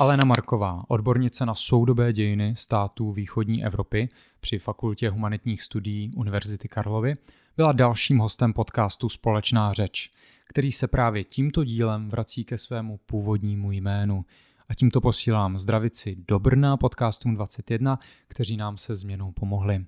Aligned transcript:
Alena 0.00 0.24
Marková, 0.24 0.82
odbornice 0.88 1.46
na 1.46 1.54
soudobé 1.54 2.12
dějiny 2.12 2.56
států 2.56 3.12
východní 3.12 3.64
Evropy 3.64 4.08
při 4.40 4.58
Fakultě 4.58 5.10
humanitních 5.10 5.62
studií 5.62 6.12
Univerzity 6.16 6.68
Karlovy, 6.68 7.14
byla 7.56 7.72
dalším 7.72 8.18
hostem 8.18 8.52
podcastu 8.52 9.08
Společná 9.08 9.72
řeč, 9.72 10.10
který 10.48 10.72
se 10.72 10.88
právě 10.88 11.24
tímto 11.24 11.64
dílem 11.64 12.08
vrací 12.08 12.44
ke 12.44 12.58
svému 12.58 13.00
původnímu 13.06 13.72
jménu. 13.72 14.24
A 14.68 14.74
tímto 14.74 15.00
posílám 15.00 15.58
zdravici 15.58 16.16
do 16.28 16.38
Brna 16.38 16.76
podcastům 16.76 17.34
21, 17.34 17.98
kteří 18.28 18.56
nám 18.56 18.76
se 18.76 18.94
změnou 18.94 19.32
pomohli. 19.32 19.84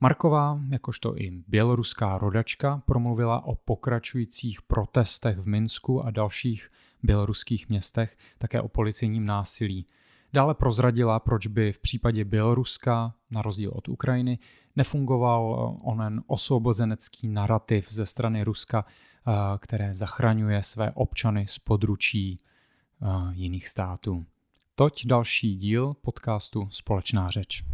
Marková, 0.00 0.60
jakožto 0.70 1.20
i 1.20 1.30
běloruská 1.48 2.18
rodačka, 2.18 2.82
promluvila 2.86 3.44
o 3.44 3.54
pokračujících 3.54 4.62
protestech 4.62 5.38
v 5.38 5.46
Minsku 5.46 6.04
a 6.04 6.10
dalších 6.10 6.70
běloruských 7.02 7.68
městech, 7.68 8.16
také 8.38 8.60
o 8.60 8.68
policejním 8.68 9.26
násilí. 9.26 9.86
Dále 10.32 10.54
prozradila, 10.54 11.20
proč 11.20 11.46
by 11.46 11.72
v 11.72 11.78
případě 11.78 12.24
Běloruska, 12.24 13.14
na 13.30 13.42
rozdíl 13.42 13.72
od 13.74 13.88
Ukrajiny, 13.88 14.38
nefungoval 14.76 15.76
onen 15.82 16.22
osvobozenecký 16.26 17.28
narrativ 17.28 17.92
ze 17.92 18.06
strany 18.06 18.44
Ruska, 18.44 18.84
eh, 18.86 19.32
které 19.58 19.94
zachraňuje 19.94 20.62
své 20.62 20.92
občany 20.92 21.46
z 21.46 21.58
područí 21.58 22.38
eh, 22.38 23.06
jiných 23.32 23.68
států. 23.68 24.26
Toť 24.74 25.06
další 25.06 25.56
díl 25.56 25.94
podcastu 25.94 26.68
Společná 26.70 27.28
řeč. 27.28 27.64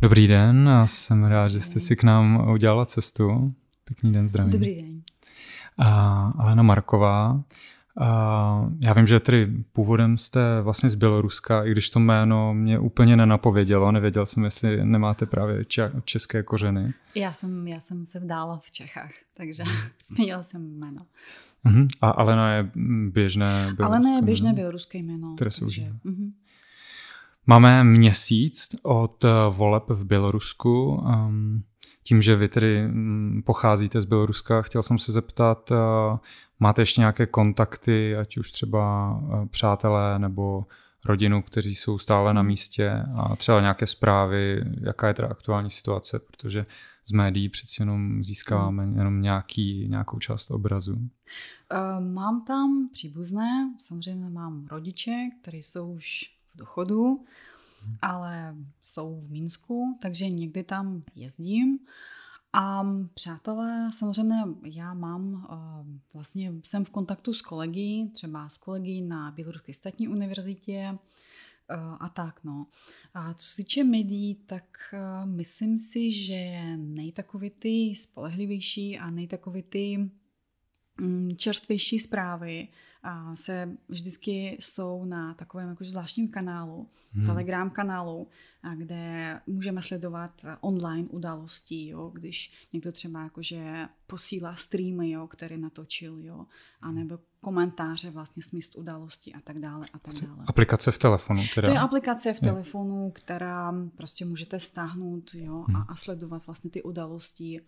Dobrý 0.00 0.26
den, 0.26 0.66
já 0.66 0.86
jsem 0.86 1.24
rád, 1.24 1.48
že 1.48 1.60
jste 1.60 1.80
si 1.80 1.96
k 1.96 2.02
nám 2.02 2.50
udělala 2.50 2.86
cestu. 2.86 3.54
Pěkný 3.84 4.12
den, 4.12 4.28
zdravím. 4.28 4.52
Dobrý 4.52 4.82
den. 4.82 5.02
A 5.78 6.32
Alena 6.38 6.62
Marková. 6.62 7.42
A 8.00 8.70
já 8.80 8.92
vím, 8.92 9.06
že 9.06 9.20
tedy 9.20 9.46
původem 9.72 10.18
jste 10.18 10.60
vlastně 10.62 10.90
z 10.90 10.94
Běloruska, 10.94 11.64
i 11.64 11.70
když 11.70 11.90
to 11.90 12.00
jméno 12.00 12.54
mě 12.54 12.78
úplně 12.78 13.16
nenapovědělo, 13.16 13.92
nevěděl 13.92 14.26
jsem, 14.26 14.44
jestli 14.44 14.84
nemáte 14.84 15.26
právě 15.26 15.64
české 16.04 16.42
kořeny. 16.42 16.94
Já 17.14 17.32
jsem, 17.32 17.68
já 17.68 17.80
jsem 17.80 18.06
se 18.06 18.20
vdála 18.20 18.58
v 18.58 18.70
Čechách, 18.70 19.10
takže 19.36 19.62
změnila 20.14 20.42
jsem 20.42 20.78
jméno. 20.78 21.06
Uh-huh. 21.66 21.88
A 22.00 22.10
Alena 22.10 22.54
je 22.54 22.70
běžné 23.08 23.60
běloruské 23.60 23.84
Alena 23.84 24.16
je 24.16 24.22
běžné 24.22 24.52
běloruské 24.52 24.98
jméno. 24.98 25.34
Které 25.34 25.50
se 25.50 25.64
užívá. 25.64 25.96
Uh-huh. 26.04 26.32
Máme 27.50 27.84
měsíc 27.84 28.76
od 28.82 29.24
eh, 29.24 29.28
voleb 29.50 29.84
v 29.88 30.04
Bělorusku. 30.04 30.92
Um, 30.92 31.62
tím, 32.02 32.22
že 32.22 32.36
vy 32.36 32.48
tedy 32.48 32.88
mm, 32.88 33.42
pocházíte 33.46 34.00
z 34.00 34.04
Běloruska, 34.04 34.62
chtěl 34.62 34.82
jsem 34.82 34.98
se 34.98 35.12
zeptat, 35.12 35.70
uh, 35.70 36.18
máte 36.60 36.82
ještě 36.82 37.00
nějaké 37.00 37.26
kontakty, 37.26 38.16
ať 38.16 38.38
už 38.38 38.52
třeba 38.52 39.12
uh, 39.16 39.46
přátelé 39.46 40.18
nebo 40.18 40.66
rodinu, 41.04 41.42
kteří 41.42 41.74
jsou 41.74 41.98
stále 41.98 42.34
na 42.34 42.42
místě 42.42 42.90
a 43.16 43.36
třeba 43.36 43.60
nějaké 43.60 43.86
zprávy, 43.86 44.64
jaká 44.80 45.08
je 45.08 45.14
teda 45.14 45.28
aktuální 45.28 45.70
situace, 45.70 46.18
protože 46.18 46.66
z 47.04 47.12
médií 47.12 47.48
přeci 47.48 47.82
jenom 47.82 48.24
získáváme 48.24 48.88
jenom 48.96 49.22
nějaký, 49.22 49.88
nějakou 49.88 50.18
část 50.18 50.50
obrazu. 50.50 50.94
Mám 52.00 52.44
tam 52.44 52.88
příbuzné, 52.92 53.74
samozřejmě 53.78 54.30
mám 54.30 54.66
rodiče, 54.66 55.12
kteří 55.42 55.62
jsou 55.62 55.92
už 55.92 56.37
dochodu, 56.58 57.24
ale 58.02 58.56
jsou 58.82 59.16
v 59.16 59.30
Minsku, 59.30 59.98
takže 60.02 60.30
někdy 60.30 60.64
tam 60.64 61.02
jezdím. 61.14 61.78
A 62.52 62.86
přátelé, 63.14 63.90
samozřejmě 63.98 64.36
já 64.64 64.94
mám, 64.94 65.46
vlastně 66.14 66.52
jsem 66.64 66.84
v 66.84 66.90
kontaktu 66.90 67.34
s 67.34 67.42
kolegy, 67.42 68.10
třeba 68.12 68.48
s 68.48 68.58
kolegy 68.58 69.00
na 69.00 69.30
Běloruské 69.30 69.72
státní 69.72 70.08
univerzitě 70.08 70.90
a 72.00 72.08
tak 72.08 72.44
no. 72.44 72.66
A 73.14 73.34
co 73.34 73.46
se 73.46 73.56
týče 73.56 73.84
médií, 73.84 74.34
tak 74.34 74.94
myslím 75.24 75.78
si, 75.78 76.12
že 76.12 76.76
nejtakový 76.76 77.50
ty 77.50 77.94
spolehlivější 77.94 78.98
a 78.98 79.10
nejtakový 79.10 79.62
ty 79.62 80.10
mm, 81.00 81.36
čerstvější 81.36 81.98
zprávy 81.98 82.68
a 83.08 83.36
se 83.36 83.68
vždycky 83.88 84.56
jsou 84.60 85.04
na 85.04 85.34
takovém 85.34 85.68
jakože 85.68 85.90
zvláštním 85.90 86.28
kanálu, 86.28 86.88
hmm. 87.12 87.26
Telegram 87.26 87.70
kanálu, 87.70 88.28
a 88.62 88.74
kde 88.74 89.40
můžeme 89.46 89.82
sledovat 89.82 90.30
online 90.60 91.08
události, 91.08 91.88
jo, 91.88 92.10
když 92.14 92.52
někdo 92.72 92.92
třeba 92.92 93.22
jakože 93.22 93.88
posílá 94.06 94.54
streamy, 94.54 95.10
jo, 95.10 95.26
které 95.26 95.58
natočil, 95.58 96.18
jo, 96.20 96.46
anebo 96.80 97.18
komentáře 97.40 98.10
vlastně 98.10 98.42
s 98.42 98.52
míst 98.52 98.76
události 98.76 99.32
a 99.34 99.40
tak 99.40 99.58
dále 99.58 99.86
a 99.92 99.98
tak 99.98 100.14
dále. 100.14 100.44
Aplikace 100.46 100.90
v 100.90 100.98
telefonu 100.98 101.42
teda? 101.54 101.68
To 101.68 101.74
je 101.74 101.80
aplikace 101.80 102.32
v 102.32 102.40
telefonu, 102.40 103.10
která 103.14 103.74
prostě 103.96 104.24
můžete 104.24 104.60
stáhnout 104.60 105.34
jo, 105.34 105.64
hmm. 105.68 105.76
a, 105.76 105.86
a 105.88 105.94
sledovat 105.94 106.46
vlastně 106.46 106.70
ty 106.70 106.82
události 106.82 107.60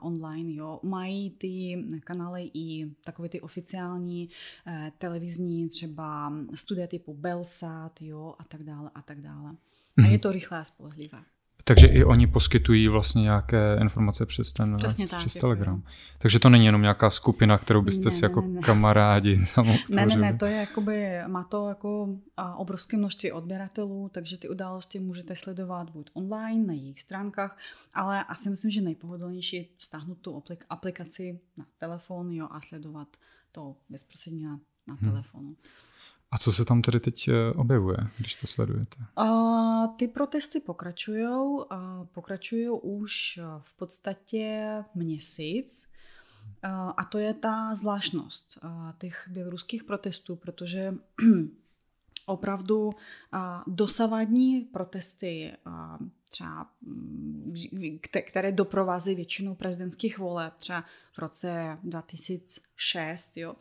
online. 0.00 0.54
Jo. 0.54 0.80
Mají 0.82 1.30
ty 1.30 1.84
kanály 2.04 2.50
i 2.54 2.90
takové 3.04 3.28
ty 3.28 3.40
oficiální 3.40 4.28
uh, 4.66 4.72
televizní 4.98 5.68
třeba 5.68 6.32
studie 6.54 6.88
typu 6.88 7.14
Belsat 7.14 8.02
jo, 8.02 8.34
a 8.38 8.44
tak 8.44 8.62
dále 8.62 8.90
a 8.94 9.02
tak 9.02 9.20
dále. 9.20 9.56
A 9.98 10.02
je 10.02 10.10
mhm. 10.10 10.18
to 10.18 10.32
rychlé 10.32 10.58
a 10.58 10.64
spolehlivé. 10.64 11.22
Takže 11.64 11.86
i 11.86 12.04
oni 12.04 12.26
poskytují 12.26 12.88
vlastně 12.88 13.22
nějaké 13.22 13.78
informace 13.80 14.26
přes 14.26 14.52
ten 14.52 14.76
Přesně 14.76 15.08
tak, 15.08 15.18
přes 15.18 15.32
Telegram. 15.34 15.82
Je. 15.86 15.92
Takže 16.18 16.38
to 16.38 16.48
není 16.48 16.66
jenom 16.66 16.82
nějaká 16.82 17.10
skupina, 17.10 17.58
kterou 17.58 17.82
byste 17.82 18.04
ne, 18.04 18.10
si 18.10 18.22
ne, 18.22 18.26
jako 18.26 18.40
ne, 18.40 18.60
kamarádi 18.60 19.46
tam 19.54 19.66
Ne, 19.66 20.06
ne, 20.06 20.16
ne, 20.16 20.36
to 20.38 20.46
je 20.46 20.56
jakoby, 20.56 21.18
má 21.26 21.44
to 21.44 21.68
jako 21.68 22.08
obrovské 22.56 22.96
množství 22.96 23.32
odběratelů, 23.32 24.10
takže 24.14 24.38
ty 24.38 24.48
události 24.48 25.00
můžete 25.00 25.36
sledovat 25.36 25.90
buď 25.90 26.10
online 26.12 26.66
na 26.66 26.72
jejich 26.72 27.00
stránkách, 27.00 27.58
ale 27.94 28.24
asi 28.24 28.50
myslím, 28.50 28.70
že 28.70 28.80
nejpohodlnější 28.80 29.56
je 29.56 29.64
stáhnout 29.78 30.18
tu 30.18 30.42
aplikaci 30.70 31.40
na 31.56 31.66
telefon 31.78 32.32
jo, 32.32 32.48
a 32.50 32.60
sledovat 32.60 33.08
to 33.52 33.76
bezprostředně 33.88 34.46
na, 34.46 34.60
na 34.86 34.94
hmm. 34.94 35.10
telefonu. 35.10 35.56
A 36.32 36.38
co 36.38 36.52
se 36.52 36.64
tam 36.64 36.82
tedy 36.82 37.00
teď 37.00 37.28
eh, 37.28 37.52
objevuje, 37.52 37.96
když 38.18 38.34
to 38.34 38.46
sledujete? 38.46 38.96
Uh, 39.18 39.96
ty 39.96 40.08
protesty 40.08 40.60
pokračují. 40.60 41.26
Pokračují 42.12 42.68
už 42.68 43.38
eh, 43.38 43.42
v 43.58 43.74
podstatě 43.74 44.74
měsíc. 44.94 45.88
Uh, 46.64 46.92
a 46.96 47.04
to 47.04 47.18
je 47.18 47.34
ta 47.34 47.74
zvláštnost 47.74 48.58
těch 48.98 49.28
běloruských 49.30 49.84
protestů, 49.84 50.36
protože 50.36 50.94
opravdu 52.26 52.90
dosavadní 53.66 54.60
protesty, 54.60 55.52
třeba, 56.30 56.70
mm, 56.82 57.54
které 58.26 58.52
doprovází 58.52 59.14
většinu 59.14 59.54
prezidentských 59.54 60.18
voleb, 60.18 60.54
třeba 60.56 60.84
v 61.12 61.18
roce 61.18 61.78
2006, 61.82 63.36
jo, 63.36 63.52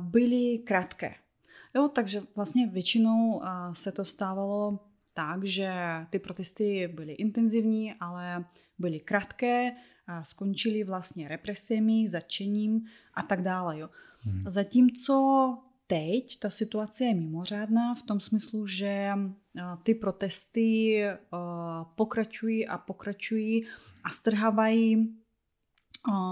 byly 0.00 0.58
krátké. 0.58 1.14
Jo, 1.74 1.88
takže 1.88 2.22
vlastně 2.36 2.66
většinou 2.66 3.42
se 3.72 3.92
to 3.92 4.04
stávalo 4.04 4.78
tak, 5.14 5.44
že 5.44 5.72
ty 6.10 6.18
protesty 6.18 6.88
byly 6.88 7.12
intenzivní, 7.12 7.94
ale 8.00 8.44
byly 8.78 9.00
krátké, 9.00 9.72
a 10.06 10.24
skončily 10.24 10.84
vlastně 10.84 11.28
represemi, 11.28 12.08
začením 12.08 12.84
a 13.14 13.22
tak 13.22 13.42
dále. 13.42 13.78
Jo. 13.78 13.90
Hmm. 14.20 14.44
Zatímco 14.46 15.58
teď 15.86 16.38
ta 16.38 16.50
situace 16.50 17.04
je 17.04 17.14
mimořádná 17.14 17.94
v 17.94 18.02
tom 18.02 18.20
smyslu, 18.20 18.66
že 18.66 19.12
ty 19.82 19.94
protesty 19.94 21.02
pokračují 21.94 22.68
a 22.68 22.78
pokračují 22.78 23.66
a 24.04 24.10
strhávají 24.10 25.16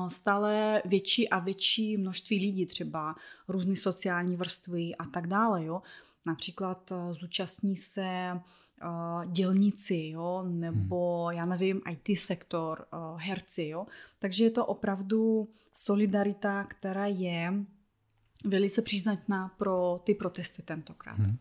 stále 0.08 0.82
větší 0.84 1.28
a 1.28 1.38
větší 1.38 1.97
množství 1.97 2.38
lidí, 2.38 2.66
třeba 2.66 3.14
různé 3.48 3.76
sociální 3.76 4.36
vrstvy 4.36 4.97
a 4.97 5.04
tak 5.04 5.27
dále. 5.27 5.65
Jo. 5.65 5.83
Například 6.27 6.92
eh, 6.92 7.15
zúčastní 7.15 7.77
se 7.77 8.33
uh, 8.34 9.33
dělníci, 9.33 10.09
jo, 10.15 10.44
nebo 10.48 11.24
hmm. 11.27 11.36
já 11.36 11.47
nevím, 11.47 11.80
IT 11.91 12.18
sektor, 12.18 12.86
uh, 12.92 13.21
herci. 13.21 13.65
Jo. 13.65 13.86
Takže 14.18 14.44
je 14.44 14.50
to 14.50 14.66
opravdu 14.66 15.48
solidarita, 15.72 16.65
která 16.65 17.06
je 17.06 17.53
velice 18.45 18.83
příznačná 18.83 19.51
pro 19.59 20.01
ty 20.04 20.15
protesty 20.15 20.63
tentokrát. 20.63 21.19
Hmm. 21.19 21.37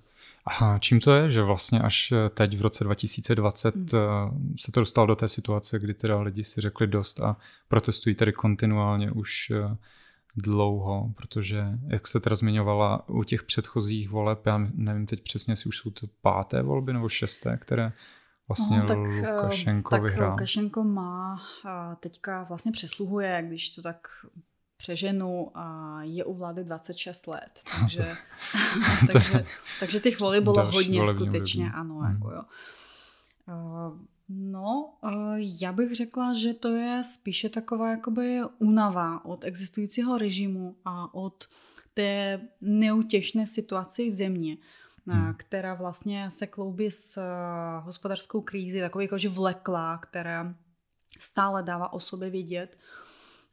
Aha, 0.46 0.80
čím 0.80 1.00
to 1.00 1.14
je, 1.14 1.32
že 1.32 1.42
vlastně 1.42 1.80
až 1.80 2.12
eh, 2.12 2.30
teď 2.30 2.58
v 2.58 2.62
roce 2.62 2.84
2020 2.84 3.76
hmm. 3.76 3.86
Eh, 3.94 4.58
se 4.60 4.72
to 4.72 4.80
dostalo 4.80 5.08
do 5.08 5.16
té 5.16 5.28
situace, 5.28 5.80
kdy 5.80 5.94
teda 5.94 6.22
lidi 6.22 6.44
si 6.44 6.62
řekli 6.62 6.88
dost 6.88 7.22
a 7.22 7.38
protestují 7.68 8.16
tedy 8.16 8.34
kontinuálně 8.34 9.12
už 9.12 9.52
eh, 9.52 9.76
dlouho, 10.36 11.14
protože 11.16 11.66
jak 11.88 12.08
jste 12.08 12.20
teda 12.20 12.36
zmiňovala 12.36 13.10
u 13.10 13.24
těch 13.24 13.44
předchozích 13.44 14.10
voleb, 14.10 14.46
já 14.46 14.58
nevím 14.74 15.06
teď 15.06 15.24
přesně, 15.24 15.52
jestli 15.52 15.68
už 15.68 15.78
jsou 15.78 15.90
to 15.90 16.08
páté 16.22 16.62
volby 16.62 16.94
nebo 16.94 17.10
šesté, 17.10 17.58
které 17.62 17.92
vlastně 18.48 18.78
no, 18.78 18.88
tak, 18.88 18.98
Lukašenko 18.98 19.90
tak 19.90 20.04
vyhrál. 20.04 20.32
Lukašenko 20.32 20.84
má 20.84 21.42
teďka 22.00 22.44
vlastně 22.44 22.72
přesluhuje, 22.72 23.44
když 23.48 23.70
to 23.70 23.82
tak 23.82 24.08
přeženu 24.80 25.52
a 25.54 25.98
je 26.04 26.26
u 26.26 26.34
vlády 26.34 26.64
26 26.64 27.28
let, 27.28 27.60
takže, 27.80 28.16
takže, 29.14 29.46
takže 29.80 30.00
těch 30.00 30.20
volí 30.20 30.42
bylo 30.42 30.72
hodně 30.72 31.08
skutečně, 31.08 31.66
období. 31.66 31.80
ano, 31.80 31.96
hmm. 31.96 32.14
jako 32.14 32.32
jo. 32.32 32.44
No, 34.30 34.94
já 35.62 35.72
bych 35.72 35.96
řekla, 35.96 36.34
že 36.34 36.54
to 36.54 36.68
je 36.68 37.04
spíše 37.04 37.50
taková 37.50 37.92
jakoby 37.92 38.40
únava 38.60 39.26
od 39.26 39.44
existujícího 39.44 40.18
režimu 40.18 40.76
a 40.86 41.14
od 41.14 41.48
té 41.94 42.42
neutěšné 42.62 43.48
situaci 43.48 44.10
v 44.10 44.14
země, 44.14 44.58
hmm. 45.08 45.34
která 45.38 45.74
vlastně 45.74 46.32
se 46.32 46.48
kloubí 46.48 46.92
s 46.92 47.22
hospodářskou 47.80 48.42
krízy, 48.42 48.80
takový 48.80 49.06
jakože 49.06 49.30
vlekla, 49.30 49.98
která 49.98 50.56
stále 51.20 51.64
dává 51.64 51.94
o 51.94 52.00
sobě 52.00 52.30
vidět 52.30 52.78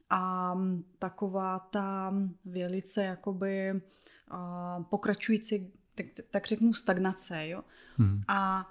a 0.09 0.53
taková 0.99 1.59
ta 1.59 2.13
velice 2.45 3.03
jakoby 3.03 3.81
pokračující, 4.89 5.71
tak, 5.95 6.05
tak 6.31 6.47
řeknu, 6.47 6.73
stagnace. 6.73 7.47
Jo? 7.47 7.63
Hmm. 7.97 8.21
A 8.27 8.67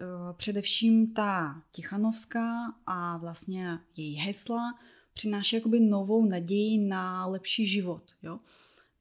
uh, 0.00 0.36
především 0.36 1.14
ta 1.14 1.62
Tichanovská 1.70 2.74
a 2.86 3.16
vlastně 3.16 3.78
její 3.96 4.16
hesla 4.16 4.78
přináší 5.12 5.56
jakoby 5.56 5.80
novou 5.80 6.24
naději 6.24 6.78
na 6.78 7.26
lepší 7.26 7.66
život. 7.66 8.02
Jo? 8.22 8.38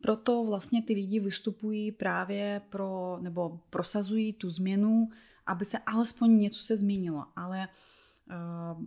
Proto 0.01 0.45
vlastně 0.45 0.83
ty 0.83 0.93
lidi 0.93 1.19
vystupují 1.19 1.91
právě 1.91 2.61
pro, 2.69 3.17
nebo 3.21 3.59
prosazují 3.69 4.33
tu 4.33 4.49
změnu, 4.49 5.09
aby 5.45 5.65
se 5.65 5.77
alespoň 5.77 6.39
něco 6.39 6.63
se 6.63 6.77
změnilo. 6.77 7.25
Ale 7.35 7.67
uh, 8.77 8.85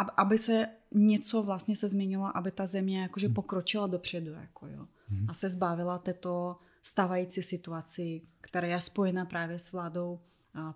aby 0.00 0.38
se 0.38 0.68
něco 0.94 1.42
vlastně 1.42 1.76
se 1.76 1.88
změnilo, 1.88 2.36
aby 2.36 2.50
ta 2.50 2.66
země 2.66 3.02
jakože 3.02 3.26
hmm. 3.26 3.34
pokročila 3.34 3.86
dopředu 3.86 4.32
jako 4.32 4.66
jo. 4.66 4.86
Hmm. 5.08 5.30
a 5.30 5.34
se 5.34 5.48
zbavila 5.48 5.98
této 5.98 6.56
stávající 6.82 7.42
situaci, 7.42 8.22
která 8.40 8.66
je 8.66 8.80
spojena 8.80 9.24
právě 9.24 9.58
s 9.58 9.72
vládou 9.72 10.20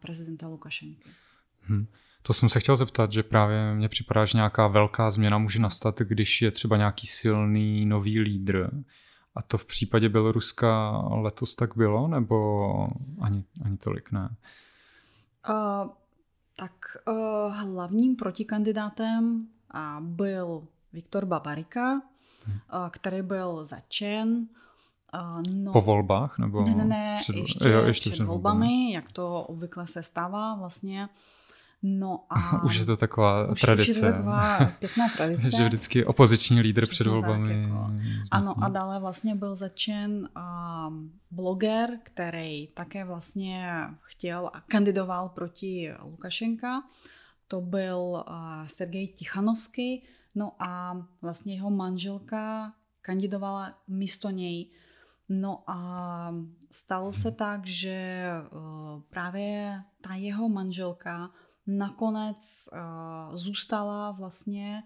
prezidenta 0.01 0.49
Lukašenky. 0.49 1.09
Hmm. 1.61 1.87
To 2.23 2.33
jsem 2.33 2.49
se 2.49 2.61
chtěl 2.61 2.77
zeptat, 2.77 3.13
že 3.13 3.23
právě 3.23 3.75
mně 3.75 3.89
připadá, 3.89 4.25
že 4.25 4.39
nějaká 4.39 4.67
velká 4.67 5.11
změna 5.11 5.39
může 5.39 5.59
nastat, 5.59 5.99
když 5.99 6.43
je 6.43 6.51
třeba 6.51 6.77
nějaký 6.77 7.07
silný 7.07 7.87
nový 7.87 8.21
lídr. 8.21 8.71
A 9.35 9.43
to 9.43 9.59
v 9.59 9.65
případě 9.65 10.09
Běloruska 10.09 10.91
letos 11.09 11.55
tak 11.55 11.77
bylo, 11.77 12.09
nebo 12.09 12.89
ani, 13.21 13.45
ani 13.65 13.77
tolik 13.77 14.13
ne? 14.13 14.37
Uh, 15.49 15.91
tak 16.61 16.73
uh, 17.09 17.55
hlavním 17.55 18.17
protikandidátem 18.17 19.47
uh, 19.75 20.07
byl 20.07 20.67
Viktor 20.93 21.25
Babarika, 21.25 21.93
uh, 21.95 22.01
který 22.91 23.23
byl 23.23 23.65
začen. 23.65 24.47
Uh, 25.15 25.43
no, 25.53 25.73
po 25.73 25.81
volbách? 25.81 26.39
Nebo 26.39 26.65
ne, 26.65 26.75
ne, 26.75 26.85
ne, 26.85 27.17
před, 27.21 27.37
ještě, 27.37 27.69
jo, 27.69 27.85
ještě 27.85 28.11
před, 28.11 28.13
před 28.13 28.25
volbami, 28.25 28.67
volbami, 28.67 28.93
jak 28.93 29.13
to 29.13 29.43
obvykle 29.43 29.87
se 29.87 30.03
stává 30.03 30.55
vlastně. 30.55 31.09
No 31.83 32.27
a... 32.31 32.63
už 32.65 32.77
je 32.77 32.87
to 32.87 32.97
taková 32.97 33.51
už, 33.51 33.61
tradice. 33.61 33.91
Už 33.91 33.97
je 33.97 34.03
to 34.03 34.13
taková 34.13 34.59
pěkná 34.79 35.09
tradice. 35.09 35.57
že 35.57 35.65
vždycky 35.65 36.05
opoziční 36.05 36.61
lídr 36.61 36.87
před 36.87 37.07
volbami. 37.07 37.49
Tak, 37.49 37.63
jako. 37.63 37.91
Ano 38.31 38.55
a 38.65 38.69
dále 38.69 39.01
vlastně 39.01 39.35
byl 39.35 39.57
začen 39.57 40.29
um, 40.89 41.13
bloger, 41.31 41.99
který 42.03 42.67
také 42.67 43.05
vlastně 43.05 43.75
chtěl 44.03 44.51
a 44.53 44.61
kandidoval 44.61 45.29
proti 45.29 45.93
Lukašenka. 46.03 46.83
To 47.49 47.61
byl 47.61 47.99
uh, 47.99 48.67
Sergej 48.67 49.09
Tichanovský. 49.09 50.03
No 50.35 50.53
a 50.59 51.03
vlastně 51.23 51.55
jeho 51.55 51.71
manželka 51.71 52.73
kandidovala 53.03 53.75
místo 53.89 54.31
něj. 54.31 54.71
No 55.29 55.63
a 55.67 56.35
stalo 56.71 57.13
se 57.13 57.33
tak, 57.33 57.67
že 57.67 58.27
uh, 58.53 59.03
právě 59.11 59.81
ta 60.01 60.15
jeho 60.15 60.49
manželka 60.49 61.31
nakonec 61.67 62.69
uh, 62.73 63.37
zůstala 63.37 64.11
vlastně 64.11 64.83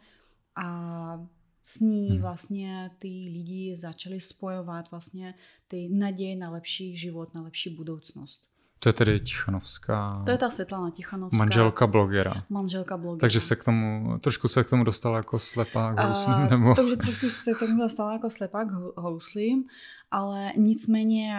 a 0.57 1.27
s 1.63 1.81
ní 1.81 2.11
hmm. 2.11 2.21
vlastně 2.21 2.91
ty 2.99 3.09
lidi 3.09 3.77
začali 3.77 4.21
spojovat 4.21 4.91
vlastně 4.91 5.35
ty 5.69 5.89
naděje 5.89 6.37
na 6.37 6.51
lepší 6.51 6.97
život, 6.97 7.35
na 7.35 7.43
lepší 7.43 7.71
budoucnost. 7.71 8.54
To 8.79 8.89
je 8.89 8.93
tedy 8.93 9.21
Tichanovská. 9.21 10.23
To 10.25 10.31
je 10.31 10.39
ta 10.39 10.51
Světlana 10.51 10.91
Tichanovská. 10.91 11.37
Manželka 11.37 11.87
blogera. 11.87 12.45
Manželka 12.51 12.97
blogera. 12.97 13.21
Takže 13.21 13.41
se 13.41 13.57
k 13.57 13.65
tomu, 13.65 14.19
trošku 14.21 14.49
se 14.49 14.65
k 14.65 14.71
tomu 14.71 14.85
dostala 14.85 15.17
jako 15.17 15.39
slepák 15.39 16.01
houslím, 16.01 16.35
uh, 16.35 16.51
nebo... 16.51 16.75
Takže 16.75 16.97
trošku 16.97 17.31
se 17.31 17.55
k 17.55 17.59
tomu 17.59 17.81
dostala 17.81 18.13
jako 18.13 18.31
slepák 18.31 18.69
houslím, 18.97 19.65
ale 20.11 20.53
nicméně 20.57 21.35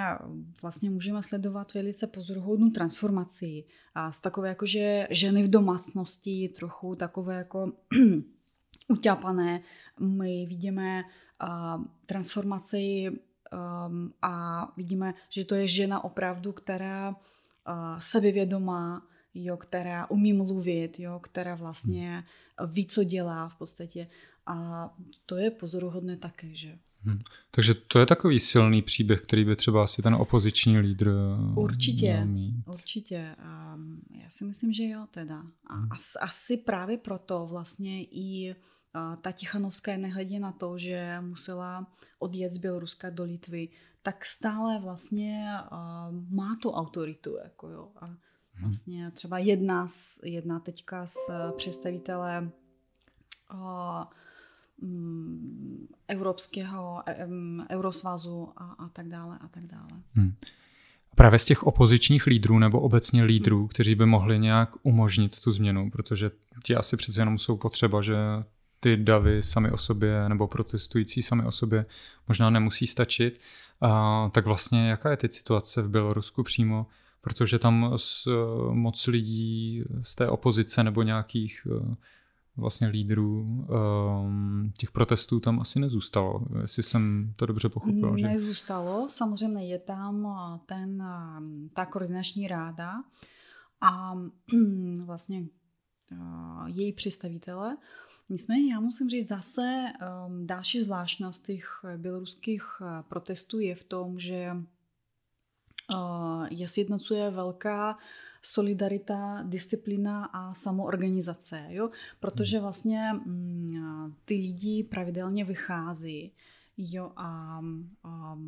vlastně 0.61 0.89
můžeme 0.89 1.23
sledovat 1.23 1.73
velice 1.73 2.07
pozoruhodnou 2.07 2.69
transformaci 2.69 3.63
a 3.95 4.11
z 4.11 4.19
takové 4.19 4.49
jakože 4.49 5.07
ženy 5.09 5.43
v 5.43 5.49
domácnosti, 5.49 6.49
trochu 6.49 6.95
takové 6.95 7.35
jako 7.35 7.71
utápané. 8.87 9.61
My 9.99 10.45
vidíme 10.45 11.03
uh, 11.43 11.83
transformaci 12.05 13.11
um, 13.55 14.13
a 14.21 14.65
vidíme, 14.77 15.13
že 15.29 15.45
to 15.45 15.55
je 15.55 15.67
žena 15.67 16.03
opravdu, 16.03 16.51
která 16.51 17.09
uh, 17.09 17.15
sebevědomá, 17.99 19.07
jo, 19.33 19.57
která 19.57 20.09
umí 20.09 20.33
mluvit, 20.33 20.99
jo, 20.99 21.19
která 21.23 21.55
vlastně 21.55 22.23
ví, 22.65 22.85
co 22.85 23.03
dělá 23.03 23.49
v 23.49 23.55
podstatě. 23.55 24.07
A 24.45 24.89
to 25.25 25.37
je 25.37 25.51
pozoruhodné 25.51 26.17
také, 26.17 26.55
že 26.55 26.77
Hmm. 27.05 27.19
Takže 27.51 27.73
to 27.73 27.99
je 27.99 28.05
takový 28.05 28.39
silný 28.39 28.81
příběh, 28.81 29.21
který 29.21 29.45
by 29.45 29.55
třeba 29.55 29.83
asi 29.83 30.01
ten 30.01 30.15
opoziční 30.15 30.79
lídr 30.79 31.11
Určitě, 31.55 32.25
mít. 32.25 32.55
určitě. 32.67 33.35
Um, 33.75 34.01
já 34.21 34.29
si 34.29 34.45
myslím, 34.45 34.73
že 34.73 34.83
jo 34.83 35.05
teda. 35.11 35.43
A 35.67 35.75
hmm. 35.75 35.91
asi, 35.91 36.19
asi 36.21 36.57
právě 36.57 36.97
proto 36.97 37.45
vlastně 37.45 38.03
i 38.03 38.55
ta 39.21 39.31
Tichanovská 39.31 39.97
nehledě 39.97 40.39
na 40.39 40.51
to, 40.51 40.77
že 40.77 41.17
musela 41.21 41.87
odjet 42.19 42.53
z 42.53 42.57
Běloruska 42.57 43.09
do 43.09 43.23
Litvy, 43.23 43.69
tak 44.03 44.25
stále 44.25 44.79
vlastně 44.79 45.47
má 46.29 46.57
tu 46.61 46.71
autoritu. 46.71 47.37
Jako 47.43 47.69
jo. 47.69 47.91
A 47.95 48.05
hmm. 48.05 48.17
vlastně 48.61 49.11
třeba 49.11 49.39
jedna, 49.39 49.87
z, 49.87 50.19
jedna 50.23 50.59
teďka 50.59 51.05
z 51.05 51.17
představitele 51.57 52.51
Mm, 54.81 55.87
evropského, 56.07 57.03
eurosvazu 57.69 58.49
a, 58.57 58.65
a 58.65 58.89
tak 58.89 59.07
dále 59.09 59.37
a 59.41 59.47
tak 59.47 59.67
dále. 59.67 59.89
Hmm. 60.13 60.35
Právě 61.15 61.39
z 61.39 61.45
těch 61.45 61.63
opozičních 61.63 62.27
lídrů 62.27 62.59
nebo 62.59 62.79
obecně 62.79 63.23
lídrů, 63.23 63.59
hmm. 63.59 63.67
kteří 63.67 63.95
by 63.95 64.05
mohli 64.05 64.39
nějak 64.39 64.69
umožnit 64.83 65.39
tu 65.39 65.51
změnu, 65.51 65.91
protože 65.91 66.31
ti 66.63 66.75
asi 66.75 66.97
přece 66.97 67.21
jenom 67.21 67.37
jsou 67.37 67.57
potřeba, 67.57 68.01
že 68.01 68.15
ty 68.85 68.97
davy 68.97 69.43
sami 69.43 69.71
o 69.71 69.77
sobě 69.77 70.29
nebo 70.29 70.47
protestující 70.47 71.21
sami 71.21 71.45
o 71.45 71.51
sobě 71.51 71.85
možná 72.27 72.49
nemusí 72.49 72.87
stačit. 72.87 73.41
A, 73.81 74.29
tak 74.33 74.45
vlastně 74.45 74.89
jaká 74.89 75.11
je 75.11 75.17
teď 75.17 75.33
situace 75.33 75.81
v 75.81 75.89
Bělorusku 75.89 76.43
přímo? 76.43 76.87
Protože 77.21 77.59
tam 77.59 77.93
s, 77.95 78.27
moc 78.71 79.07
lidí 79.07 79.83
z 80.01 80.15
té 80.15 80.29
opozice 80.29 80.83
nebo 80.83 81.01
nějakých 81.03 81.67
vlastně 82.57 82.87
lídrů 82.87 83.41
um, 83.41 84.73
těch 84.77 84.91
protestů 84.91 85.39
tam 85.39 85.59
asi 85.59 85.79
nezůstalo, 85.79 86.41
jestli 86.61 86.83
jsem 86.83 87.33
to 87.35 87.45
dobře 87.45 87.69
pochopil. 87.69 88.17
Že... 88.17 88.27
Nezůstalo, 88.27 89.09
samozřejmě 89.09 89.67
je 89.67 89.79
tam 89.79 90.27
eh, 90.27 90.59
ten, 90.65 91.01
ehm, 91.01 91.69
ta 91.73 91.85
koordinační 91.85 92.47
ráda 92.47 92.93
a 93.81 94.15
vlastně 95.05 95.45
její 96.65 96.93
představitele. 96.93 97.77
Nicméně 98.29 98.73
já 98.73 98.79
musím 98.79 99.09
říct 99.09 99.27
zase 99.27 99.83
um, 100.27 100.47
další 100.47 100.81
zvláštnost 100.81 101.45
těch 101.45 101.85
běloruských 101.97 102.63
protestů 103.07 103.59
je 103.59 103.75
v 103.75 103.83
tom, 103.83 104.19
že 104.19 104.51
uh, 105.93 106.47
je 106.49 106.67
sjednocuje 106.67 107.29
velká 107.29 107.95
solidarita, 108.41 109.43
disciplína 109.43 110.25
a 110.25 110.53
samoorganizace, 110.53 111.65
jo? 111.69 111.89
protože 112.19 112.57
hmm. 112.57 112.63
vlastně 112.63 113.13
mm, 113.13 114.13
ty 114.25 114.33
lidi 114.33 114.83
pravidelně 114.83 115.43
vychází 115.45 116.31
jo? 116.77 117.11
a, 117.15 117.61
a 118.03 118.39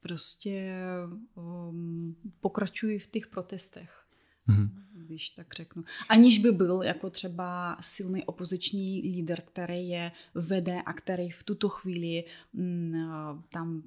prostě 0.00 0.74
um, 1.34 2.16
pokračují 2.40 2.98
v 2.98 3.06
těch 3.06 3.26
protestech. 3.26 4.06
Hmm. 4.44 4.68
Když 5.10 5.30
tak 5.30 5.54
řeknu. 5.54 5.84
Aniž 6.08 6.38
by 6.38 6.52
byl 6.52 6.82
jako 6.82 7.10
třeba 7.10 7.76
silný 7.80 8.24
opoziční 8.24 9.00
lídr, 9.02 9.40
který 9.40 9.88
je 9.88 10.12
vede 10.34 10.82
a 10.86 10.92
který 10.92 11.30
v 11.30 11.42
tuto 11.42 11.68
chvíli 11.68 12.24
mm, 12.52 12.94
tam 13.52 13.82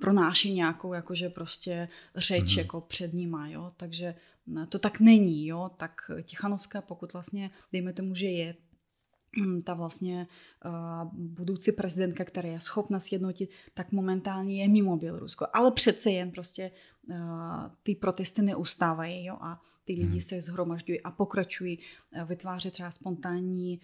pronáší 0.00 0.52
nějakou 0.54 0.92
jakože 0.92 1.28
prostě 1.28 1.88
řeč 2.14 2.44
mm-hmm. 2.44 2.58
jako 2.58 2.80
před 2.80 3.12
nima, 3.12 3.48
jo, 3.48 3.72
takže 3.76 4.14
to 4.68 4.78
tak 4.78 5.00
není, 5.00 5.46
jo, 5.46 5.70
tak 5.76 6.10
Tichanovská, 6.22 6.80
pokud 6.80 7.12
vlastně, 7.12 7.50
dejme 7.72 7.92
tomu, 7.92 8.14
že 8.14 8.26
je 8.26 8.54
ta 9.64 9.74
vlastně 9.74 10.26
uh, 10.64 11.10
budoucí 11.12 11.72
prezidentka, 11.72 12.24
která 12.24 12.48
je 12.48 12.60
schopna 12.60 13.00
sjednotit, 13.00 13.50
tak 13.74 13.92
momentálně 13.92 14.62
je 14.62 14.68
mimo 14.68 14.96
Bělorusko. 14.96 15.46
Ale 15.52 15.70
přece 15.70 16.10
jen 16.10 16.30
prostě 16.30 16.70
uh, 17.08 17.16
ty 17.82 17.94
protesty 17.94 18.42
neustávají 18.42 19.24
jo, 19.24 19.38
a 19.40 19.60
ty 19.84 19.92
lidi 19.92 20.10
hmm. 20.10 20.20
se 20.20 20.40
zhromažďují 20.40 21.00
a 21.00 21.10
pokračují 21.10 21.78
uh, 21.78 22.28
vytvářet 22.28 22.72
třeba 22.72 22.90
spontánní 22.90 23.80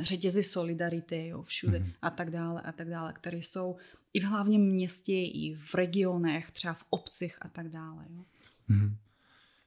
řetězy 0.00 0.42
solidarity 0.42 1.26
jo, 1.26 1.42
všude 1.42 1.78
hmm. 1.78 1.90
a 2.02 2.10
tak 2.10 2.30
dále 2.30 2.60
a 2.60 2.72
tak 2.72 2.88
dále, 2.88 3.12
které 3.12 3.36
jsou 3.38 3.76
i 4.12 4.20
v 4.20 4.24
hlavním 4.24 4.66
městě, 4.66 5.12
i 5.12 5.54
v 5.54 5.74
regionech, 5.74 6.50
třeba 6.50 6.74
v 6.74 6.84
obcích 6.90 7.38
a 7.40 7.48
tak 7.48 7.68
dále. 7.68 8.06
Jo. 8.10 8.24
Hmm. 8.68 8.96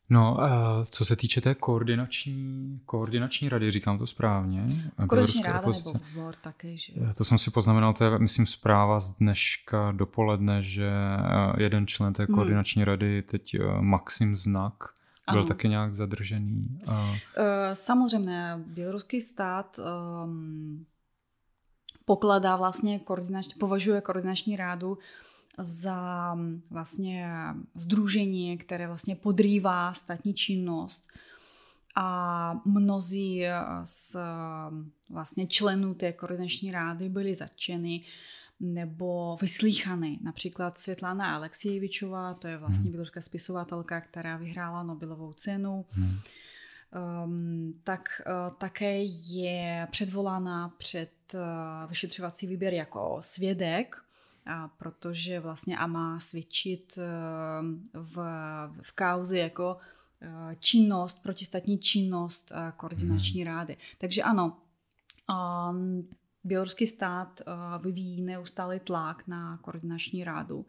No, 0.10 0.38
co 0.86 1.05
se 1.05 1.15
týče 1.15 1.41
té 1.41 1.55
koordinační, 1.55 2.79
koordinační 2.86 3.50
rady, 3.50 3.72
říkám 3.72 3.98
to 3.98 4.07
správně. 4.07 4.65
Koordinační 5.07 5.43
ráda 5.43 5.60
opozice. 5.60 5.93
nebo 5.93 6.05
výbor 6.05 6.36
také, 6.36 6.77
že? 6.77 6.93
To 7.17 7.24
jsem 7.24 7.38
si 7.38 7.51
poznamenal, 7.51 7.93
to 7.93 8.03
je, 8.03 8.19
myslím, 8.19 8.45
zpráva 8.45 9.00
z 9.00 9.12
dneška 9.12 9.91
dopoledne, 9.91 10.62
že 10.62 10.89
eh, 10.89 11.63
jeden 11.63 11.88
člen 11.88 12.13
té 12.13 12.24
hmm. 12.24 12.36
koordinační 12.36 12.81
hmm. 12.81 12.88
rady, 12.88 13.22
teď 13.22 13.55
eh, 13.55 13.60
Maxim 13.79 14.36
Znak, 14.36 14.74
byl 15.31 15.39
ano. 15.39 15.48
taky 15.48 15.69
nějak 15.69 15.95
zadržený. 15.95 16.79
Eh, 16.88 17.75
samozřejmě, 17.75 18.60
běloruský 18.67 19.22
stát 19.22 19.79
um, 20.24 20.86
pokladá 22.05 22.55
vlastně 22.55 23.00
koordinační, 23.00 23.53
považuje 23.60 24.01
koordinační 24.01 24.55
rádu 24.55 24.98
za 25.57 26.33
mm, 26.36 26.62
vlastně 26.69 27.29
združení, 27.75 28.57
které 28.57 28.88
vlastně 28.88 29.15
podrývá 29.15 29.93
státní 29.93 30.33
činnost 30.33 31.07
a 31.95 32.62
mnozí 32.65 33.43
z 33.83 34.15
vlastně 35.10 35.48
členů 35.48 35.93
té 35.93 36.13
koordinační 36.13 36.72
rády 36.72 37.10
byli 37.10 37.36
zatčeny 37.36 38.01
nebo 38.60 39.38
vyslýchany. 39.41 40.19
Například 40.24 40.77
Světlana 40.77 41.36
Alexievičová, 41.36 42.33
to 42.33 42.48
je 42.48 42.57
vlastně 42.57 42.83
hmm. 42.83 42.91
běloruská 42.91 43.22
spisovatelka, 43.22 44.01
která 44.01 44.38
vyhrála 44.38 44.83
Nobelovou 44.83 45.33
cenu. 45.33 45.86
Hmm. 45.89 46.19
Um, 47.25 47.79
tak 47.83 48.22
uh, 48.25 48.55
také 48.57 49.03
je 49.29 49.88
předvolána 49.91 50.74
před 50.77 51.12
uh, 51.33 51.89
vyšetřovací 51.89 52.48
výběr 52.48 52.74
jako 52.74 53.17
svědek 53.22 54.03
a 54.45 54.67
protože 54.67 55.39
vlastně 55.39 55.77
a 55.77 55.88
má 55.88 56.19
svědčit 56.19 56.97
eh, 56.97 57.03
v, 57.93 58.17
v 58.81 58.95
kauze 58.95 59.39
jako 59.39 59.77
eh, 60.21 60.55
činnost, 60.59 61.23
protistatní 61.23 61.77
činnost 61.77 62.51
eh, 62.55 62.73
koordinační 62.77 63.43
hmm. 63.43 63.53
rády. 63.53 63.77
Takže 63.97 64.23
ano, 64.23 64.57
běloruský 66.43 66.88
stát 66.88 67.41
vyvíjí 67.81 68.21
neustálý 68.21 68.79
tlak 68.79 69.27
na 69.27 69.57
koordinační 69.57 70.23
rádu. 70.23 70.65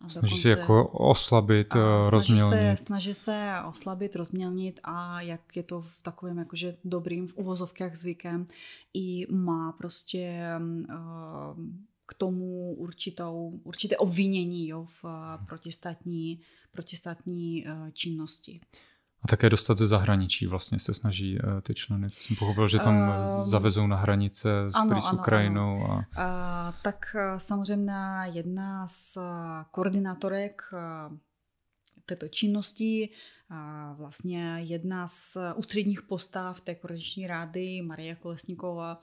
A 0.00 0.08
snaží 0.08 0.34
dokonce, 0.34 0.42
se 0.42 0.60
jako 0.60 0.88
oslabit, 0.88 1.76
a 1.76 2.10
rozmělnit. 2.10 2.56
Snaží 2.56 2.76
se, 2.76 2.84
snaží 2.84 3.14
se 3.14 3.54
oslabit, 3.68 4.16
rozmělnit 4.16 4.80
a 4.84 5.20
jak 5.20 5.56
je 5.56 5.62
to 5.62 5.80
v 5.80 6.02
takovém 6.02 6.38
jakože 6.38 6.76
dobrým 6.84 7.26
v 7.26 7.34
uvozovkách 7.36 7.96
zvykem 7.96 8.46
i 8.94 9.26
má 9.36 9.72
prostě 9.72 10.52
uh, 10.88 11.64
k 12.06 12.14
tomu 12.14 12.74
určitou, 12.74 13.60
určité 13.64 13.96
obvinění 13.96 14.68
jo, 14.68 14.84
v 14.84 15.04
eh, 15.04 15.44
protistátní, 15.46 16.40
protistátní 16.72 17.64
uh, 17.66 17.90
činnosti. 17.90 18.60
A 19.22 19.28
také 19.28 19.50
dostat 19.50 19.78
ze 19.78 19.86
zahraničí 19.86 20.46
vlastně 20.46 20.78
se 20.78 20.94
snaží 20.94 21.38
uh, 21.38 21.60
ty 21.60 21.74
členy. 21.74 22.10
To 22.10 22.16
jsem 22.20 22.36
pochopil, 22.36 22.68
že 22.68 22.78
tam 22.78 23.08
uh, 23.08 23.44
zavezou 23.44 23.86
na 23.86 23.96
hranice 23.96 24.50
s, 24.68 24.74
ano, 24.74 25.02
s 25.02 25.12
Ukrajinou. 25.12 25.84
Ano. 25.84 26.02
A... 26.16 26.68
Uh, 26.68 26.74
tak 26.82 27.16
samozřejmě 27.38 27.92
jedna 28.24 28.86
z 28.88 29.18
koordinátorek 29.70 30.62
této 32.06 32.28
činnosti, 32.28 33.08
vlastně 33.96 34.56
jedna 34.58 35.08
z 35.08 35.36
ústředních 35.56 36.02
postav 36.02 36.60
té 36.60 36.74
koordinační 36.74 37.26
rády, 37.26 37.82
Maria 37.82 38.14
Kolesníková, 38.14 39.00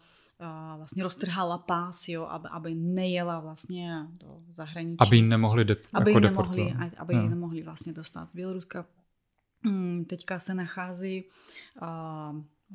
vlastně 0.77 1.03
roztrhala 1.03 1.57
pás, 1.57 2.07
jo, 2.07 2.23
aby, 2.23 2.47
aby 2.51 2.75
nejela 2.75 3.39
vlastně 3.39 4.07
do 4.09 4.37
zahraničí. 4.49 4.97
Aby 4.99 5.15
ji 5.15 5.21
nemohli, 5.21 5.65
de, 5.65 5.75
aby 5.93 6.11
jako 6.11 6.19
nemohli, 6.19 6.73
aby 6.97 7.15
ji 7.15 7.29
nemohli 7.29 7.61
vlastně 7.61 7.93
dostat 7.93 8.29
z 8.29 8.35
Běloruska. 8.35 8.85
Hmm, 9.65 10.05
teďka 10.05 10.39
se 10.39 10.53
nachází 10.53 11.23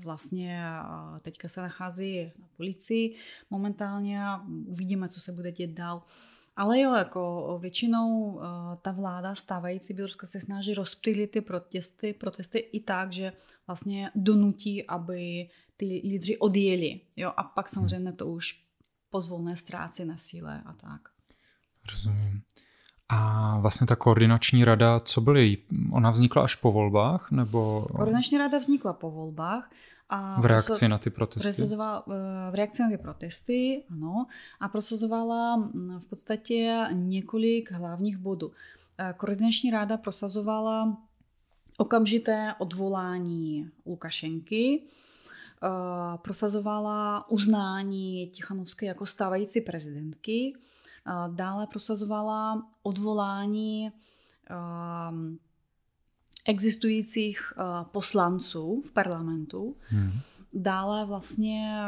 vlastně 0.05 0.63
teďka 1.23 1.49
se 1.49 1.63
nachází 1.63 2.33
na 2.39 2.49
policii 2.57 3.17
momentálně 3.51 4.25
a 4.25 4.45
uvidíme, 4.67 5.09
co 5.09 5.21
se 5.21 5.33
bude 5.33 5.53
dět 5.53 5.71
dál. 5.71 6.03
Ale 6.57 6.81
jo, 6.81 6.95
jako 6.95 7.59
většinou 7.63 8.33
uh, 8.33 8.43
ta 8.83 8.93
vláda 8.93 9.35
stávající 9.35 9.95
Běloruska 9.95 10.27
se 10.27 10.41
snaží 10.41 10.75
rozptýlit 10.75 11.31
ty 11.31 11.41
protesty, 11.41 12.13
protesty 12.13 12.59
i 12.59 12.81
tak, 12.81 13.13
že 13.13 13.33
vlastně 13.67 14.11
donutí, 14.15 14.87
aby 14.87 15.49
ty 15.79 15.85
lídři 16.05 16.39
odjeli. 16.39 17.01
Jo? 17.17 17.33
A 17.37 17.43
pak 17.43 17.69
samozřejmě 17.69 18.13
to 18.13 18.27
už 18.27 18.61
pozvolné 19.11 19.57
ztrácí 19.57 20.05
na 20.05 20.17
síle 20.17 20.63
a 20.67 20.73
tak. 20.73 21.01
Rozumím. 21.93 22.43
A 23.09 23.59
vlastně 23.59 23.87
ta 23.87 23.97
koordinační 23.97 24.65
rada, 24.65 25.01
co 25.01 25.21
byl 25.21 25.37
její? 25.37 25.59
Ona 25.93 26.11
vznikla 26.11 26.43
až 26.43 26.55
po 26.55 26.73
volbách? 26.73 27.31
nebo? 27.31 27.87
Koordinační 27.97 28.39
rada 28.39 28.59
vznikla 28.59 28.93
po 28.93 29.11
volbách. 29.11 29.71
A 30.11 30.41
v 30.41 30.47
reakci 30.47 30.89
na 30.89 30.99
ty 30.99 31.11
protesty? 31.11 31.63
V 32.51 32.51
reakci 32.53 32.83
na 32.83 32.89
ty 32.89 32.99
protesty, 32.99 33.85
ano. 33.91 34.27
A 34.61 34.69
prosazovala 34.69 35.71
v 35.99 36.07
podstatě 36.11 36.87
několik 36.93 37.73
hlavních 37.73 38.17
bodů. 38.17 38.53
Koordinační 39.17 39.71
rada 39.71 39.97
prosazovala 39.97 40.97
okamžité 41.77 42.55
odvolání 42.59 43.71
Lukašenky, 43.87 44.83
Eh, 44.83 45.08
prosazovala 46.23 47.31
uznání 47.31 48.27
Tichanovské 48.27 48.87
jako 48.87 49.07
stávající 49.07 49.61
prezidentky, 49.61 50.53
eh, 50.55 51.13
dále 51.35 51.67
prosazovala 51.67 52.69
odvolání 52.83 53.93
eh, 54.51 54.55
existujících 56.47 57.53
poslanců 57.93 58.83
v 58.87 58.93
parlamentu, 58.93 59.77
hmm. 59.89 60.13
dále 60.55 61.05
vlastně 61.05 61.79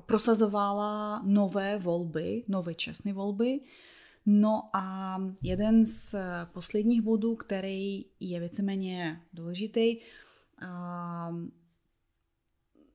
prosazovala 0.00 1.22
nové 1.24 1.78
volby, 1.78 2.44
nové 2.48 2.74
čestné 2.74 3.12
volby. 3.12 3.60
No 4.26 4.68
a 4.72 5.16
jeden 5.42 5.86
z 5.86 6.14
posledních 6.52 7.02
bodů, 7.02 7.36
který 7.36 8.04
je 8.20 8.40
víceméně 8.40 9.20
důležitý, 9.32 9.96
uh, 10.62 11.36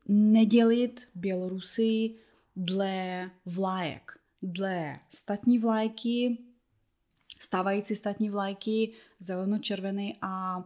nedělit 0.08 1.08
Bělorusy 1.16 2.16
dle 2.56 3.32
vlajek. 3.46 4.12
Dle 4.42 5.00
statní 5.10 5.60
vlajky, 5.60 6.38
stávající 7.40 7.96
statní 7.96 8.30
vlajky, 8.30 8.92
zeleno-červené 9.20 10.14
a 10.22 10.64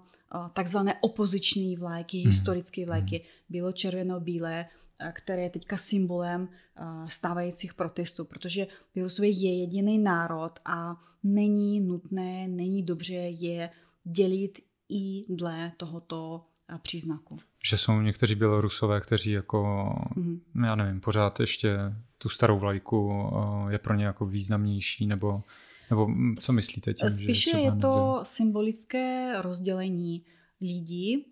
takzvané 0.54 0.96
opoziční 1.02 1.78
vlajky, 1.78 2.18
hmm. 2.18 2.32
historické 2.32 2.86
vlajky, 2.86 3.18
hmm. 3.18 3.26
bylo-červeno-bílé, 3.50 4.66
které 5.14 5.42
je 5.42 5.50
teďka 5.50 5.78
symbolem 5.78 6.50
stávajících 7.08 7.74
protestů, 7.74 8.26
protože 8.26 8.68
Bělorusové 8.94 9.28
je 9.28 9.60
jediný 9.60 10.00
národ 10.00 10.60
a 10.66 11.02
není 11.24 11.80
nutné, 11.80 12.48
není 12.48 12.84
dobře 12.84 13.14
je 13.14 13.70
dělit 14.04 14.60
i 14.90 15.24
dle 15.30 15.72
tohoto 15.78 16.46
příznaku. 16.82 17.40
Že 17.70 17.78
jsou 17.78 18.02
někteří 18.02 18.36
Bělorusové, 18.36 19.02
kteří 19.02 19.32
jako, 19.32 19.90
mm-hmm. 20.18 20.66
já 20.66 20.76
nevím, 20.76 21.02
pořád 21.02 21.40
ještě 21.40 21.78
tu 22.18 22.30
starou 22.30 22.60
vlajku 22.60 23.30
je 23.70 23.80
pro 23.80 23.94
ně 23.94 24.06
jako 24.06 24.26
významnější, 24.26 25.08
nebo, 25.08 25.44
nebo 25.90 26.08
co 26.40 26.54
myslíte 26.54 26.94
tím? 26.94 27.10
Spíše 27.10 27.50
že 27.50 27.58
je 27.58 27.72
to 27.72 28.20
symbolické 28.24 29.34
rozdělení 29.42 30.26
lidí, 30.62 31.26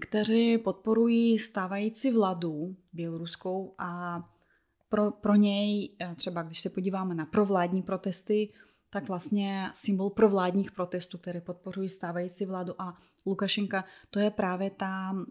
kteří 0.00 0.58
podporují 0.58 1.38
stávající 1.38 2.10
vládu 2.10 2.76
běloruskou 2.92 3.74
a 3.78 4.22
pro, 4.88 5.10
pro 5.10 5.34
něj, 5.34 5.96
třeba 6.16 6.42
když 6.42 6.60
se 6.60 6.70
podíváme 6.70 7.14
na 7.14 7.26
provládní 7.26 7.82
protesty, 7.82 8.48
tak 8.92 9.08
vlastně 9.08 9.70
symbol 9.74 10.10
provládních 10.10 10.72
protestů, 10.72 11.18
které 11.18 11.40
podporují 11.40 11.88
stávající 11.88 12.46
vládu 12.46 12.82
a 12.82 12.94
Lukašenka, 13.26 13.84
to 14.10 14.18
je 14.20 14.30
právě 14.30 14.70
ta 14.70 15.12
uh, 15.12 15.22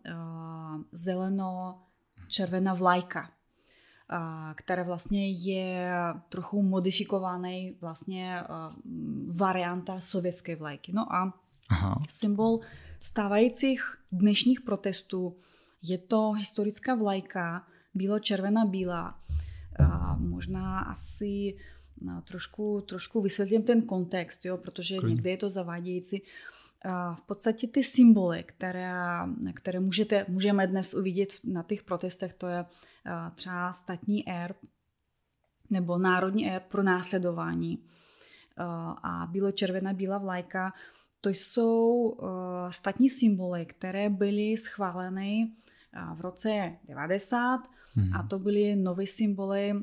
zeleno-červená 0.92 2.74
vlajka, 2.74 3.22
uh, 3.22 4.18
která 4.56 4.84
vlastně 4.84 5.32
je 5.32 5.94
trochu 6.30 6.64
modifikovaný 6.64 7.78
vlastně 7.82 8.42
uh, 8.42 8.48
varianta 9.38 10.00
sovětské 10.00 10.56
vlajky. 10.56 10.94
No 10.94 11.14
a 11.14 11.34
Aha. 11.70 11.96
symbol 12.10 12.60
stávajících 13.02 13.82
dnešních 14.12 14.62
protestů 14.62 15.38
Je 15.82 15.98
to 15.98 16.32
historická 16.32 16.96
vlajka, 16.96 17.66
bílo-červená 17.94 18.66
bílá. 18.66 19.20
A 19.80 20.16
možná 20.16 20.80
asi 20.80 21.58
no, 22.02 22.22
trošku, 22.22 22.82
trošku 22.82 23.22
vysvětlím 23.22 23.64
ten 23.64 23.82
kontext, 23.82 24.46
jo, 24.46 24.58
protože 24.58 24.98
Klid. 24.98 25.10
někdy 25.10 25.30
je 25.30 25.38
to 25.38 25.50
zavádějící. 25.50 26.22
V 27.14 27.22
podstatě 27.26 27.68
ty 27.68 27.84
symboly, 27.84 28.44
které, 28.44 28.94
které 29.54 29.80
můžete, 29.80 30.26
můžeme 30.28 30.68
dnes 30.68 30.94
uvidět 30.94 31.30
na 31.44 31.64
těch 31.64 31.84
protestech, 31.84 32.34
to 32.34 32.48
je 32.48 32.66
třeba 33.36 33.74
statní 33.74 34.30
erb 34.30 34.58
nebo 35.70 35.98
národní 35.98 36.52
erb 36.52 36.64
pro 36.66 36.84
následování 36.84 37.84
a 39.04 39.28
bílo-červená 39.32 39.94
bílá 39.94 40.18
vlajka, 40.18 40.74
to 41.22 41.30
jsou 41.30 42.18
statní 42.70 43.10
symboly, 43.10 43.66
které 43.66 44.10
byly 44.10 44.58
schváleny 44.58 45.52
v 46.16 46.22
roce 46.22 46.78
90 46.88 47.60
mm. 47.96 48.16
a 48.16 48.24
to 48.24 48.40
byly 48.40 48.76
nové 48.76 49.08
symboly 49.08 49.74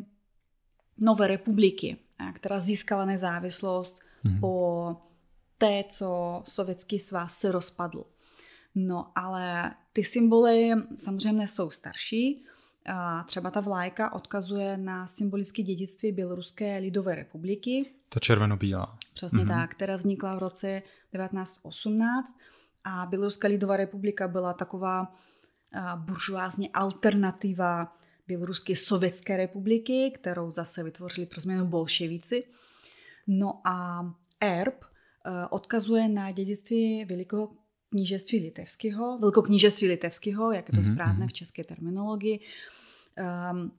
nové 1.00 1.28
republiky, 1.28 1.96
která 2.34 2.58
získala 2.58 3.04
nezávislost 3.04 4.00
mm. 4.24 4.40
po 4.40 4.96
té, 5.58 5.84
co 5.88 6.42
sovětský 6.44 6.98
svaz 6.98 7.38
se 7.38 7.52
rozpadl. 7.52 8.04
No 8.74 9.12
ale 9.14 9.74
ty 9.92 10.04
symboly 10.04 10.70
samozřejmě 10.96 11.48
jsou 11.48 11.70
starší. 11.70 12.44
A 12.86 13.22
třeba 13.22 13.50
ta 13.50 13.60
vlajka 13.60 14.12
odkazuje 14.12 14.76
na 14.76 15.06
symbolické 15.06 15.62
dědictví 15.62 16.12
Běloruské 16.12 16.78
lidové 16.78 17.14
republiky. 17.14 17.90
Ta 18.08 18.20
červeno-bílá. 18.20 18.98
Přesně 19.14 19.44
mm-hmm. 19.44 19.48
tak, 19.48 19.70
která 19.70 19.96
vznikla 19.96 20.34
v 20.34 20.38
roce 20.38 20.82
1918. 21.12 22.36
A 22.84 23.06
Běloruská 23.06 23.48
lidová 23.48 23.76
republika 23.76 24.28
byla 24.28 24.52
taková 24.52 25.14
buržoázní 25.96 26.72
alternativa 26.72 27.96
Běloruské 28.28 28.76
sovětské 28.76 29.36
republiky, 29.36 30.12
kterou 30.14 30.50
zase 30.50 30.82
vytvořili 30.82 31.26
pro 31.26 31.40
změnu 31.40 31.66
bolševici. 31.66 32.42
No 33.26 33.60
a 33.64 34.06
erb 34.40 34.84
eh, 34.84 35.46
odkazuje 35.50 36.08
na 36.08 36.30
dědictví 36.30 37.04
Velikého 37.04 37.50
knížectví 37.90 38.40
litevského, 38.40 39.18
velkoknížectví 39.18 39.88
litevského, 39.88 40.52
jak 40.52 40.68
je 40.68 40.74
to 40.74 40.80
mm-hmm. 40.80 40.94
správné 40.94 41.26
v 41.26 41.32
české 41.32 41.64
terminologii. 41.64 42.40
Um, 43.52 43.72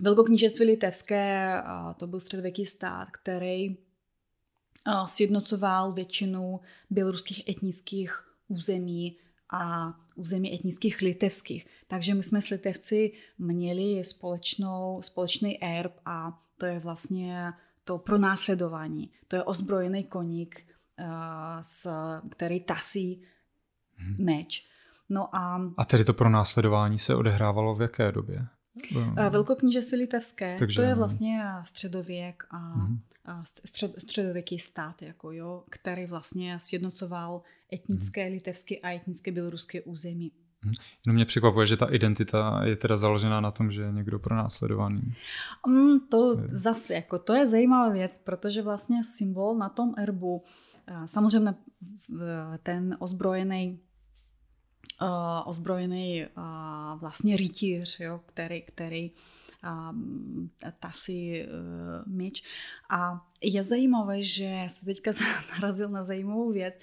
Velkoknížectví 0.00 0.66
litevské, 0.66 1.54
to 1.96 2.06
byl 2.06 2.20
středověký 2.20 2.66
stát, 2.66 3.10
který 3.10 3.68
uh, 3.68 5.06
sjednocoval 5.06 5.92
většinu 5.92 6.60
běloruských 6.90 7.48
etnických 7.48 8.24
území 8.48 9.16
a 9.50 9.94
území 10.14 10.54
etnických 10.54 11.02
litevských. 11.02 11.66
Takže 11.86 12.14
my 12.14 12.22
jsme 12.22 12.42
s 12.42 12.48
Litevci 12.48 13.12
měli 13.38 14.04
společnou, 14.04 15.02
společný 15.02 15.64
erb 15.64 15.92
a 16.04 16.42
to 16.58 16.66
je 16.66 16.78
vlastně 16.78 17.52
to 17.84 17.98
pronásledování. 17.98 19.10
To 19.28 19.36
je 19.36 19.42
ozbrojený 19.42 20.04
koník, 20.04 20.66
uh, 21.00 21.06
s, 21.62 21.88
který 22.30 22.60
tasí 22.60 23.22
hmm. 23.94 24.16
meč. 24.24 24.66
No 25.08 25.36
a, 25.36 25.60
a 25.76 25.84
tedy 25.84 26.04
to 26.04 26.14
pronásledování 26.14 26.98
se 26.98 27.14
odehrávalo 27.14 27.74
v 27.74 27.82
jaké 27.82 28.12
době? 28.12 28.46
Velkoknížectví 29.30 29.98
litevské, 29.98 30.56
Takže, 30.58 30.76
to 30.76 30.82
je 30.82 30.94
vlastně 30.94 31.44
středověk 31.62 32.44
a 32.50 32.58
hmm 32.58 33.00
střed, 33.64 33.94
středověký 33.98 34.58
stát, 34.58 35.02
jako 35.02 35.32
jo, 35.32 35.64
který 35.70 36.06
vlastně 36.06 36.60
sjednocoval 36.60 37.42
etnické 37.72 38.24
hmm. 38.24 38.32
litevské 38.32 38.76
a 38.76 38.90
etnické 38.90 39.32
běloruské 39.32 39.82
území. 39.82 40.32
Hmm. 40.60 40.72
Jenom 41.06 41.14
mě 41.14 41.24
překvapuje, 41.24 41.66
že 41.66 41.76
ta 41.76 41.86
identita 41.86 42.60
je 42.64 42.76
teda 42.76 42.96
založená 42.96 43.40
na 43.40 43.50
tom, 43.50 43.70
že 43.70 43.82
je 43.82 43.92
někdo 43.92 44.18
pro 44.18 44.36
následovaný. 44.36 45.02
Um, 45.66 46.00
to 46.10 46.40
je. 46.40 46.48
zase, 46.48 46.94
jako 46.94 47.18
to 47.18 47.34
je 47.34 47.48
zajímavá 47.48 47.92
věc, 47.92 48.18
protože 48.18 48.62
vlastně 48.62 49.04
symbol 49.04 49.58
na 49.58 49.68
tom 49.68 49.94
erbu, 49.98 50.40
samozřejmě 51.06 51.54
ten 52.62 52.96
ozbrojený 52.98 53.80
uh, 55.02 55.48
ozbrojený 55.48 56.26
uh, 56.26 57.00
vlastně 57.00 57.36
rytíř, 57.36 58.00
jo, 58.00 58.20
který, 58.26 58.62
který 58.62 59.10
a, 59.62 59.92
tasí 60.80 61.42
uh, 61.42 61.48
meč. 62.06 62.42
A 62.90 63.26
je 63.42 63.64
zajímavé, 63.64 64.22
že 64.22 64.64
se 64.66 64.84
teďka 64.84 65.10
narazil 65.50 65.88
na 65.88 66.04
zajímavou 66.04 66.52
věc, 66.52 66.78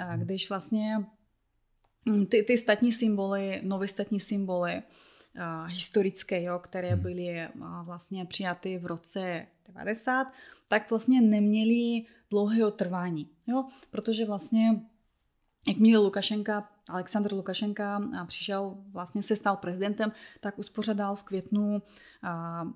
uh, 0.00 0.16
když 0.16 0.48
vlastně 0.48 1.06
hm, 2.08 2.26
ty, 2.26 2.42
ty 2.42 2.58
statní 2.58 2.92
symboly, 2.92 3.60
nové 3.64 3.88
statní 3.88 4.20
symboly, 4.20 4.82
historické, 5.66 6.42
jo, 6.42 6.58
které 6.58 6.88
hmm. 6.88 7.02
byly 7.02 7.48
vlastně 7.82 8.24
přijaty 8.24 8.78
v 8.78 8.86
roce 8.86 9.46
90, 9.68 10.26
tak 10.68 10.90
vlastně 10.90 11.20
neměly 11.20 12.06
dlouhého 12.30 12.70
trvání. 12.70 13.28
Jo? 13.46 13.64
Protože 13.90 14.26
vlastně 14.26 14.80
jakmile 15.68 16.02
Lukašenka, 16.02 16.70
Aleksandr 16.88 17.32
Lukašenka 17.32 18.02
přišel, 18.26 18.76
vlastně 18.92 19.22
se 19.22 19.36
stal 19.36 19.56
prezidentem, 19.56 20.12
tak 20.40 20.58
uspořádal 20.58 21.16
v 21.16 21.22
květnu 21.22 21.82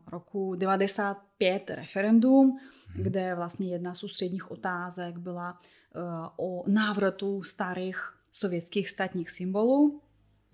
roku 0.06 0.54
95 0.54 1.70
referendum, 1.70 2.58
hmm. 2.88 3.04
kde 3.04 3.34
vlastně 3.34 3.68
jedna 3.68 3.94
z 3.94 4.02
ústředních 4.02 4.50
otázek 4.50 5.18
byla 5.18 5.58
e, 5.58 6.00
o 6.36 6.64
návratu 6.70 7.42
starých 7.42 8.18
sovětských 8.32 8.88
státních 8.90 9.30
symbolů, 9.30 10.00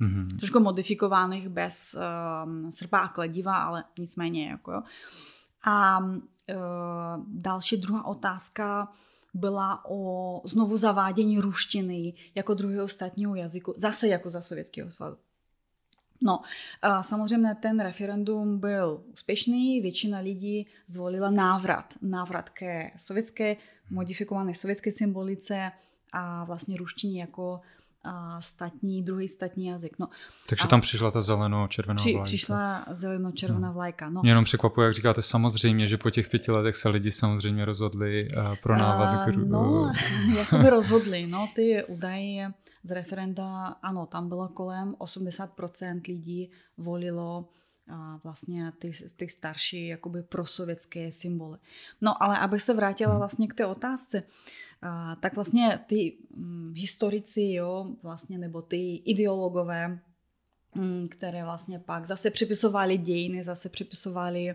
mm-hmm. 0.00 0.36
trošku 0.38 0.60
modifikovaných 0.60 1.48
bez 1.48 1.96
um, 2.44 2.72
srpa 2.72 2.98
a 2.98 3.08
kladiva, 3.08 3.56
ale 3.56 3.84
nicméně 3.98 4.48
jako. 4.50 4.82
A 5.66 5.98
uh, 5.98 6.14
další 7.28 7.76
druhá 7.76 8.04
otázka 8.04 8.88
byla 9.34 9.84
o 9.88 10.40
znovu 10.44 10.76
zavádění 10.76 11.38
ruštiny 11.38 12.14
jako 12.34 12.54
druhého 12.54 12.88
státního 12.88 13.34
jazyku, 13.34 13.74
zase 13.76 14.08
jako 14.08 14.30
za 14.30 14.42
sovětského 14.42 14.90
svazu. 14.90 15.16
No, 16.22 16.40
a 16.82 17.02
samozřejmě 17.02 17.54
ten 17.54 17.80
referendum 17.80 18.58
byl 18.58 19.04
úspěšný, 19.12 19.80
většina 19.80 20.18
lidí 20.18 20.66
zvolila 20.86 21.30
návrat, 21.30 21.94
návrat 22.02 22.48
ke 22.48 22.90
sovětské, 22.96 23.56
modifikované 23.90 24.54
sovětské 24.54 24.92
symbolice 24.92 25.72
a 26.12 26.44
vlastně 26.44 26.76
ruštině 26.76 27.20
jako 27.20 27.60
a 28.04 28.40
statní, 28.40 29.02
druhý 29.02 29.28
statní 29.28 29.66
jazyk. 29.66 29.98
No, 29.98 30.08
Takže 30.48 30.64
a 30.64 30.66
tam 30.66 30.80
přišla 30.80 31.10
ta 31.10 31.20
zeleno-červená 31.20 31.96
při, 31.96 32.12
vlajka. 32.12 32.24
Přišla 32.24 32.84
zeleno-červená 32.90 33.68
no. 33.68 33.74
vlajka. 33.74 34.10
No. 34.10 34.20
Mě 34.22 34.30
jenom 34.30 34.44
překvapuje, 34.44 34.84
jak 34.84 34.94
říkáte, 34.94 35.22
samozřejmě, 35.22 35.86
že 35.86 35.98
po 35.98 36.10
těch 36.10 36.28
pěti 36.28 36.50
letech 36.50 36.76
se 36.76 36.88
lidi 36.88 37.12
samozřejmě 37.12 37.64
rozhodli 37.64 38.26
uh, 38.36 38.56
pro 38.62 38.76
návod. 38.76 39.36
Uh, 39.36 39.42
no, 39.48 39.92
jako 40.36 40.58
by 40.58 40.70
rozhodli. 40.70 41.26
No, 41.26 41.48
ty 41.54 41.84
údaje 41.84 42.52
z 42.82 42.90
referenda, 42.90 43.66
ano, 43.82 44.06
tam 44.06 44.28
bylo 44.28 44.48
kolem 44.48 44.94
80% 44.98 46.00
lidí 46.08 46.50
volilo 46.78 47.48
a 47.90 48.20
vlastně 48.24 48.72
ty, 48.78 48.92
ty 49.16 49.28
starší 49.28 49.86
jakoby 49.86 50.22
prosovětské 50.22 51.12
symboly. 51.12 51.58
No 52.00 52.22
ale 52.22 52.38
abych 52.38 52.62
se 52.62 52.74
vrátila 52.74 53.10
hmm. 53.10 53.18
vlastně 53.18 53.48
k 53.48 53.54
té 53.54 53.66
otázce, 53.66 54.22
a, 54.82 55.16
tak 55.16 55.34
vlastně 55.34 55.80
ty 55.86 56.16
hm, 56.36 56.72
historici, 56.76 57.42
jo, 57.42 57.86
vlastně, 58.02 58.38
nebo 58.38 58.62
ty 58.62 58.96
ideologové, 58.96 60.00
hm, 60.76 61.08
které 61.10 61.44
vlastně 61.44 61.78
pak 61.78 62.06
zase 62.06 62.30
připisovali 62.30 62.98
dějiny, 62.98 63.44
zase 63.44 63.68
připisovali 63.68 64.54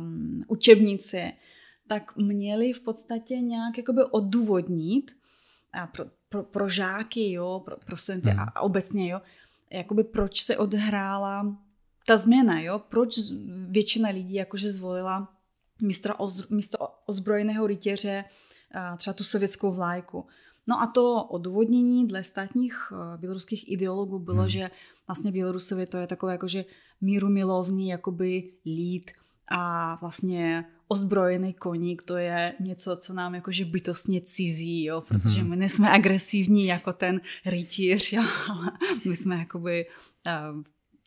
um, 0.00 0.44
učebnice, 0.48 1.32
tak 1.88 2.16
měli 2.16 2.72
v 2.72 2.80
podstatě 2.80 3.40
nějak 3.40 3.78
jakoby 3.78 4.04
odůvodnit 4.04 5.16
a 5.72 5.86
pro, 5.86 6.04
pro, 6.28 6.42
pro 6.42 6.68
žáky, 6.68 7.32
jo, 7.32 7.62
pro, 7.64 7.76
pro 7.76 7.96
studenty 7.96 8.30
hmm. 8.30 8.40
a 8.40 8.60
obecně, 8.60 9.10
jo, 9.10 9.20
jakoby 9.70 10.04
proč 10.04 10.42
se 10.42 10.56
odhrála 10.56 11.58
ta 12.06 12.16
změna, 12.16 12.60
jo, 12.60 12.78
proč 12.78 13.18
většina 13.68 14.08
lidí 14.08 14.34
jakože 14.34 14.70
zvolila 14.70 15.39
místo, 15.80 16.10
místo 16.50 16.78
ozbrojeného 17.06 17.66
rytěře 17.66 18.24
třeba 18.96 19.14
tu 19.14 19.24
sovětskou 19.24 19.72
vlajku. 19.72 20.26
No 20.66 20.82
a 20.82 20.86
to 20.86 21.24
odůvodnění 21.24 22.08
dle 22.08 22.24
státních 22.24 22.92
eh, 22.92 23.18
běloruských 23.18 23.72
ideologů 23.72 24.18
bylo, 24.18 24.40
hmm. 24.40 24.48
že 24.48 24.70
vlastně 25.06 25.32
Bělorusové 25.32 25.86
to 25.86 25.96
je 25.96 26.06
takové 26.06 26.32
jakože 26.32 26.64
míru 27.00 27.28
milovný 27.28 27.88
jakoby 27.88 28.52
lid 28.66 29.10
a 29.48 29.94
vlastně 30.00 30.64
ozbrojený 30.88 31.54
koník, 31.54 32.02
to 32.02 32.16
je 32.16 32.54
něco, 32.60 32.96
co 32.96 33.14
nám 33.14 33.34
jakože 33.34 33.64
bytostně 33.64 34.20
cizí, 34.20 34.84
jo, 34.84 35.00
protože 35.00 35.40
mhm. 35.40 35.50
my 35.50 35.56
nejsme 35.56 35.90
agresivní 35.90 36.66
jako 36.66 36.92
ten 36.92 37.20
rytíř, 37.46 38.12
jo, 38.12 38.22
ale 38.48 38.70
my 39.04 39.16
jsme 39.16 39.36
jakoby 39.36 39.86
uh, 40.26 40.62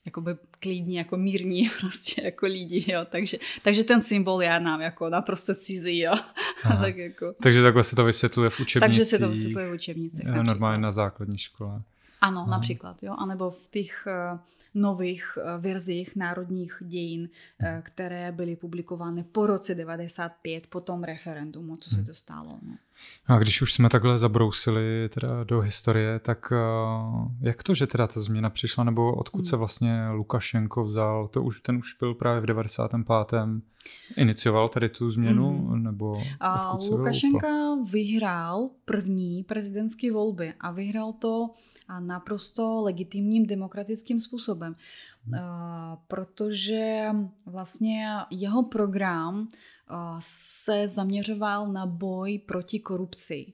jakoby 0.05 0.35
klidní, 0.59 0.95
jako 0.95 1.17
mírní 1.17 1.69
prostě 1.79 2.21
jako 2.23 2.45
lidi, 2.45 2.91
jo. 2.91 3.05
Takže, 3.09 3.37
takže 3.61 3.83
ten 3.83 4.01
symbol 4.01 4.43
je 4.43 4.59
nám 4.59 4.81
jako 4.81 5.09
naprosto 5.09 5.55
cizí, 5.55 5.99
jo. 5.99 6.13
tak 6.81 6.97
jako. 6.97 7.33
Takže 7.43 7.63
takhle 7.63 7.83
se 7.83 7.95
to 7.95 8.05
vysvětluje 8.05 8.49
v 8.49 8.59
učebnicích. 8.59 8.97
Takže 8.97 9.05
se 9.05 9.19
to 9.19 9.29
vysvětluje 9.29 9.69
v 9.69 9.73
učebnicích. 9.73 10.25
Normálně 10.25 10.81
na 10.81 10.91
základní 10.91 11.37
škole. 11.37 11.79
Ano, 12.21 12.45
no. 12.45 12.51
například, 12.51 13.03
jo, 13.03 13.15
anebo 13.17 13.49
v 13.49 13.67
těch 13.67 14.07
uh, 14.33 14.39
nových 14.73 15.37
uh, 15.37 15.61
verzích 15.61 16.15
národních 16.15 16.77
dějin, 16.81 17.21
uh, 17.21 17.67
které 17.81 18.31
byly 18.31 18.55
publikovány 18.55 19.23
po 19.23 19.47
roce 19.47 19.75
95, 19.75 20.67
po 20.67 20.81
tom 20.81 21.03
referendumu, 21.03 21.77
co 21.77 21.89
se 21.89 21.95
hmm. 21.95 22.05
to 22.05 22.13
stalo. 22.13 22.59
No. 22.61 22.75
A 23.27 23.37
když 23.37 23.61
už 23.61 23.73
jsme 23.73 23.89
takhle 23.89 24.17
zabrousili 24.17 25.09
teda 25.09 25.43
do 25.43 25.59
historie, 25.59 26.19
tak 26.19 26.51
uh, 26.51 27.27
jak 27.41 27.63
to, 27.63 27.73
že 27.73 27.87
teda 27.87 28.07
ta 28.07 28.19
změna 28.19 28.49
přišla, 28.49 28.83
nebo 28.83 29.15
odkud 29.15 29.37
hmm. 29.37 29.45
se 29.45 29.55
vlastně 29.55 30.09
Lukašenko 30.09 30.83
vzal? 30.83 31.27
To 31.27 31.43
už, 31.43 31.59
ten 31.59 31.77
už 31.77 31.93
byl 31.99 32.13
právě 32.13 32.41
v 32.41 32.45
95. 32.45 33.37
Inicioval 34.17 34.69
tady 34.69 34.89
tu 34.89 35.11
změnu, 35.11 35.67
hmm. 35.67 35.83
nebo 35.83 36.11
odkud 36.55 36.81
se 36.81 36.91
Lukašenka 36.91 37.47
vyhrál 37.91 38.69
první 38.85 39.43
prezidentské 39.43 40.11
volby 40.11 40.53
a 40.59 40.71
vyhrál 40.71 41.13
to 41.13 41.49
naprosto 41.99 42.81
legitimním 42.81 43.45
demokratickým 43.45 44.19
způsobem. 44.19 44.73
Hmm. 45.25 45.33
Uh, 45.33 45.99
protože 46.07 47.09
vlastně 47.45 48.07
jeho 48.29 48.63
program 48.63 49.47
se 50.19 50.87
zaměřoval 50.87 51.67
na 51.67 51.85
boj 51.85 52.37
proti 52.37 52.79
korupci. 52.79 53.53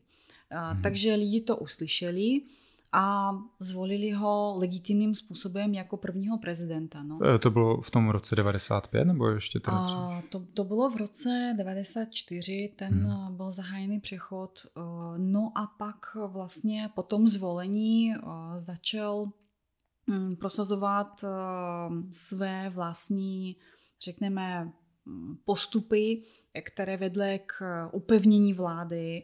Hmm. 0.49 0.81
Takže 0.81 1.15
lidi 1.15 1.41
to 1.41 1.57
uslyšeli 1.57 2.41
a 2.91 3.31
zvolili 3.59 4.11
ho 4.11 4.55
legitimním 4.57 5.15
způsobem 5.15 5.73
jako 5.73 5.97
prvního 5.97 6.37
prezidenta. 6.37 7.03
No. 7.03 7.19
E, 7.35 7.39
to 7.39 7.51
bylo 7.51 7.81
v 7.81 7.91
tom 7.91 8.09
roce 8.09 8.35
95 8.35 9.05
nebo 9.05 9.27
ještě 9.27 9.59
to? 9.59 9.71
A 9.71 10.21
to, 10.29 10.43
to 10.53 10.63
bylo 10.63 10.89
v 10.89 10.97
roce 10.97 11.53
94, 11.57 12.73
ten 12.75 12.93
hmm. 12.93 13.35
byl 13.35 13.51
zahájený 13.51 13.99
přechod. 13.99 14.65
E, 14.65 14.81
no 15.17 15.51
a 15.55 15.67
pak 15.77 16.17
vlastně 16.27 16.89
po 16.95 17.03
tom 17.03 17.27
zvolení 17.27 18.13
e, 18.13 18.17
začal 18.55 19.29
mm, 20.07 20.35
prosazovat 20.35 21.25
své 22.11 22.69
vlastní, 22.69 23.55
řekneme, 24.01 24.71
postupy, 25.45 26.23
které 26.61 26.97
vedly 26.97 27.39
k 27.45 27.87
upevnění 27.91 28.53
vlády, 28.53 29.23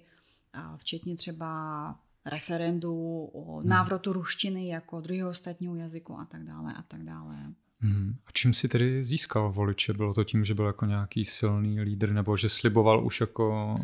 včetně 0.76 1.16
třeba 1.16 2.00
referendu 2.26 3.24
o 3.34 3.58
hmm. 3.58 3.70
návratu 3.70 4.14
ruštiny 4.14 4.68
jako 4.68 5.02
druhého 5.02 5.30
ostatního 5.30 5.76
jazyku 5.76 6.20
a 6.20 6.26
tak 6.26 6.44
dále 6.44 6.74
a 6.74 6.82
tak 6.82 7.04
dále. 7.04 7.54
Hmm. 7.80 8.16
A 8.28 8.32
čím 8.34 8.54
si 8.54 8.68
tedy 8.68 9.04
získal 9.04 9.52
voliče? 9.52 9.94
Bylo 9.94 10.14
to 10.14 10.24
tím, 10.24 10.46
že 10.46 10.54
byl 10.54 10.66
jako 10.66 10.86
nějaký 10.86 11.26
silný 11.26 11.82
lídr, 11.82 12.14
nebo 12.14 12.38
že 12.38 12.50
sliboval 12.50 13.06
už 13.06 13.22
jako 13.22 13.76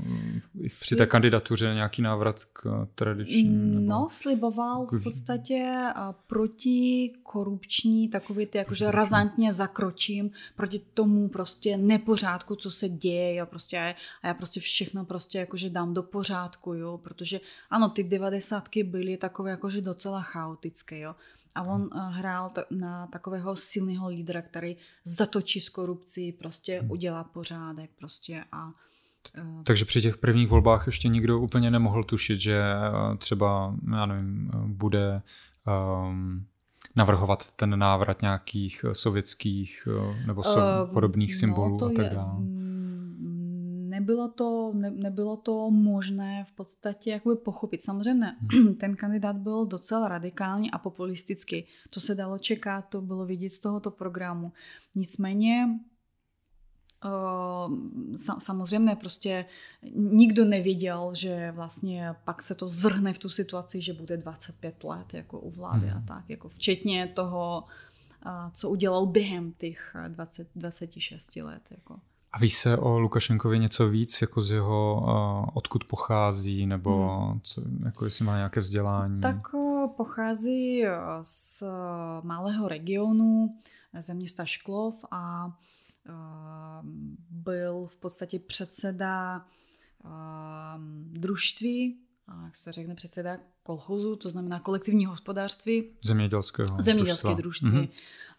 Slib... 0.67 0.81
při 0.81 0.95
té 0.95 1.05
kandidatuře 1.05 1.73
nějaký 1.73 2.01
návrat 2.01 2.45
k 2.45 2.87
tradičním? 2.95 3.75
Nebo... 3.75 3.87
No, 3.87 4.07
sliboval 4.11 4.87
v 4.91 5.03
podstatě 5.03 5.75
proti 6.27 7.11
korupční, 7.23 8.09
takový 8.09 8.45
ty 8.45 8.57
jakože 8.57 8.91
razantně 8.91 9.53
zakročím 9.53 10.31
proti 10.55 10.81
tomu 10.93 11.27
prostě 11.27 11.77
nepořádku, 11.77 12.55
co 12.55 12.71
se 12.71 12.89
děje, 12.89 13.35
jo, 13.35 13.45
prostě 13.45 13.95
a 14.23 14.27
já 14.27 14.33
prostě 14.33 14.59
všechno 14.59 15.05
prostě 15.05 15.37
jakože 15.37 15.69
dám 15.69 15.93
do 15.93 16.03
pořádku, 16.03 16.73
jo, 16.73 16.99
protože 17.03 17.39
ano, 17.69 17.89
ty 17.89 18.03
devadesátky 18.03 18.83
byly 18.83 19.17
takové 19.17 19.51
jakože 19.51 19.81
docela 19.81 20.21
chaotické, 20.21 20.99
jo. 20.99 21.15
A 21.55 21.63
on 21.63 21.81
uh, 21.81 22.01
hrál 22.01 22.51
na 22.71 23.07
takového 23.07 23.55
silného 23.55 24.07
lídra, 24.07 24.41
který 24.41 24.77
zatočí 25.03 25.61
s 25.61 25.69
korupcí, 25.69 26.31
prostě 26.31 26.79
hmm. 26.79 26.91
udělá 26.91 27.23
pořádek 27.23 27.89
prostě 27.97 28.43
a 28.51 28.67
uh, 28.67 29.63
takže 29.63 29.85
při 29.85 30.01
těch 30.01 30.17
prvních 30.17 30.49
volbách 30.49 30.85
ještě 30.85 31.07
nikdo 31.07 31.39
úplně 31.39 31.71
nemohl 31.71 32.03
tušit, 32.03 32.39
že 32.39 32.61
uh, 32.61 33.17
třeba, 33.17 33.75
já 33.91 34.05
nevím, 34.05 34.51
bude 34.65 35.21
um, 36.07 36.45
navrhovat 36.95 37.51
ten 37.55 37.79
návrat 37.79 38.21
nějakých 38.21 38.85
sovětských 38.91 39.87
nebo 40.27 40.43
so, 40.43 40.59
uh, 40.59 40.93
podobných 40.93 41.35
symbolů 41.35 41.77
no, 41.81 41.87
a 41.87 41.91
tak 41.95 42.13
dále 42.13 42.61
nebylo 44.01 44.29
to, 44.29 44.71
ne, 44.73 44.91
nebylo 44.91 45.37
to 45.37 45.69
možné 45.69 46.43
v 46.43 46.51
podstatě 46.51 47.11
jakoby 47.11 47.35
pochopit. 47.35 47.81
Samozřejmě 47.81 48.35
hmm. 48.53 48.75
ten 48.79 48.95
kandidát 48.95 49.37
byl 49.37 49.65
docela 49.65 50.07
radikální 50.07 50.71
a 50.71 50.77
populistický. 50.77 51.65
To 51.89 51.99
se 51.99 52.15
dalo 52.15 52.39
čekat, 52.39 52.81
to 52.89 53.01
bylo 53.01 53.25
vidět 53.25 53.49
z 53.49 53.59
tohoto 53.59 53.91
programu. 53.91 54.51
Nicméně 54.95 55.79
Uh, 57.05 57.75
samozřejmě 58.39 58.95
prostě 58.95 59.45
nikdo 59.95 60.45
nevěděl, 60.45 61.11
že 61.13 61.51
vlastně 61.51 62.15
pak 62.23 62.41
se 62.41 62.55
to 62.55 62.67
zvrhne 62.67 63.13
v 63.13 63.19
tu 63.19 63.29
situaci, 63.29 63.81
že 63.81 63.93
bude 63.93 64.17
25 64.17 64.83
let 64.83 65.13
jako 65.13 65.39
u 65.39 65.49
vlády 65.49 65.87
hmm. 65.87 65.97
a 65.97 66.01
tak, 66.07 66.29
jako 66.29 66.49
včetně 66.49 67.07
toho, 67.07 67.63
uh, 68.25 68.51
co 68.53 68.69
udělal 68.69 69.05
během 69.05 69.51
těch 69.51 69.95
20, 70.07 70.47
26 70.55 71.35
let. 71.35 71.61
Jako. 71.71 71.99
A 72.33 72.39
ví 72.39 72.49
se 72.49 72.77
o 72.77 72.99
Lukašenkovi 72.99 73.59
něco 73.59 73.89
víc, 73.89 74.21
jako 74.21 74.41
z 74.41 74.51
jeho, 74.51 75.01
uh, 75.01 75.49
odkud 75.53 75.83
pochází, 75.83 76.65
nebo 76.65 77.17
hmm. 77.17 77.41
co, 77.43 77.61
jako 77.85 78.05
jestli 78.05 78.25
má 78.25 78.35
nějaké 78.35 78.59
vzdělání? 78.59 79.21
Tak 79.21 79.53
uh, 79.53 79.89
pochází 79.97 80.83
z 81.21 81.63
malého 82.23 82.67
regionu, 82.67 83.55
ze 83.99 84.13
města 84.13 84.45
Šklov 84.45 85.05
a 85.11 85.53
byl 87.29 87.85
v 87.87 87.97
podstatě 87.97 88.39
předseda 88.39 89.45
uh, 90.03 90.11
družství, 91.11 91.97
a 92.27 92.43
jak 92.43 92.55
se 92.55 92.71
řekne 92.71 92.95
předseda 92.95 93.37
kolchozu, 93.63 94.15
to 94.15 94.29
znamená 94.29 94.59
kolektivní 94.59 95.05
hospodářství. 95.05 95.83
Zemědělského. 96.03 96.77
Zemědělské 96.79 97.35
družství. 97.35 97.71
Mm-hmm. 97.71 97.89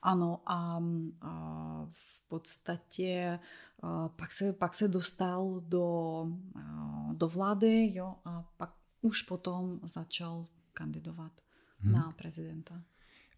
Ano 0.03 0.41
a, 0.47 0.83
a 1.21 1.87
v 1.93 2.29
podstatě 2.29 3.38
pak 4.17 4.31
se, 4.31 4.53
pak 4.53 4.75
se 4.75 4.88
dostal 4.88 5.61
do, 5.61 6.27
do 7.12 7.29
vlády 7.29 7.91
jo, 7.95 8.15
a 8.25 8.45
pak 8.57 8.71
už 9.01 9.23
potom 9.23 9.81
začal 9.83 10.47
kandidovat 10.73 11.33
hmm. 11.79 11.93
na 11.93 12.12
prezidenta. 12.17 12.75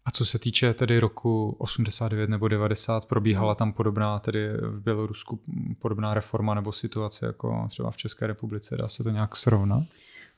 A 0.05 0.11
co 0.11 0.25
se 0.25 0.39
týče 0.39 0.73
tedy 0.73 0.99
roku 0.99 1.55
89 1.57 2.29
nebo 2.29 2.47
90, 2.47 3.05
probíhala 3.05 3.51
hmm. 3.51 3.57
tam 3.57 3.73
podobná, 3.73 4.19
tedy 4.19 4.49
v 4.57 4.81
Bělorusku 4.81 5.39
podobná 5.79 6.13
reforma 6.13 6.53
nebo 6.53 6.71
situace 6.71 7.25
jako 7.25 7.67
třeba 7.69 7.91
v 7.91 7.97
České 7.97 8.27
republice? 8.27 8.77
Dá 8.77 8.87
se 8.87 9.03
to 9.03 9.09
nějak 9.09 9.35
srovnat? 9.35 9.83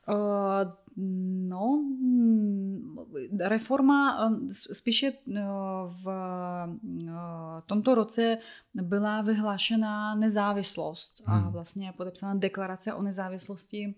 Uh, 0.09 0.71
no, 1.47 1.83
reforma 3.39 4.29
spíše 4.71 5.13
v 5.87 6.07
tomto 7.65 7.95
roce 7.95 8.37
byla 8.73 9.21
vyhlášena 9.21 10.15
nezávislost 10.15 11.21
a 11.25 11.35
hmm. 11.35 11.51
vlastně 11.51 11.93
podepsána 11.97 12.35
deklarace 12.35 12.93
o 12.93 13.01
nezávislosti 13.01 13.95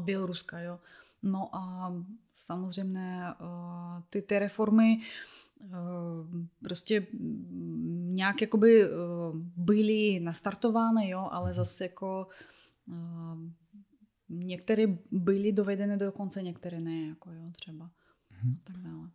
Běloruska. 0.00 0.60
Jo. 0.60 0.78
No 1.22 1.56
a 1.56 1.94
samozřejmě 2.32 3.22
ty, 4.10 4.22
ty 4.22 4.38
reformy 4.38 5.00
prostě 6.62 7.06
nějak 7.94 8.40
jakoby 8.40 8.90
byly 9.56 10.20
nastartovány, 10.20 11.08
jo, 11.08 11.28
ale 11.32 11.44
hmm. 11.44 11.54
zase 11.54 11.84
jako 11.84 12.26
Některé 14.28 14.84
byly 15.12 15.52
dovedeny 15.52 15.96
do 15.96 16.12
konce, 16.12 16.42
některé 16.42 16.80
ne, 16.80 17.08
jako 17.08 17.30
jo, 17.30 17.44
třeba. 17.52 17.84
Mm-hmm. 17.84 18.54
A 18.54 18.58
tak 18.64 18.76
dále. 18.76 19.08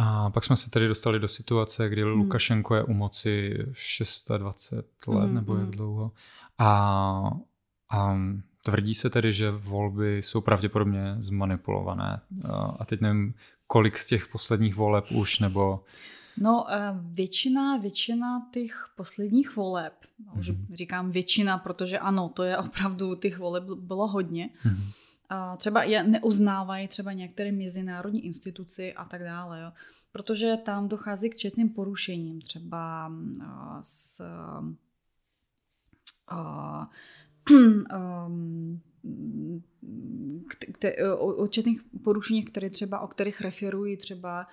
A 0.00 0.30
pak 0.30 0.44
jsme 0.44 0.56
se 0.56 0.70
tedy 0.70 0.88
dostali 0.88 1.20
do 1.20 1.28
situace, 1.28 1.88
kdy 1.88 2.02
hmm. 2.02 2.10
Lukašenko 2.10 2.74
je 2.74 2.84
u 2.84 2.92
moci 2.92 3.54
26 3.58 4.30
let, 5.08 5.24
hmm, 5.24 5.34
nebo 5.34 5.54
jak 5.54 5.62
hmm. 5.62 5.70
dlouho. 5.70 6.12
A, 6.58 7.30
a 7.90 8.18
tvrdí 8.62 8.94
se 8.94 9.10
tedy, 9.10 9.32
že 9.32 9.50
volby 9.50 10.22
jsou 10.22 10.40
pravděpodobně 10.40 11.16
zmanipulované. 11.18 12.20
A 12.78 12.84
teď 12.84 13.00
nevím, 13.00 13.34
kolik 13.66 13.98
z 13.98 14.06
těch 14.06 14.28
posledních 14.28 14.74
voleb 14.74 15.04
už, 15.10 15.38
nebo 15.38 15.84
No, 16.40 16.66
většina, 17.00 17.76
většina 17.76 18.48
těch 18.52 18.90
posledních 18.96 19.56
voleb, 19.56 19.92
mm-hmm. 19.94 20.38
už 20.38 20.50
říkám 20.72 21.10
většina, 21.10 21.58
protože 21.58 21.98
ano, 21.98 22.28
to 22.28 22.42
je 22.42 22.58
opravdu, 22.58 23.14
těch 23.14 23.38
voleb 23.38 23.64
bylo 23.64 24.06
hodně, 24.06 24.50
mm-hmm. 24.64 25.56
třeba 25.56 25.82
je 25.82 26.02
neuznávají 26.02 26.88
třeba 26.88 27.12
některé 27.12 27.52
mezinárodní 27.52 28.24
instituci 28.24 28.94
a 28.94 29.04
tak 29.04 29.22
dále, 29.22 29.62
jo. 29.62 29.72
protože 30.12 30.56
tam 30.64 30.88
dochází 30.88 31.30
k 31.30 31.36
četným 31.36 31.68
porušením, 31.68 32.40
třeba 32.40 33.08
uh, 33.08 33.44
s 33.80 34.20
uh, 34.20 34.74
um, 38.26 38.80
o 41.16 41.46
četných 41.46 41.82
porušeních, 42.04 42.44
které 42.44 42.70
třeba, 42.70 43.00
o 43.00 43.06
kterých 43.06 43.40
referují 43.40 43.96
třeba 43.96 44.46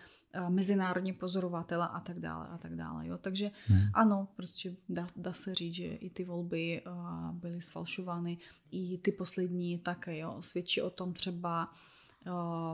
mezinárodní 0.50 1.13
pozorovatele 1.13 1.88
a 1.88 2.00
tak 2.00 2.19
dále 2.19 2.48
a 2.48 2.58
tak 2.58 2.76
dále. 2.76 3.08
Jo. 3.08 3.17
Takže 3.17 3.52
hmm. 3.67 3.82
ano, 3.93 4.28
prostě 4.36 4.76
dá, 4.89 5.08
dá 5.15 5.34
se 5.34 5.56
říct, 5.56 5.76
že 5.76 5.86
i 5.86 6.10
ty 6.10 6.24
volby 6.24 6.82
uh, 6.82 7.32
byly 7.32 7.62
sfalšovány, 7.62 8.38
i 8.71 8.98
ty 8.98 9.12
poslední 9.12 9.78
také. 9.80 10.17
Jo. 10.17 10.38
Svědčí 10.39 10.82
o 10.82 10.89
tom 10.89 11.13
třeba 11.13 11.69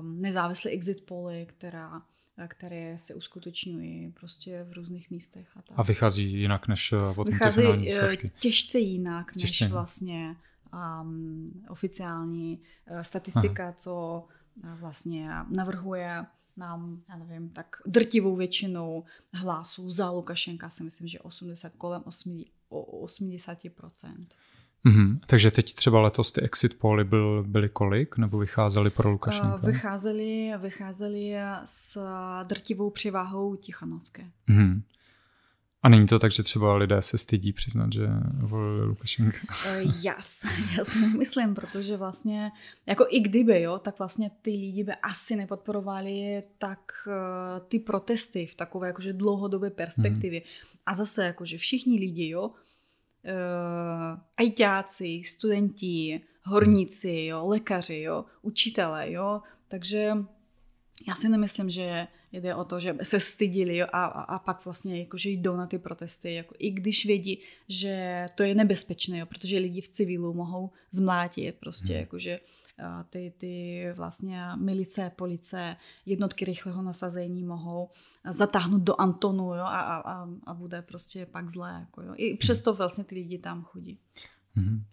nezávislé 0.02 0.72
exit 0.72 1.06
poly, 1.06 1.46
která 1.50 2.02
které 2.48 2.98
se 2.98 3.14
uskutečňují 3.14 4.12
prostě 4.12 4.66
v 4.70 4.74
různých 4.74 5.12
místech. 5.12 5.48
A, 5.56 5.62
tak. 5.62 5.80
a 5.80 5.84
vychází 5.84 6.34
jinak 6.34 6.68
než 6.68 6.94
od 7.16 7.28
Vychází 7.28 7.64
těžce 8.40 8.80
jinak 8.80 9.34
těžce 9.34 9.64
než 9.64 9.72
vlastně 9.72 10.36
um, 11.02 11.64
oficiální 11.70 12.60
uh, 12.92 13.02
statistika, 13.02 13.64
Aha. 13.64 13.74
co 13.74 14.24
uh, 14.64 14.80
vlastně 14.80 15.30
navrhuje 15.50 16.26
nám, 16.58 17.02
já 17.10 17.18
nevím, 17.18 17.50
tak 17.50 17.76
drtivou 17.86 18.36
většinou 18.36 19.04
hlasů 19.34 19.90
za 19.90 20.10
Lukašenka 20.10 20.70
si 20.70 20.84
myslím, 20.84 21.08
že 21.08 21.20
80, 21.20 21.72
kolem 21.78 22.02
80%. 22.02 22.46
Mm-hmm. 24.86 25.20
Takže 25.28 25.52
teď 25.52 25.74
třeba 25.74 26.02
letos 26.02 26.32
ty 26.32 26.42
exit 26.42 26.80
poly 26.80 27.04
byl, 27.04 27.44
byly 27.48 27.70
kolik, 27.70 28.18
nebo 28.18 28.38
vycházely 28.38 28.90
pro 28.90 29.12
Lukašenka? 29.12 29.56
Uh, 29.56 29.66
vycházely, 29.66 30.52
vycházely 30.58 31.34
s 31.66 31.98
drtivou 32.44 32.90
převáhou 32.90 33.56
Tichanovské. 33.56 34.32
Mm-hmm. 34.50 34.82
A 35.84 35.90
není 35.90 36.08
to 36.08 36.20
tak, 36.20 36.32
že 36.32 36.44
třeba 36.44 36.76
lidé 36.76 37.02
se 37.02 37.18
stydí 37.18 37.54
přiznat, 37.54 37.94
že 37.94 38.08
volili 38.40 38.86
Lukašenka? 38.86 39.38
Uh, 39.50 39.92
já, 40.04 40.16
já 40.78 40.84
si 40.84 41.00
nemyslím, 41.00 41.56
protože 41.56 41.98
vlastně, 41.98 42.52
jako 42.86 43.06
i 43.10 43.20
kdyby, 43.20 43.62
jo, 43.62 43.80
tak 43.80 44.00
vlastně 44.00 44.32
ty 44.42 44.50
lidi 44.50 44.84
by 44.84 44.92
asi 44.94 45.36
nepodporovali 45.36 46.44
tak 46.58 46.92
uh, 47.08 47.14
ty 47.68 47.80
protesty 47.80 48.46
v 48.46 48.56
takové 48.56 48.88
jakože 48.88 49.14
dlouhodobé 49.14 49.70
perspektivě. 49.70 50.40
Mm. 50.40 50.46
A 50.86 50.96
zase 50.96 51.26
jakože 51.26 51.58
všichni 51.58 52.00
lidi, 52.00 52.30
jo, 52.30 52.48
uh, 52.48 52.54
ajťáci, 54.38 55.22
studenti, 55.26 56.22
horníci, 56.44 57.26
jo, 57.26 57.48
lékaři, 57.48 58.00
jo, 58.00 58.26
učitelé, 58.42 59.12
jo, 59.12 59.42
takže 59.68 60.14
já 61.08 61.16
si 61.16 61.30
nemyslím, 61.30 61.70
že 61.70 62.08
jde 62.32 62.56
o 62.56 62.64
to, 62.64 62.80
že 62.80 62.96
se 63.04 63.20
stydili 63.20 63.84
a, 63.84 63.88
a, 63.88 64.06
a 64.06 64.40
pak 64.40 64.66
vlastně 64.66 65.00
jakože 65.00 65.30
jdou 65.30 65.56
na 65.56 65.68
ty 65.68 65.80
protesty, 65.80 66.34
jako, 66.34 66.56
i 66.60 66.72
když 66.72 67.06
vědí, 67.06 67.40
že 67.68 68.26
to 68.36 68.44
je 68.44 68.56
nebezpečné, 68.56 69.18
jo, 69.18 69.26
protože 69.26 69.58
lidi 69.58 69.82
v 69.82 69.90
civilu 69.90 70.34
mohou 70.34 70.72
zmlátit 70.92 71.56
prostě, 71.60 71.94
hmm. 71.94 72.00
jakože 72.00 72.40
ty, 73.10 73.34
ty 73.38 73.86
vlastně 73.94 74.42
milice, 74.56 75.12
police, 75.16 75.76
jednotky 76.06 76.46
rychlého 76.46 76.82
nasazení 76.82 77.44
mohou 77.44 77.90
zatáhnout 78.30 78.82
do 78.82 79.02
Antonu 79.02 79.44
jo, 79.44 79.64
a, 79.64 79.80
a, 79.82 80.30
a 80.46 80.54
bude 80.54 80.82
prostě 80.82 81.26
pak 81.26 81.50
zlé. 81.50 81.78
Jako, 81.80 82.02
jo. 82.02 82.14
I 82.18 82.38
přesto 82.38 82.74
vlastně 82.74 83.04
ty 83.04 83.16
lidi 83.16 83.38
tam 83.38 83.64
chodí. 83.64 84.00
Hmm. 84.56 84.84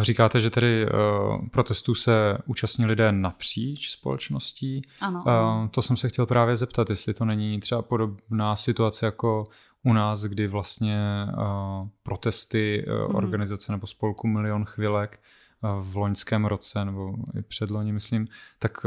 Říkáte, 0.00 0.40
že 0.40 0.50
tedy 0.50 0.86
uh, 0.86 1.48
protestů 1.48 1.94
se 1.94 2.38
účastní 2.46 2.86
lidé 2.86 3.12
napříč 3.12 3.90
společností. 3.90 4.82
Ano. 5.00 5.24
Uh, 5.26 5.68
to 5.68 5.82
jsem 5.82 5.96
se 5.96 6.08
chtěl 6.08 6.26
právě 6.26 6.56
zeptat, 6.56 6.90
jestli 6.90 7.14
to 7.14 7.24
není 7.24 7.60
třeba 7.60 7.82
podobná 7.82 8.56
situace 8.56 9.06
jako 9.06 9.44
u 9.82 9.92
nás, 9.92 10.24
kdy 10.24 10.46
vlastně 10.46 11.26
uh, 11.26 11.88
protesty 12.02 12.86
uh, 12.86 13.16
organizace 13.16 13.72
nebo 13.72 13.86
spolku 13.86 14.26
Milion 14.26 14.64
chvilek 14.64 15.20
v 15.62 15.96
loňském 15.96 16.44
roce, 16.44 16.84
nebo 16.84 17.14
i 17.38 17.42
předloni, 17.42 17.92
myslím, 17.92 18.28
tak 18.58 18.86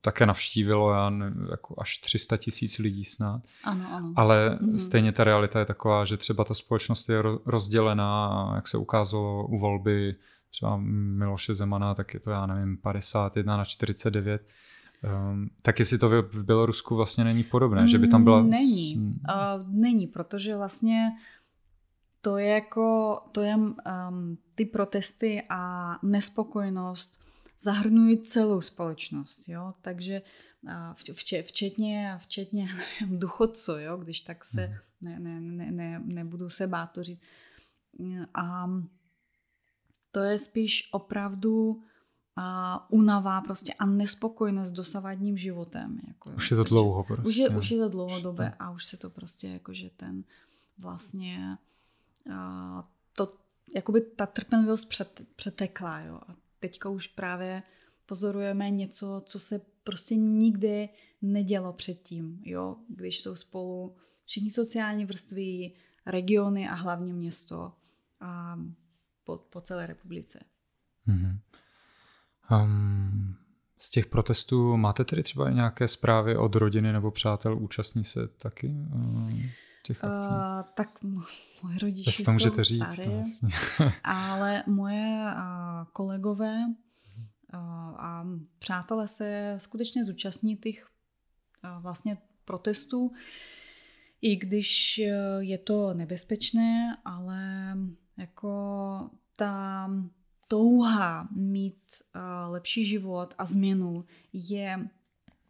také 0.00 0.26
navštívilo 0.26 0.92
já 0.92 1.10
ne, 1.10 1.32
jako 1.50 1.74
až 1.78 1.98
300 1.98 2.36
tisíc 2.36 2.78
lidí 2.78 3.04
snad. 3.04 3.42
Ano, 3.64 3.86
ano. 3.92 4.12
Ale 4.16 4.58
mm. 4.60 4.78
stejně 4.78 5.12
ta 5.12 5.24
realita 5.24 5.58
je 5.58 5.64
taková, 5.64 6.04
že 6.04 6.16
třeba 6.16 6.44
ta 6.44 6.54
společnost 6.54 7.08
je 7.08 7.22
rozdělená, 7.46 8.52
jak 8.54 8.68
se 8.68 8.78
ukázalo 8.78 9.46
u 9.46 9.58
volby 9.58 10.12
třeba 10.50 10.76
Miloše 10.80 11.54
Zemana, 11.54 11.94
tak 11.94 12.14
je 12.14 12.20
to, 12.20 12.30
já 12.30 12.46
nevím, 12.46 12.76
51 12.76 13.56
na 13.56 13.64
49. 13.64 14.42
Um, 15.04 15.10
ehm, 15.10 15.48
tak 15.62 15.78
jestli 15.78 15.98
to 15.98 16.08
v 16.08 16.44
Bělorusku 16.44 16.96
vlastně 16.96 17.24
není 17.24 17.44
podobné, 17.44 17.88
že 17.88 17.98
by 17.98 18.08
tam 18.08 18.24
byla... 18.24 18.42
Není, 18.42 18.96
uh, 18.96 19.74
není, 19.74 20.06
protože 20.06 20.56
vlastně 20.56 21.10
to 22.22 22.38
je 22.38 22.46
jako, 22.46 23.18
to 23.32 23.40
je 23.40 23.56
um, 23.56 24.38
ty 24.54 24.64
protesty 24.64 25.42
a 25.48 25.92
nespokojenost 26.02 27.20
zahrnují 27.60 28.22
celou 28.22 28.60
společnost, 28.60 29.48
jo, 29.48 29.74
takže 29.82 30.22
vče, 31.14 31.42
včetně, 31.42 32.18
včetně 32.18 32.68
nevím, 33.00 33.18
duchodců, 33.18 33.72
jo, 33.72 33.96
když 33.96 34.20
tak 34.20 34.44
se 34.44 34.66
mhm. 34.66 34.78
ne, 35.00 35.18
ne, 35.20 35.40
ne, 35.40 35.72
ne, 35.72 36.00
nebudu 36.04 36.50
se 36.50 36.66
bát 36.66 36.86
to 36.86 37.02
říct. 37.02 37.22
A 38.34 38.70
to 40.10 40.20
je 40.20 40.38
spíš 40.38 40.88
opravdu 40.92 41.82
a 42.36 42.90
unava 42.90 43.40
prostě 43.40 43.74
a 43.74 43.86
nespokojenost 43.86 44.68
s 44.68 44.72
dosavadním 44.72 45.36
životem. 45.36 46.00
Jako, 46.08 46.30
už 46.30 46.50
je 46.50 46.56
to 46.56 46.64
dlouho 46.64 47.04
prostě. 47.04 47.28
Už 47.28 47.36
je, 47.36 47.48
už 47.48 47.70
je 47.70 47.78
to 47.78 47.88
dlouhodobé 47.88 48.54
a 48.58 48.70
už 48.70 48.84
se 48.84 48.96
to 48.96 49.10
prostě 49.10 49.48
jakože 49.48 49.90
ten 49.96 50.24
vlastně 50.78 51.58
a 52.30 52.88
to, 53.16 53.36
jakoby 53.74 54.00
ta 54.00 54.26
trpělivost 54.26 54.84
přet, 54.84 55.20
přetekla, 55.36 56.00
jo. 56.00 56.20
A 56.28 56.36
teďka 56.60 56.88
už 56.88 57.06
právě 57.06 57.62
pozorujeme 58.06 58.70
něco, 58.70 59.22
co 59.26 59.38
se 59.38 59.60
prostě 59.84 60.14
nikdy 60.14 60.88
nedělo 61.22 61.72
předtím, 61.72 62.42
jo. 62.44 62.76
Když 62.88 63.20
jsou 63.20 63.34
spolu 63.34 63.96
všichni 64.24 64.50
sociální 64.50 65.04
vrstvy, 65.04 65.72
regiony 66.06 66.68
a 66.68 66.74
hlavně 66.74 67.12
město. 67.14 67.72
A 68.20 68.58
po, 69.24 69.36
po 69.36 69.60
celé 69.60 69.86
republice. 69.86 70.40
Mm-hmm. 71.08 71.38
Um, 72.62 73.36
z 73.78 73.90
těch 73.90 74.06
protestů 74.06 74.76
máte 74.76 75.04
tedy 75.04 75.22
třeba 75.22 75.50
nějaké 75.50 75.88
zprávy 75.88 76.36
od 76.36 76.54
rodiny 76.54 76.92
nebo 76.92 77.10
přátel, 77.10 77.58
účastní 77.58 78.04
se 78.04 78.28
taky 78.28 78.68
um, 78.68 79.42
těch 79.82 80.04
akcí? 80.04 80.28
Uh, 80.28 80.34
tak 80.74 81.02
moje 81.62 81.78
rodiče 81.78 82.24
to 82.24 82.32
můžete 82.32 82.56
jsou 82.56 82.62
říct, 82.62 83.06
vlastně. 83.06 83.50
ale 84.04 84.62
moje 84.66 85.24
uh, 85.36 85.84
kolegové 85.92 86.56
uh, 87.54 87.60
a 87.96 88.26
přátelé 88.58 89.08
se 89.08 89.54
skutečně 89.58 90.04
zúčastní 90.04 90.56
těch 90.56 90.86
uh, 91.64 91.82
vlastně 91.82 92.18
protestů, 92.44 93.12
i 94.20 94.36
když 94.36 95.00
je 95.38 95.58
to 95.58 95.94
nebezpečné, 95.94 96.96
ale 97.04 97.72
jako 98.16 99.10
ta 99.36 99.90
touha 100.48 101.28
mít 101.30 101.82
uh, 102.14 102.52
lepší 102.52 102.84
život 102.84 103.34
a 103.38 103.44
změnu 103.44 104.04
je 104.32 104.88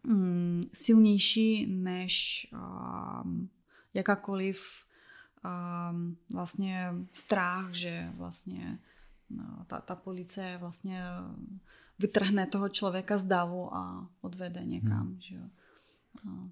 um, 0.05 0.61
silnější 0.73 1.67
než 1.67 2.47
um, 2.53 3.51
jakákoliv 3.95 4.87
um, 5.45 6.17
vlastně 6.31 6.95
strach, 7.13 7.73
že 7.73 8.13
vlastně 8.17 8.79
no, 9.31 9.65
ta, 9.67 9.81
ta 9.81 9.95
policie 9.97 10.59
vlastně 10.59 11.05
vytrhne 11.99 12.47
toho 12.47 12.69
člověka 12.69 13.19
z 13.19 13.25
davu 13.25 13.75
a 13.75 14.09
odvede 14.21 14.65
někam. 14.65 15.07
Hmm. 15.07 15.21
Že 15.21 15.35
jo. 15.35 15.45
A, 16.29 16.49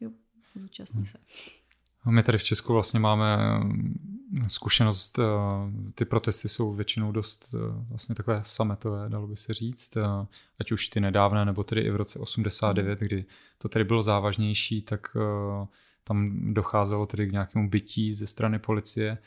jo, 0.00 0.10
zúčastní 0.54 0.98
hmm. 0.98 1.06
se. 1.06 1.18
My 2.10 2.22
tady 2.22 2.38
v 2.38 2.42
Česku 2.42 2.72
vlastně 2.72 3.00
máme 3.00 3.58
mm, 3.58 4.44
zkušenost, 4.46 5.18
eh, 5.18 5.22
ty 5.94 6.04
protesty 6.04 6.48
jsou 6.48 6.74
většinou 6.74 7.12
dost 7.12 7.54
eh, 7.54 7.58
vlastně 7.88 8.14
takové 8.14 8.40
sametové, 8.44 9.08
dalo 9.08 9.26
by 9.26 9.36
se 9.36 9.54
říct, 9.54 9.96
eh, 9.96 10.02
ať 10.60 10.72
už 10.72 10.88
ty 10.88 11.00
nedávné, 11.00 11.44
nebo 11.44 11.64
tedy 11.64 11.80
i 11.80 11.90
v 11.90 11.96
roce 11.96 12.18
89, 12.18 12.98
kdy 12.98 13.24
to 13.58 13.68
tedy 13.68 13.84
bylo 13.84 14.02
závažnější, 14.02 14.82
tak 14.82 15.16
tam 16.04 16.54
docházelo 16.54 17.06
tedy 17.06 17.26
k 17.26 17.32
nějakému 17.32 17.68
bytí 17.68 18.14
ze 18.14 18.26
strany 18.26 18.58
policie. 18.58 19.18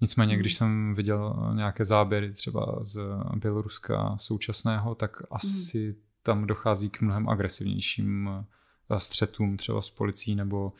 Nicméně, 0.00 0.36
když 0.36 0.52
hmm. 0.52 0.56
jsem 0.56 0.94
viděl 0.94 1.52
nějaké 1.54 1.84
záběry 1.84 2.32
třeba 2.32 2.78
z 2.80 2.98
Běloruska 3.36 4.16
současného, 4.16 4.94
tak 4.94 5.16
hmm. 5.16 5.26
asi 5.30 5.96
tam 6.22 6.46
dochází 6.46 6.90
k 6.90 7.00
mnohem 7.00 7.28
agresivnějším 7.28 8.30
střetům 8.96 9.56
třeba 9.56 9.82
s 9.82 9.90
policií 9.90 10.34
nebo 10.36 10.72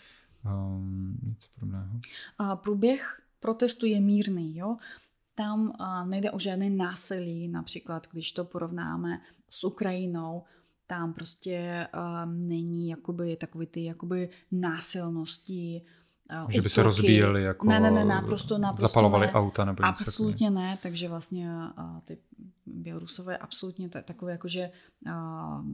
um, 0.45 1.19
něco 1.23 1.49
podobného? 1.55 2.01
A 2.39 2.57
průběh 2.57 3.23
protestu 3.41 3.87
je 3.87 4.01
mírný, 4.01 4.57
jo. 4.57 4.77
Tam 5.35 5.73
a, 5.79 6.05
nejde 6.05 6.31
o 6.31 6.39
žádné 6.39 6.71
násilí, 6.71 7.49
například 7.49 8.07
když 8.13 8.33
to 8.33 8.45
porovnáme 8.45 9.21
s 9.49 9.65
Ukrajinou, 9.65 10.43
tam 10.87 11.13
prostě 11.13 11.89
um, 12.25 12.49
není 12.49 12.89
jakoby 12.89 13.37
takový 13.37 13.67
ty 13.67 13.85
jakoby 13.85 14.29
násilnosti, 14.53 15.83
Uh, 16.45 16.51
že 16.51 16.63
by 16.63 16.69
se 16.69 16.83
rozbíjeli, 16.83 17.43
jako 17.43 17.67
ne, 17.67 17.81
ne, 17.81 17.91
ne, 17.91 18.05
naprosto, 18.05 18.59
naprosto 18.59 18.89
zapalovali 18.89 19.27
ne. 19.27 19.33
auta 19.33 19.65
nebo 19.65 19.83
něco 19.83 19.89
Absolutně 19.89 20.51
ne, 20.51 20.79
takže 20.83 21.09
vlastně 21.09 21.51
uh, 21.79 22.01
ty 22.05 22.19
Bělorusové 22.67 23.37
absolutně 23.37 23.89
t- 23.89 24.03
takové 24.03 24.33
jakože 24.33 24.71
uh, 25.07 25.67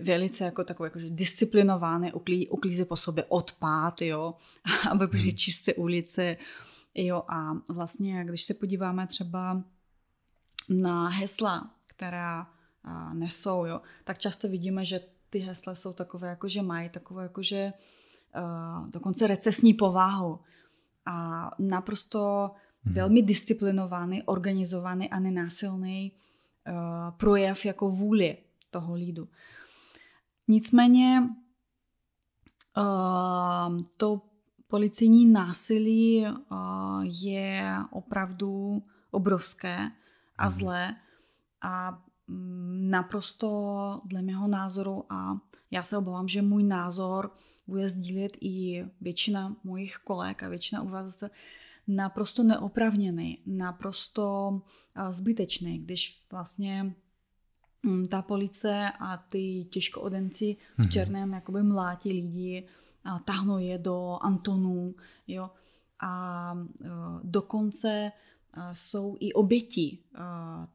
velice 0.00 0.44
jako 0.44 0.64
takové 0.64 0.86
jakože 0.86 1.10
disciplinované, 1.10 2.12
uklí, 2.12 2.48
uklíze 2.48 2.84
po 2.84 2.96
sobě 2.96 3.24
odpad, 3.24 4.02
jo, 4.02 4.34
aby 4.90 5.06
byly 5.06 5.22
hmm. 5.22 5.36
čisté 5.36 5.74
ulice, 5.74 6.36
jo, 6.94 7.22
a 7.28 7.52
vlastně 7.68 8.24
když 8.24 8.42
se 8.42 8.54
podíváme 8.54 9.06
třeba 9.06 9.62
na 10.68 11.08
hesla, 11.08 11.70
která 11.86 12.46
nesou, 13.12 13.64
jo, 13.64 13.80
tak 14.04 14.18
často 14.18 14.48
vidíme, 14.48 14.84
že 14.84 15.00
ty 15.30 15.38
hesla 15.38 15.74
jsou 15.74 15.92
takové, 15.92 16.28
jako 16.28 16.48
že 16.48 16.62
mají 16.62 16.88
takové, 16.88 17.22
jako 17.22 17.42
že 17.42 17.72
uh, 18.36 18.90
dokonce 18.90 19.26
recesní 19.26 19.74
povahu 19.74 20.40
a 21.06 21.50
naprosto 21.58 22.50
hmm. 22.84 22.94
velmi 22.94 23.22
disciplinovaný, 23.22 24.22
organizovaný 24.22 25.10
a 25.10 25.18
nenásilný 25.18 26.12
uh, 26.12 27.16
projev 27.16 27.64
jako 27.64 27.88
vůli 27.88 28.36
toho 28.70 28.94
lidu. 28.94 29.28
Nicméně 30.48 31.22
uh, 32.76 33.80
to 33.96 34.22
policijní 34.68 35.26
násilí 35.26 36.24
uh, 36.26 37.02
je 37.02 37.76
opravdu 37.90 38.82
obrovské 39.10 39.90
a 40.38 40.44
hmm. 40.44 40.52
zlé 40.52 40.96
a 41.62 42.02
naprosto 42.80 44.00
dle 44.04 44.22
mého 44.22 44.48
názoru 44.48 45.04
a 45.12 45.40
já 45.70 45.82
se 45.82 45.96
obávám, 45.96 46.28
že 46.28 46.42
můj 46.42 46.64
názor 46.64 47.30
bude 47.66 47.88
sdílet 47.88 48.32
i 48.40 48.84
většina 49.00 49.56
mojich 49.64 49.96
kolegů 50.04 50.44
a 50.44 50.48
většina 50.48 50.82
u 50.82 50.88
vás 50.88 51.24
naprosto 51.88 52.42
neopravněný, 52.42 53.38
naprosto 53.46 54.62
zbytečný, 55.10 55.78
když 55.78 56.22
vlastně 56.30 56.94
mm, 57.82 58.06
ta 58.06 58.22
police 58.22 58.92
a 59.00 59.16
ty 59.16 59.64
těžkoodenci 59.70 60.56
v 60.74 60.78
mhm. 60.78 60.88
černém 60.88 61.32
jakoby 61.32 61.62
mlátí 61.62 62.12
lidi, 62.12 62.68
a 63.06 63.18
tahnou 63.18 63.58
je 63.58 63.78
do 63.78 64.18
Antonů, 64.20 64.94
jo, 65.26 65.50
a 66.00 66.52
e, 66.84 66.88
dokonce 67.22 68.12
jsou 68.72 69.16
i 69.20 69.32
oběti 69.32 69.98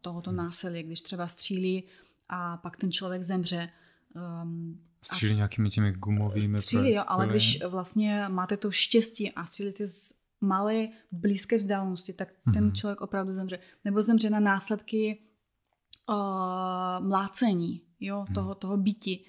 tohoto 0.01 0.29
hmm. 0.29 0.37
násilí, 0.37 0.83
když 0.83 1.01
třeba 1.01 1.27
střílí 1.27 1.83
a 2.29 2.57
pak 2.57 2.77
ten 2.77 2.91
člověk 2.91 3.23
zemře. 3.23 3.69
Um, 4.43 4.81
střílí 5.01 5.35
nějakými 5.35 5.69
těmi 5.69 5.91
gumovými 5.91 6.61
Střílí, 6.61 6.93
jo, 6.93 7.03
ale 7.07 7.27
když 7.27 7.63
vlastně 7.63 8.25
máte 8.29 8.57
to 8.57 8.71
štěstí 8.71 9.31
a 9.31 9.45
střílíte 9.45 9.87
z 9.87 10.13
malé 10.41 10.87
blízké 11.11 11.57
vzdálenosti, 11.57 12.13
tak 12.13 12.29
mm-hmm. 12.29 12.53
ten 12.53 12.73
člověk 12.73 13.01
opravdu 13.01 13.33
zemře. 13.33 13.59
Nebo 13.85 14.03
zemře 14.03 14.29
na 14.29 14.39
následky 14.39 15.21
uh, 16.09 17.07
mlácení, 17.07 17.81
jo, 17.99 18.25
mm. 18.29 18.33
toho, 18.33 18.55
toho 18.55 18.77
bytí. 18.77 19.25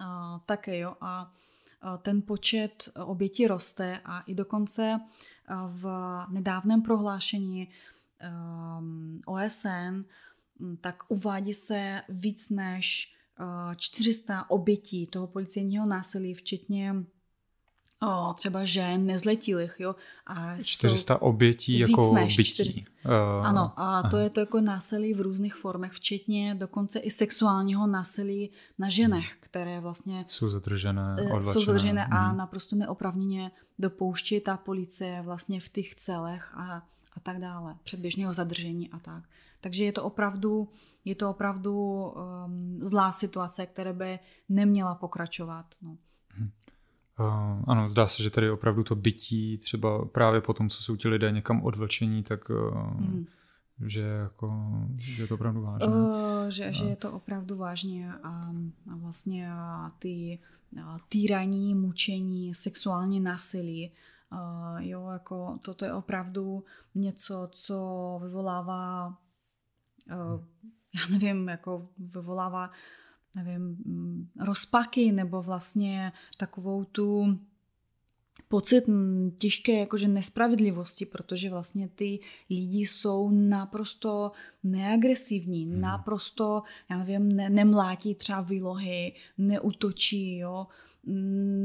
Uh, 0.00 0.38
také, 0.46 0.78
jo. 0.78 0.94
A 1.00 1.32
ten 2.02 2.22
počet 2.22 2.88
obětí 3.04 3.46
roste 3.46 4.00
a 4.04 4.20
i 4.20 4.34
dokonce 4.34 5.00
v 5.68 5.86
nedávném 6.28 6.82
prohlášení 6.82 7.68
ehm, 8.18 9.20
OSN 9.26 10.04
hm, 10.60 10.76
tak 10.80 11.02
uvádí 11.08 11.54
se 11.54 12.02
víc 12.08 12.50
než 12.50 13.14
400 13.76 14.40
eh, 14.40 14.44
obětí 14.48 15.06
toho 15.06 15.26
policejního 15.26 15.86
násilí, 15.86 16.34
včetně 16.34 16.94
o, 18.02 18.34
třeba 18.34 18.64
žen, 18.64 19.06
nezletilých, 19.06 19.76
jo. 19.78 19.94
A 20.26 20.56
400 20.62 21.22
obětí 21.22 21.78
jako 21.78 22.14
než 22.14 22.36
bytí. 22.36 22.50
400. 22.50 22.80
Uh, 22.80 23.46
ano, 23.46 23.72
a 23.76 23.98
aha. 23.98 24.10
to 24.10 24.16
je 24.16 24.30
to 24.30 24.40
jako 24.40 24.60
násilí 24.60 25.14
v 25.14 25.20
různých 25.20 25.54
formách, 25.54 25.92
včetně 25.92 26.54
dokonce 26.54 26.98
i 26.98 27.10
sexuálního 27.10 27.86
násilí 27.86 28.50
na 28.78 28.88
ženech, 28.88 29.24
hmm. 29.30 29.38
které 29.40 29.80
vlastně 29.80 30.24
jsou 30.28 30.48
zadržené, 30.48 31.16
eh, 31.18 31.22
odlačené. 31.22 31.52
jsou 31.52 31.60
zadržené 31.60 32.04
hmm. 32.04 32.12
a 32.12 32.32
naprosto 32.32 32.76
neopravněně 32.76 33.50
dopouští 33.78 34.40
ta 34.40 34.56
policie 34.56 35.22
vlastně 35.22 35.60
v 35.60 35.68
těch 35.68 35.94
celech 35.94 36.54
a, 36.54 36.82
a 37.16 37.20
tak 37.22 37.38
dále, 37.38 37.76
předběžného 37.82 38.34
zadržení 38.34 38.90
a 38.90 38.98
tak. 38.98 39.24
Takže 39.60 39.84
je 39.84 39.92
to 39.92 40.04
opravdu, 40.04 40.68
je 41.04 41.14
to 41.14 41.30
opravdu 41.30 41.74
um, 41.76 42.78
zlá 42.80 43.12
situace, 43.12 43.66
která 43.66 43.92
by 43.92 44.18
neměla 44.48 44.94
pokračovat. 44.94 45.66
No. 45.82 45.96
Uh, 47.20 47.62
ano, 47.66 47.88
zdá 47.88 48.06
se, 48.06 48.22
že 48.22 48.30
tady 48.30 48.50
opravdu 48.50 48.84
to 48.84 48.94
bytí, 48.94 49.58
třeba 49.58 50.04
právě 50.04 50.40
po 50.40 50.54
tom, 50.54 50.68
co 50.68 50.82
jsou 50.82 50.96
ti 50.96 51.08
lidé 51.08 51.32
někam 51.32 51.62
odvlčení, 51.62 52.22
tak 52.22 52.50
uh, 52.50 53.00
mm. 53.00 53.26
že, 53.86 54.00
jako, 54.00 54.72
že 54.96 55.22
je 55.22 55.28
to 55.28 55.34
opravdu 55.34 55.62
vážné. 55.62 55.86
Uh, 55.86 56.48
že, 56.48 56.72
že 56.72 56.84
je 56.84 56.96
to 56.96 57.12
opravdu 57.12 57.56
vážně 57.56 58.12
a, 58.22 58.52
a 58.92 58.96
vlastně 58.96 59.52
a 59.52 59.92
ty 59.98 60.38
a 60.84 60.98
týraní, 61.08 61.74
mučení, 61.74 62.54
sexuální 62.54 63.20
násilí, 63.20 63.92
uh, 64.32 64.38
jo, 64.78 65.08
jako 65.12 65.58
toto 65.64 65.84
je 65.84 65.92
opravdu 65.92 66.64
něco, 66.94 67.48
co 67.52 68.20
vyvolává, 68.22 69.18
uh, 70.06 70.44
já 70.94 71.18
nevím, 71.18 71.48
jako 71.48 71.88
vyvolává 71.98 72.68
uh, 72.68 72.74
nevím, 73.34 73.62
mm, 73.62 74.28
rozpaky 74.40 75.12
nebo 75.12 75.42
vlastně 75.42 76.12
takovou 76.36 76.84
tu 76.84 77.38
pocit 78.48 78.84
těžké 79.38 79.72
jakože 79.72 80.08
nespravedlivosti, 80.08 81.06
protože 81.06 81.50
vlastně 81.50 81.88
ty 81.88 82.18
lidi 82.50 82.80
jsou 82.80 83.30
naprosto 83.30 84.32
neagresivní, 84.62 85.64
hmm. 85.64 85.80
naprosto, 85.80 86.62
já 86.90 86.98
nevím, 86.98 87.36
ne, 87.36 87.50
nemlátí 87.50 88.14
třeba 88.14 88.40
výlohy, 88.40 89.12
neutočí, 89.38 90.38
jo, 90.38 90.66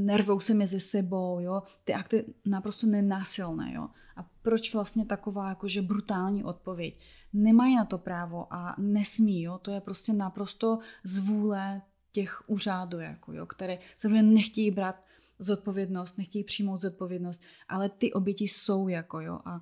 nervou 0.05 0.39
se 0.39 0.53
mezi 0.53 0.79
sebou, 0.79 1.39
jo, 1.39 1.63
ty 1.83 1.93
akty 1.93 2.25
naprosto 2.45 2.87
nenásilné, 2.87 3.73
jo. 3.73 3.87
A 4.15 4.29
proč 4.41 4.73
vlastně 4.73 5.05
taková 5.05 5.49
jakože 5.49 5.81
brutální 5.81 6.43
odpověď? 6.43 6.99
nemají 7.33 7.75
na 7.75 7.85
to 7.85 7.97
právo 7.97 8.53
a 8.53 8.75
nesmí, 8.77 9.41
jo? 9.41 9.57
to 9.57 9.71
je 9.71 9.81
prostě 9.81 10.13
naprosto 10.13 10.79
zvůle 11.03 11.81
těch 12.11 12.43
úřadů, 12.47 12.99
jako, 12.99 13.33
jo? 13.33 13.45
které 13.45 13.77
samozřejmě 13.97 14.23
nechtějí 14.23 14.71
brát 14.71 14.95
zodpovědnost, 15.39 16.17
nechtějí 16.17 16.43
přijmout 16.43 16.81
zodpovědnost, 16.81 17.41
ale 17.69 17.89
ty 17.89 18.13
oběti 18.13 18.43
jsou 18.43 18.87
jako, 18.87 19.19
jo, 19.19 19.39
a 19.45 19.61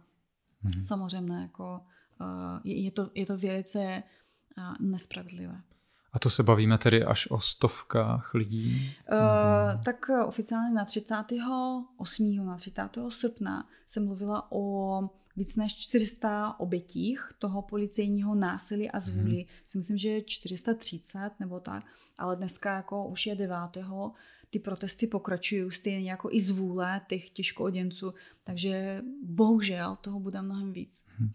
hmm. 0.62 0.84
samozřejmě 0.84 1.36
jako 1.36 1.82
uh, 2.22 2.60
je, 2.64 2.84
je, 2.84 2.92
to, 2.92 3.10
je 3.16 3.26
to 3.26 3.38
velice 3.38 4.04
uh, 4.58 4.88
nespravedlivé. 4.88 5.62
A 6.14 6.20
to 6.20 6.30
se 6.30 6.44
bavíme 6.44 6.78
tedy 6.78 7.04
až 7.04 7.28
o 7.32 7.40
stovkách 7.40 8.34
lidí? 8.34 8.94
Uh, 9.12 9.84
tak 9.84 10.06
oficiálně 10.26 10.72
na 10.74 10.86
38. 10.86 12.46
na 12.46 12.56
30. 12.56 12.82
srpna 13.10 13.68
jsem 13.88 14.06
mluvila 14.06 14.52
o 14.52 15.10
víc 15.36 15.56
než 15.56 15.76
400 15.76 16.60
obětích 16.60 17.34
toho 17.40 17.62
policejního 17.62 18.36
násilí 18.36 18.92
a 18.92 19.00
zvůli. 19.00 19.36
Hmm. 19.36 19.46
Si 19.66 19.78
myslím, 19.78 19.98
že 19.98 20.10
je 20.10 20.24
430 20.24 21.32
nebo 21.40 21.60
tak, 21.60 21.84
ale 22.18 22.36
dneska 22.36 22.76
jako 22.76 23.08
už 23.08 23.26
je 23.26 23.36
9. 23.36 23.58
Ty 24.52 24.60
protesty 24.60 25.08
pokračují 25.08 25.72
stejně 25.72 26.12
jako 26.12 26.30
i 26.32 26.42
zvůle 26.42 27.02
těch 27.10 27.30
těžkooděnců, 27.30 28.14
takže 28.44 29.02
bohužel 29.24 29.98
toho 30.02 30.20
bude 30.20 30.42
mnohem 30.42 30.74
víc. 30.74 31.06
Hmm. 31.08 31.32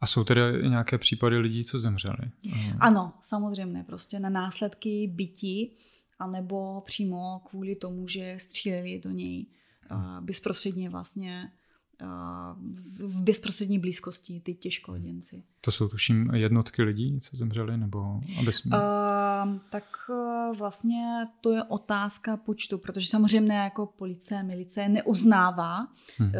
A 0.00 0.06
jsou 0.06 0.24
tedy 0.24 0.40
nějaké 0.68 0.98
případy 0.98 1.38
lidí, 1.38 1.64
co 1.64 1.78
zemřeli? 1.78 2.30
Ano, 2.80 3.12
samozřejmě, 3.20 3.84
prostě 3.84 4.20
na 4.20 4.28
následky 4.28 5.12
bytí, 5.14 5.76
anebo 6.18 6.80
přímo 6.80 7.40
kvůli 7.50 7.76
tomu, 7.76 8.08
že 8.08 8.36
stříleli 8.40 9.00
do 9.04 9.10
něj 9.10 9.46
hmm. 9.90 10.26
bezprostředně 10.26 10.90
vlastně 10.90 11.52
v 13.06 13.20
bezprostřední 13.20 13.78
blízkosti 13.78 14.40
ty 14.40 14.54
těžkoděnci. 14.54 15.44
To 15.60 15.70
jsou 15.70 15.88
tuším 15.88 16.30
jednotky 16.34 16.82
lidí, 16.82 17.20
co 17.20 17.36
zemřeli, 17.36 17.76
nebo 17.76 18.20
abys... 18.40 18.66
Uh, 18.66 18.72
tak 19.70 19.84
uh, 20.08 20.56
vlastně 20.56 21.24
to 21.40 21.52
je 21.52 21.62
otázka 21.64 22.36
počtu, 22.36 22.78
protože 22.78 23.06
samozřejmě 23.06 23.54
jako 23.54 23.86
policie, 23.86 24.42
milice 24.42 24.88
neuznává 24.88 25.80
hmm. 26.18 26.28
uh, 26.28 26.34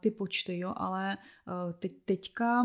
ty 0.00 0.10
počty, 0.10 0.58
jo, 0.58 0.74
ale 0.76 1.16
uh, 1.46 1.72
teď, 1.72 1.92
teďka 2.04 2.64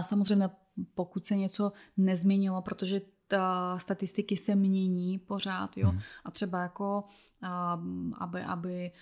samozřejmě 0.00 0.50
pokud 0.94 1.26
se 1.26 1.36
něco 1.36 1.72
nezměnilo, 1.96 2.62
protože 2.62 3.00
ta 3.32 3.78
statistiky 3.78 4.36
se 4.36 4.54
mění 4.54 5.18
pořád, 5.18 5.76
jo, 5.76 5.88
hmm. 5.88 6.00
a 6.24 6.30
třeba 6.30 6.62
jako 6.62 7.04
aby, 8.18 8.40
aby 8.42 8.92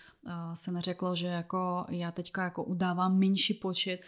se 0.55 0.73
neřeklo, 0.73 1.17
že 1.17 1.27
jako 1.27 1.87
já 1.89 2.13
teďka 2.13 2.45
jako 2.45 2.65
udávám 2.65 3.19
menší 3.19 3.55
počet, 3.55 4.01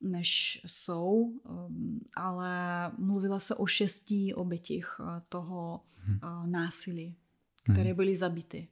než 0.00 0.60
jsou, 0.66 1.12
um, 1.12 2.00
ale 2.16 2.50
mluvila 2.98 3.38
se 3.38 3.54
o 3.54 3.66
šesti 3.66 4.34
obětích 4.34 5.00
toho 5.28 5.80
hmm. 5.94 6.20
násilí, 6.52 7.14
které 7.72 7.88
hmm. 7.88 7.96
byly 7.96 8.16
zabity 8.16 8.68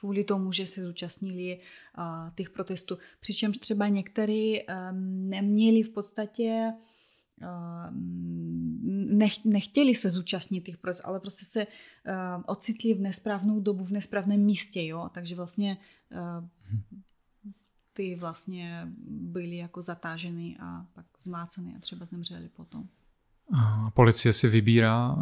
kvůli 0.00 0.24
tomu, 0.24 0.52
že 0.52 0.66
se 0.66 0.82
zúčastnili 0.82 1.60
těch 2.34 2.50
protestů. 2.50 2.98
Přičemž 3.20 3.58
třeba 3.58 3.88
někteří 3.88 4.60
um, 4.62 5.30
neměli 5.30 5.82
v 5.82 5.90
podstatě 5.90 6.70
nech, 9.12 9.44
nechtěli 9.44 9.94
se 9.94 10.10
zúčastnit 10.10 10.64
těch 10.64 10.76
protestů, 10.76 11.06
ale 11.06 11.20
prostě 11.20 11.44
se 11.44 11.66
uh, 11.66 12.42
ocitli 12.46 12.94
v 12.94 13.00
nesprávnou 13.00 13.60
dobu, 13.60 13.84
v 13.84 13.90
nesprávném 13.90 14.40
místě, 14.40 14.86
jo, 14.86 15.10
takže 15.14 15.34
vlastně 15.34 15.76
uh, 16.12 16.48
ty 17.92 18.16
vlastně 18.16 18.88
byli 19.06 19.56
jako 19.56 19.82
zatáženy 19.82 20.56
a 20.60 20.86
pak 20.94 21.06
zmláceny 21.18 21.74
a 21.76 21.78
třeba 21.78 22.06
zemřeli 22.06 22.48
potom. 22.48 22.84
A 23.54 23.90
policie 23.90 24.32
si 24.32 24.48
vybírá 24.48 25.16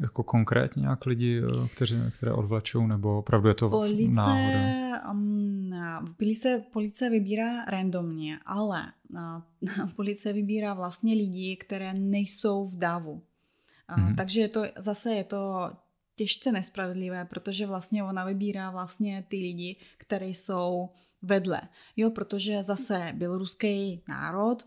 jako 0.00 0.22
konkrétně 0.22 0.80
nějak 0.80 1.06
lidi, 1.06 1.42
kteří, 1.74 1.96
které 2.10 2.32
odvlačou, 2.32 2.86
nebo 2.86 3.18
opravdu 3.18 3.48
je 3.48 3.54
to 3.54 3.70
police, 3.70 4.12
náhoda? 4.12 4.89
Um, 5.10 5.70
policie, 6.16 6.64
policie 6.72 7.10
vybírá 7.10 7.64
randomně, 7.64 8.38
ale 8.46 8.92
uh, 9.10 9.90
policie 9.96 10.32
vybírá 10.32 10.74
vlastně 10.74 11.14
lidi, 11.14 11.56
které 11.56 11.94
nejsou 11.94 12.66
v 12.66 12.76
davu. 12.76 13.12
Uh, 13.12 13.96
mm-hmm. 13.96 14.16
Takže 14.16 14.40
je 14.40 14.48
to, 14.48 14.62
zase 14.76 15.14
je 15.14 15.24
to 15.24 15.70
těžce 16.16 16.52
nespravedlivé, 16.52 17.24
protože 17.24 17.66
vlastně 17.66 18.04
ona 18.04 18.24
vybírá 18.24 18.70
vlastně 18.70 19.24
ty 19.28 19.36
lidi, 19.36 19.76
které 19.98 20.26
jsou 20.26 20.88
vedle. 21.22 21.60
Jo, 21.96 22.10
protože 22.10 22.62
zase 22.62 23.12
běloruský 23.14 24.02
národ, 24.08 24.66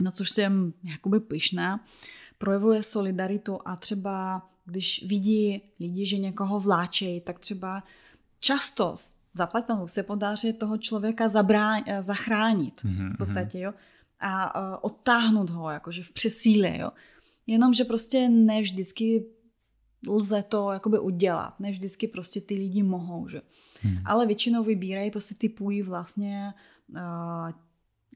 na 0.00 0.10
což 0.10 0.30
jsem 0.30 0.72
jakoby 0.84 1.20
pyšná, 1.20 1.84
projevuje 2.38 2.82
solidaritu 2.82 3.58
a 3.64 3.76
třeba 3.76 4.48
když 4.64 5.04
vidí 5.06 5.62
lidi, 5.80 6.06
že 6.06 6.18
někoho 6.18 6.60
vláčejí, 6.60 7.20
tak 7.20 7.38
třeba 7.38 7.82
často 8.40 8.94
zaplať 9.34 9.64
se 9.86 10.02
podaří 10.02 10.52
toho 10.52 10.78
člověka 10.78 11.28
zabrá, 11.28 11.76
zachránit 12.00 12.80
mm-hmm. 12.80 13.14
v 13.14 13.18
podstatě, 13.18 13.58
jo, 13.58 13.72
a 14.20 14.60
uh, 14.60 14.78
odtáhnout 14.82 15.50
ho, 15.50 15.70
jakože 15.70 16.02
v 16.02 16.12
přesíle, 16.12 16.78
jo. 16.78 16.90
Jenomže 17.46 17.84
prostě 17.84 18.28
ne 18.28 18.60
vždycky 18.60 19.26
lze 20.08 20.42
to 20.42 20.72
jakoby 20.72 20.98
udělat. 20.98 21.60
Ne 21.60 21.70
vždycky 21.70 22.08
prostě 22.08 22.40
ty 22.40 22.54
lidi 22.54 22.82
mohou, 22.82 23.28
že. 23.28 23.42
Hmm. 23.82 23.98
Ale 24.04 24.26
většinou 24.26 24.64
vybírají, 24.64 25.10
prostě 25.10 25.34
typují 25.34 25.82
vlastně 25.82 26.54
uh, 26.88 27.50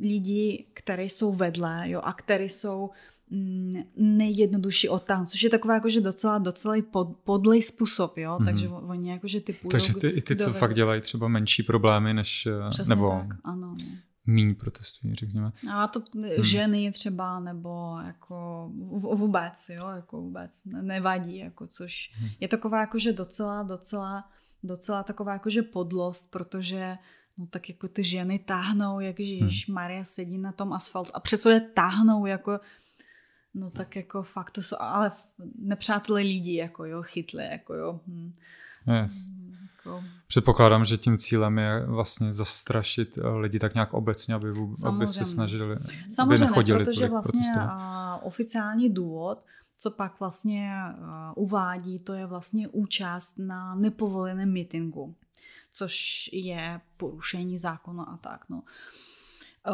lidi, 0.00 0.66
které 0.74 1.04
jsou 1.04 1.32
vedle, 1.32 1.90
jo, 1.90 2.00
a 2.04 2.12
které 2.12 2.44
jsou 2.44 2.90
mm, 3.34 3.82
nejjednodušší 3.96 4.88
odtáhnout, 4.88 5.28
což 5.28 5.42
je 5.42 5.50
taková 5.50 5.74
jakože 5.74 6.00
docela, 6.00 6.38
docela 6.38 6.74
pod, 6.90 7.16
podlej 7.24 7.62
způsob, 7.62 8.18
jo, 8.18 8.36
mm-hmm. 8.36 8.44
takže 8.44 8.68
oni 8.68 9.10
jakože 9.10 9.40
typují. 9.40 9.70
Takže 9.70 9.94
ty, 9.94 10.08
i 10.08 10.22
ty, 10.22 10.36
co 10.36 10.52
fakt 10.52 10.74
dělají 10.74 11.00
třeba 11.00 11.28
menší 11.28 11.62
problémy, 11.62 12.14
než, 12.14 12.46
eh, 12.46 12.68
Přesně 12.70 12.94
nebo 12.94 13.10
tak, 13.10 13.38
ano. 13.44 13.76
No 13.80 13.86
míň 14.26 14.54
protestují, 14.54 15.14
řekněme. 15.14 15.52
A 15.72 15.88
to 15.88 16.02
hmm. 16.14 16.44
ženy 16.44 16.92
třeba, 16.92 17.40
nebo 17.40 17.98
jako 18.06 18.70
vůbec, 19.16 19.68
jo, 19.68 19.88
jako 19.88 20.20
vůbec 20.20 20.60
nevadí, 20.64 21.36
jako 21.36 21.66
což 21.66 22.12
hmm. 22.14 22.28
je 22.40 22.48
taková 22.48 22.80
jakože 22.80 23.12
docela, 23.12 23.62
docela, 23.62 24.30
docela 24.62 25.02
taková 25.02 25.32
jakože 25.32 25.62
podlost, 25.62 26.30
protože 26.30 26.98
no 27.38 27.46
tak 27.46 27.68
jako 27.68 27.88
ty 27.88 28.04
ženy 28.04 28.38
táhnou, 28.38 29.00
jak 29.00 29.20
Ježíš 29.20 29.68
hmm. 29.68 29.74
Maria 29.74 30.04
sedí 30.04 30.38
na 30.38 30.52
tom 30.52 30.72
asfaltu 30.72 31.10
a 31.14 31.20
přesto 31.20 31.50
je 31.50 31.60
táhnou 31.60 32.26
jako 32.26 32.60
no 33.54 33.70
tak 33.70 33.96
jako 33.96 34.22
fakt 34.22 34.50
to 34.50 34.62
jsou, 34.62 34.76
ale 34.80 35.12
nepřátelé 35.58 36.20
lidi, 36.20 36.54
jako 36.54 36.84
jo, 36.84 37.02
chytlé, 37.02 37.44
jako 37.44 37.74
jo. 37.74 38.00
Hm. 38.06 38.32
Yes. 39.02 39.28
Jako... 39.62 40.04
Předpokládám, 40.26 40.84
že 40.84 40.96
tím 40.96 41.18
cílem 41.18 41.58
je 41.58 41.86
vlastně 41.86 42.32
zastrašit 42.32 43.18
eh, 43.18 43.28
lidi 43.28 43.58
tak 43.58 43.74
nějak 43.74 43.94
obecně, 43.94 44.34
aby, 44.34 44.48
aby 44.86 45.06
se 45.06 45.24
snažili, 45.24 45.76
Samozřejmě, 46.10 46.34
aby 46.34 46.38
nechodili 46.38 46.84
protože 46.84 47.08
vlastně 47.08 47.42
oficiální 48.22 48.90
důvod, 48.90 49.44
co 49.78 49.90
pak 49.90 50.20
vlastně 50.20 50.74
a, 50.84 51.32
uvádí, 51.36 51.98
to 51.98 52.12
je 52.12 52.26
vlastně 52.26 52.68
účast 52.68 53.38
na 53.38 53.74
nepovoleném 53.74 54.52
meetingu, 54.52 55.14
což 55.72 56.30
je 56.32 56.80
porušení 56.96 57.58
zákona 57.58 58.04
a 58.04 58.16
tak. 58.16 58.44
No. 58.48 58.62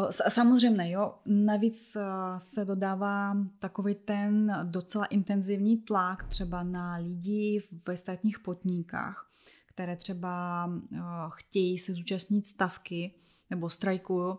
Samozřejmě, 0.09 0.91
jo. 0.91 1.15
Navíc 1.25 1.97
se 2.37 2.65
dodává 2.65 3.37
takový 3.59 3.95
ten 3.95 4.57
docela 4.63 5.05
intenzivní 5.05 5.77
tlak 5.77 6.23
třeba 6.23 6.63
na 6.63 6.95
lidi 6.95 7.63
ve 7.87 7.97
státních 7.97 8.39
podnikách, 8.39 9.31
které 9.65 9.95
třeba 9.95 10.69
eh, 10.93 10.99
chtějí 11.29 11.79
se 11.79 11.93
zúčastnit 11.93 12.47
stavky 12.47 13.13
nebo 13.49 13.69
strajkují, 13.69 14.35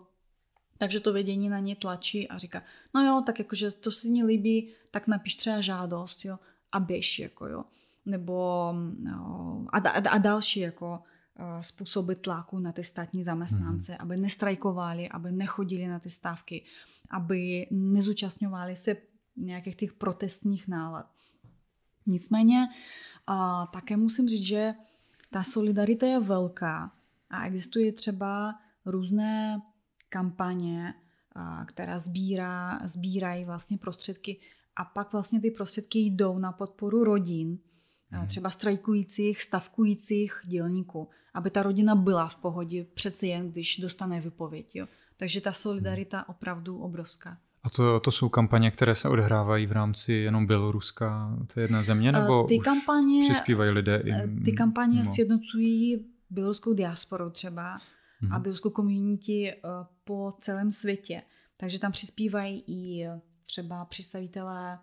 takže 0.78 1.00
to 1.00 1.12
vědění 1.12 1.48
na 1.48 1.58
ně 1.58 1.76
tlačí 1.76 2.28
a 2.28 2.38
říká, 2.38 2.62
no 2.94 3.04
jo, 3.04 3.22
tak 3.26 3.38
jakože 3.38 3.70
to 3.70 3.90
se 3.90 4.08
mi 4.08 4.24
líbí, 4.24 4.72
tak 4.90 5.06
napiš 5.06 5.36
třeba 5.36 5.60
žádost, 5.60 6.24
jo, 6.24 6.38
a 6.72 6.80
běž, 6.80 7.18
jako 7.18 7.46
jo. 7.46 7.64
Nebo 8.06 8.68
no, 8.98 9.66
a, 9.72 9.78
a, 9.78 10.08
a 10.10 10.18
další 10.18 10.60
jako 10.60 11.02
eh, 11.06 11.11
způsoby 11.60 12.12
tlaku 12.12 12.58
na 12.58 12.72
ty 12.72 12.84
státní 12.84 13.22
zaměstnance, 13.22 13.92
mm-hmm. 13.92 14.02
aby 14.02 14.16
nestrajkovali, 14.16 15.08
aby 15.08 15.32
nechodili 15.32 15.86
na 15.86 15.98
ty 15.98 16.10
stávky, 16.10 16.64
aby 17.10 17.66
nezúčastňovali 17.70 18.76
se 18.76 18.96
nějakých 19.36 19.76
těch 19.76 19.92
protestních 19.92 20.68
nálad. 20.68 21.10
Nicméně 22.06 22.68
a 23.26 23.66
také 23.66 23.96
musím 23.96 24.28
říct, 24.28 24.46
že 24.46 24.74
ta 25.30 25.42
solidarita 25.42 26.06
je 26.06 26.20
velká 26.20 26.92
a 27.30 27.46
existuje 27.46 27.92
třeba 27.92 28.54
různé 28.86 29.62
kampaně, 30.08 30.94
která 31.66 31.98
sbírá, 31.98 32.80
sbírají 32.84 33.44
vlastně 33.44 33.78
prostředky 33.78 34.40
a 34.76 34.84
pak 34.84 35.12
vlastně 35.12 35.40
ty 35.40 35.50
prostředky 35.50 35.98
jdou 35.98 36.38
na 36.38 36.52
podporu 36.52 37.04
rodin, 37.04 37.58
mhm. 38.18 38.26
třeba 38.26 38.50
strajkujících, 38.50 39.42
stavkujících 39.42 40.32
dělníků, 40.44 41.08
aby 41.34 41.50
ta 41.50 41.62
rodina 41.62 41.94
byla 41.94 42.28
v 42.28 42.36
pohodě 42.36 42.86
přece 42.94 43.26
jen, 43.26 43.50
když 43.50 43.78
dostane 43.78 44.20
vypověď. 44.20 44.76
Jo. 44.76 44.86
Takže 45.16 45.40
ta 45.40 45.52
solidarita 45.52 46.28
opravdu 46.28 46.78
obrovská. 46.78 47.38
A 47.62 47.70
to, 47.70 48.00
to 48.00 48.10
jsou 48.10 48.28
kampaně, 48.28 48.70
které 48.70 48.94
se 48.94 49.08
odehrávají 49.08 49.66
v 49.66 49.72
rámci 49.72 50.12
jenom 50.12 50.46
Běloruska, 50.46 51.36
to 51.54 51.60
je 51.60 51.64
jedna 51.64 51.82
země, 51.82 52.12
nebo 52.12 52.44
ty 52.44 52.58
kampaně, 52.58 53.20
přispívají 53.30 53.70
lidé 53.70 54.02
i 54.04 54.42
Ty 54.44 54.52
kampaně 54.52 55.00
mimo? 55.00 55.14
sjednocují 55.14 56.04
běloruskou 56.30 56.72
diasporu 56.72 57.30
třeba 57.30 57.78
hmm. 58.18 58.32
a 58.32 58.34
mhm. 58.34 58.42
běloruskou 58.42 58.70
komunity 58.70 59.52
eh, 59.52 59.58
po 60.04 60.34
celém 60.40 60.72
světě. 60.72 61.22
Takže 61.56 61.78
tam 61.78 61.92
přispívají 61.92 62.64
i 62.66 63.06
třeba 63.46 63.84
představitelé 63.84 64.78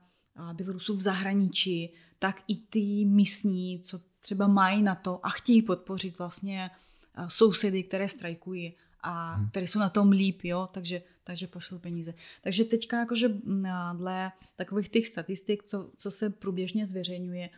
eh, 0.49 0.53
Bělorusů 0.53 0.95
v 0.95 1.01
zahraničí, 1.01 1.93
tak 2.19 2.41
i 2.47 2.55
ty 2.55 3.05
místní, 3.05 3.79
co 3.79 3.99
třeba 4.19 4.47
mají 4.47 4.83
na 4.83 4.95
to 4.95 5.25
a 5.25 5.29
chtějí 5.29 5.61
podpořit 5.61 6.17
vlastně 6.17 6.71
eh, 7.17 7.25
sousedy, 7.27 7.83
které 7.83 8.09
strajkují 8.09 8.73
a 9.01 9.33
hmm. 9.33 9.49
které 9.49 9.67
jsou 9.67 9.79
na 9.79 9.89
tom 9.89 10.09
líp, 10.09 10.43
jo, 10.43 10.69
takže, 10.71 11.01
takže 11.23 11.47
pošlou 11.47 11.79
peníze. 11.79 12.13
Takže 12.41 12.63
teďka 12.63 12.99
jakože 12.99 13.27
mm, 13.27 13.65
dle 13.97 14.31
takových 14.55 14.89
těch 14.89 15.07
statistik, 15.07 15.63
co, 15.63 15.89
co 15.97 16.11
se 16.11 16.29
průběžně 16.29 16.85
zveřejňuje, 16.85 17.49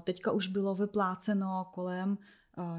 teďka 0.00 0.32
už 0.32 0.46
bylo 0.46 0.74
vypláceno 0.74 1.66
kolem 1.74 2.18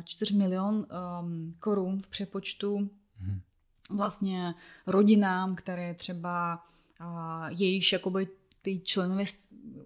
4 0.03 0.35
milion 0.35 0.75
um, 0.75 1.53
korun 1.59 2.01
v 2.01 2.07
přepočtu 2.07 2.89
hmm. 3.17 3.41
vlastně 3.89 4.55
rodinám, 4.87 5.55
které 5.55 5.93
třeba 5.93 6.63
jejich 7.49 7.93
jakoby 7.93 8.27
ty 8.63 8.79
členové 8.79 9.23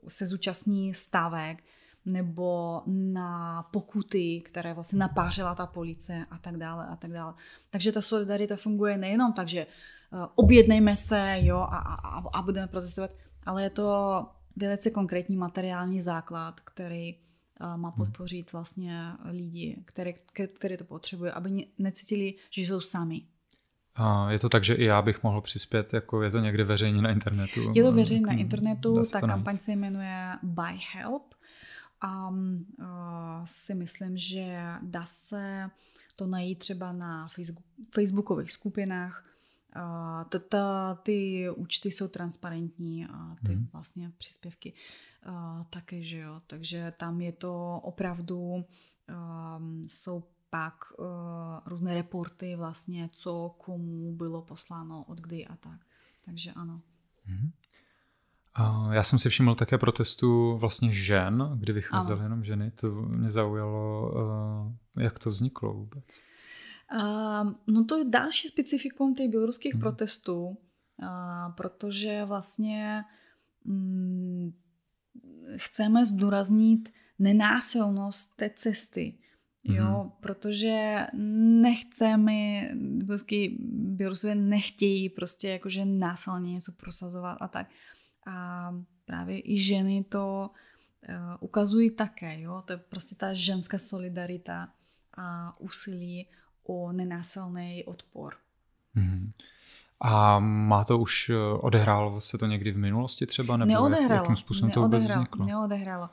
se 0.08 0.28
zúčastní 0.28 0.94
stávek, 0.94 1.64
nebo 2.06 2.82
na 2.86 3.64
pokuty, 3.64 4.42
které 4.46 4.74
vlastně 4.74 5.00
napářila 5.00 5.56
ta 5.56 5.66
policie 5.66 6.26
a 6.32 6.38
tak 6.38 6.58
dále 6.58 6.88
a 6.88 6.96
tak 6.96 7.12
dále. 7.12 7.34
Takže 7.70 7.92
ta 7.92 8.02
solidarita 8.02 8.56
funguje 8.56 8.98
nejenom 8.98 9.34
tak, 9.34 9.48
že 9.48 9.66
uh, 9.66 10.26
objednejme 10.36 10.98
se 10.98 11.38
jo, 11.42 11.58
a, 11.58 11.78
a, 11.78 12.24
a 12.34 12.42
budeme 12.42 12.68
protestovat, 12.68 13.12
ale 13.46 13.64
je 13.64 13.70
to 13.70 14.26
velice 14.56 14.92
konkrétní 14.92 15.38
materiální 15.38 16.02
základ, 16.02 16.60
který 16.60 17.16
uh, 17.16 17.78
má 17.78 17.90
hmm. 17.90 18.06
podpořit 18.06 18.52
vlastně 18.52 19.02
lidi, 19.26 19.84
které, 19.86 20.14
které 20.54 20.78
to 20.78 20.84
potřebují, 20.84 21.32
aby 21.32 21.68
necítili, 21.78 22.34
že 22.50 22.62
jsou 22.62 22.82
sami. 22.82 23.22
A 23.98 24.32
je 24.32 24.40
to 24.40 24.50
tak, 24.50 24.64
že 24.64 24.74
i 24.74 24.84
já 24.84 25.02
bych 25.02 25.24
mohl 25.24 25.42
přispět, 25.42 25.94
jako 25.94 26.22
je 26.22 26.32
to 26.32 26.40
někde 26.40 26.64
veřejně 26.64 27.02
na 27.02 27.12
internetu? 27.12 27.72
Je 27.76 27.84
to 27.84 27.92
veřejně 27.92 28.26
na 28.26 28.34
internetu, 28.34 29.02
ta 29.12 29.22
kampaň 29.22 29.58
se 29.58 29.72
jmenuje 29.72 30.34
Buy 30.44 30.80
Help 30.94 31.34
a 32.02 32.30
uh, 32.30 32.36
si 33.46 33.76
myslím, 33.76 34.18
že 34.18 34.60
dá 34.82 35.06
se 35.06 35.70
to 36.16 36.28
najít 36.28 36.60
třeba 36.60 36.92
na 36.92 37.28
Facebook, 37.28 37.66
facebookových 37.94 38.52
skupinách. 38.52 39.26
Uh, 39.76 40.98
ty 41.04 41.50
účty 41.50 41.92
jsou 41.92 42.08
transparentní 42.08 43.06
a 43.06 43.36
ty 43.46 43.54
hmm. 43.54 43.68
vlastně 43.74 44.12
příspěvky 44.18 44.74
uh, 45.28 45.64
také, 45.70 46.04
že 46.04 46.18
jo. 46.18 46.42
Takže 46.48 46.94
tam 46.98 47.22
je 47.22 47.32
to 47.32 47.80
opravdu, 47.84 48.66
um, 49.58 49.84
jsou 49.88 50.24
pak 50.50 50.74
uh, 50.98 51.06
různé 51.66 51.94
reporty 51.94 52.56
vlastně, 52.56 53.10
co 53.12 53.56
komu 53.58 54.16
bylo 54.16 54.42
posláno, 54.42 55.04
od 55.04 55.22
kdy 55.22 55.48
a 55.48 55.56
tak. 55.56 55.80
Takže 56.26 56.52
ano. 56.52 56.82
Hmm. 57.26 57.52
Já 58.92 59.04
jsem 59.04 59.20
si 59.20 59.30
všiml 59.30 59.56
také 59.56 59.78
protestu 59.78 60.58
vlastně 60.58 60.94
žen, 60.94 61.52
kdy 61.56 61.74
vycházely 61.74 62.24
jenom 62.24 62.44
ženy. 62.44 62.72
To 62.72 62.92
mě 62.92 63.30
zaujalo, 63.30 64.14
eh, 64.98 65.04
jak 65.04 65.20
to 65.20 65.30
vzniklo 65.30 65.74
vůbec. 65.74 66.06
Uh, 66.94 67.54
no 67.68 67.86
to 67.86 67.98
je 67.98 68.06
další 68.06 68.48
specifikum 68.48 69.16
těch 69.16 69.30
běloruských 69.30 69.74
hmm. 69.74 69.82
protestů, 69.82 70.46
uh, 70.48 70.58
protože 71.58 72.26
vlastně 72.26 73.04
mm, 73.66 74.54
chceme 75.58 76.06
zdůraznit 76.06 76.90
nenásilnost 77.20 78.36
té 78.36 78.50
cesty. 78.56 79.18
Jo, 79.68 79.86
mm-hmm. 79.86 80.12
protože 80.20 81.08
nechceme, 81.62 82.70
běloruský 82.74 83.58
Bělorusové 83.98 84.36
nechtějí 84.36 85.10
prostě 85.10 85.50
jakože 85.50 85.86
násilně 85.86 86.54
něco 86.54 86.72
prosazovat 86.72 87.38
a 87.42 87.48
tak. 87.48 87.68
A 88.28 88.76
právě 89.06 89.52
i 89.52 89.58
ženy 89.58 90.04
to 90.10 90.50
uh, 91.10 91.16
ukazují 91.40 91.92
také, 91.92 92.42
jo, 92.42 92.64
to 92.66 92.74
je 92.74 92.78
prostě 92.78 93.16
ta 93.16 93.34
ženská 93.34 93.78
solidarita 93.78 94.70
a 95.18 95.60
úsilí 95.60 96.28
o 96.64 96.92
nenásilný 96.92 97.84
odpor. 97.86 98.36
Mm-hmm. 98.96 99.32
A 100.02 100.40
má 100.40 100.84
to 100.84 101.00
už, 101.00 101.30
eh, 101.30 101.38
odehrálo 101.60 102.22
se 102.22 102.38
to 102.38 102.46
někdy 102.46 102.72
v 102.72 102.78
minulosti 102.78 103.26
třeba? 103.26 103.58
Nebo 103.58 103.72
neodehrálo. 103.72 104.14
Jak, 104.14 104.22
jakým 104.22 104.36
způsobem 104.36 104.72
to 104.72 104.82
vůbec 104.82 105.04
vzniklo? 105.04 105.46
Neodehrálo. 105.46 106.10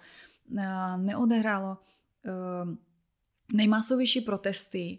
Uh, 0.50 0.60
neodehrálo. 0.96 1.78
Uh, 2.68 2.74
nejmasovější 3.54 4.20
protesty 4.20 4.98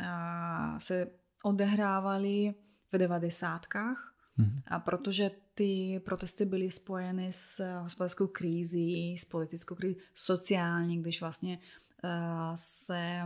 uh, 0.00 0.78
se 0.78 1.06
odehrávaly 1.44 2.54
v 2.92 2.98
devadesátkách, 2.98 4.14
mm-hmm. 4.38 4.62
a 4.66 4.80
protože 4.80 5.30
ty 5.54 6.00
protesty 6.04 6.44
byly 6.44 6.70
spojeny 6.70 7.32
s 7.32 7.80
hospodářskou 7.82 8.26
krizí, 8.26 9.18
s 9.18 9.24
politickou 9.24 9.74
krizí, 9.74 9.96
sociální, 10.14 11.02
když 11.02 11.20
vlastně 11.20 11.58
uh, 12.04 12.10
se 12.54 13.22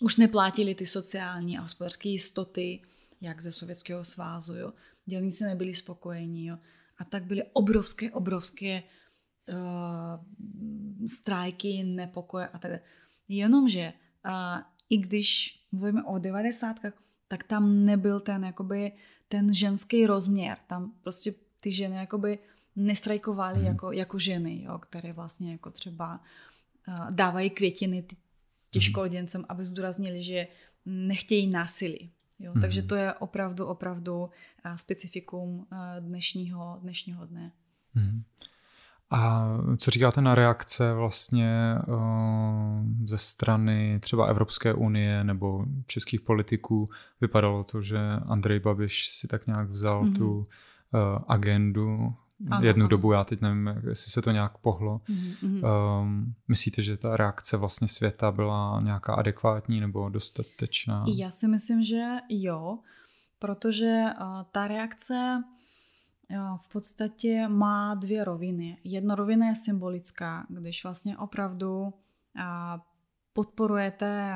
už 0.00 0.16
neplatili 0.16 0.74
ty 0.74 0.86
sociální 0.86 1.58
a 1.58 1.62
hospodářské 1.62 2.08
jistoty, 2.08 2.82
jak 3.20 3.42
ze 3.42 3.52
Sovětského 3.52 4.04
svázu, 4.04 4.54
jo. 4.54 4.72
Dělníci 5.06 5.44
nebyli 5.44 5.74
spokojení, 5.74 6.46
jo. 6.46 6.58
A 6.98 7.04
tak 7.04 7.24
byly 7.24 7.42
obrovské, 7.52 8.10
obrovské 8.10 8.82
uh, 8.82 9.56
strajky, 11.06 11.84
nepokoje 11.84 12.48
a 12.48 12.58
tak 12.58 12.70
dále. 12.70 12.80
Jenomže 13.28 13.92
uh, 14.26 14.62
i 14.90 14.98
když 14.98 15.60
mluvíme 15.72 16.04
o 16.04 16.18
devadesátkách, 16.18 16.92
tak 17.28 17.44
tam 17.44 17.84
nebyl 17.84 18.20
ten, 18.20 18.44
jakoby, 18.44 18.92
ten 19.28 19.54
ženský 19.54 20.06
rozměr. 20.06 20.58
Tam 20.66 20.92
prostě 21.02 21.34
ty 21.60 21.72
ženy 21.72 21.96
jakoby 21.96 22.38
nestrajkovaly 22.76 23.58
hmm. 23.58 23.66
jako, 23.66 23.92
jako 23.92 24.18
ženy, 24.18 24.62
jo, 24.62 24.78
které 24.78 25.12
vlastně 25.12 25.52
jako 25.52 25.70
třeba 25.70 26.20
uh, 26.88 27.10
dávají 27.10 27.50
květiny 27.50 28.04
těžkoděncům, 28.70 29.40
hmm. 29.40 29.46
aby 29.48 29.64
zdůraznili, 29.64 30.22
že 30.22 30.46
nechtějí 30.86 31.46
násilí. 31.46 32.12
Jo? 32.38 32.52
Mm. 32.54 32.60
Takže 32.60 32.82
to 32.82 32.94
je 32.96 33.14
opravdu, 33.14 33.66
opravdu 33.66 34.30
specifikum 34.76 35.66
dnešního, 36.00 36.78
dnešního 36.82 37.26
dne. 37.26 37.52
Mm. 37.94 38.22
A 39.12 39.48
co 39.76 39.90
říkáte 39.90 40.20
na 40.20 40.34
reakce 40.34 40.92
vlastně 40.92 41.74
uh, 41.88 41.96
ze 43.04 43.18
strany 43.18 43.98
třeba 44.00 44.26
Evropské 44.26 44.74
unie 44.74 45.24
nebo 45.24 45.64
českých 45.86 46.20
politiků? 46.20 46.88
Vypadalo 47.20 47.64
to, 47.64 47.82
že 47.82 47.98
Andrej 48.26 48.60
Babiš 48.60 49.08
si 49.08 49.28
tak 49.28 49.46
nějak 49.46 49.68
vzal 49.68 50.04
mm-hmm. 50.04 50.16
tu 50.16 50.38
uh, 50.38 50.44
agendu 51.28 52.14
ano, 52.50 52.66
jednu 52.66 52.82
ano. 52.82 52.88
dobu, 52.88 53.12
já 53.12 53.24
teď 53.24 53.40
nevím, 53.40 53.66
jestli 53.88 54.10
se 54.10 54.22
to 54.22 54.30
nějak 54.30 54.58
pohlo. 54.58 55.00
Mm-hmm. 55.08 56.00
Um, 56.00 56.34
myslíte, 56.48 56.82
že 56.82 56.96
ta 56.96 57.16
reakce 57.16 57.56
vlastně 57.56 57.88
světa 57.88 58.32
byla 58.32 58.80
nějaká 58.80 59.14
adekvátní 59.14 59.80
nebo 59.80 60.08
dostatečná? 60.08 61.04
Já 61.16 61.30
si 61.30 61.48
myslím, 61.48 61.82
že 61.82 62.04
jo, 62.28 62.78
protože 63.38 64.04
uh, 64.20 64.26
ta 64.52 64.68
reakce 64.68 65.42
v 66.56 66.68
podstatě 66.68 67.48
má 67.48 67.94
dvě 67.94 68.24
roviny. 68.24 68.78
Jedna 68.84 69.14
rovina 69.14 69.48
je 69.48 69.56
symbolická, 69.56 70.46
když 70.48 70.84
vlastně 70.84 71.18
opravdu 71.18 71.94
podporujete, 73.32 74.32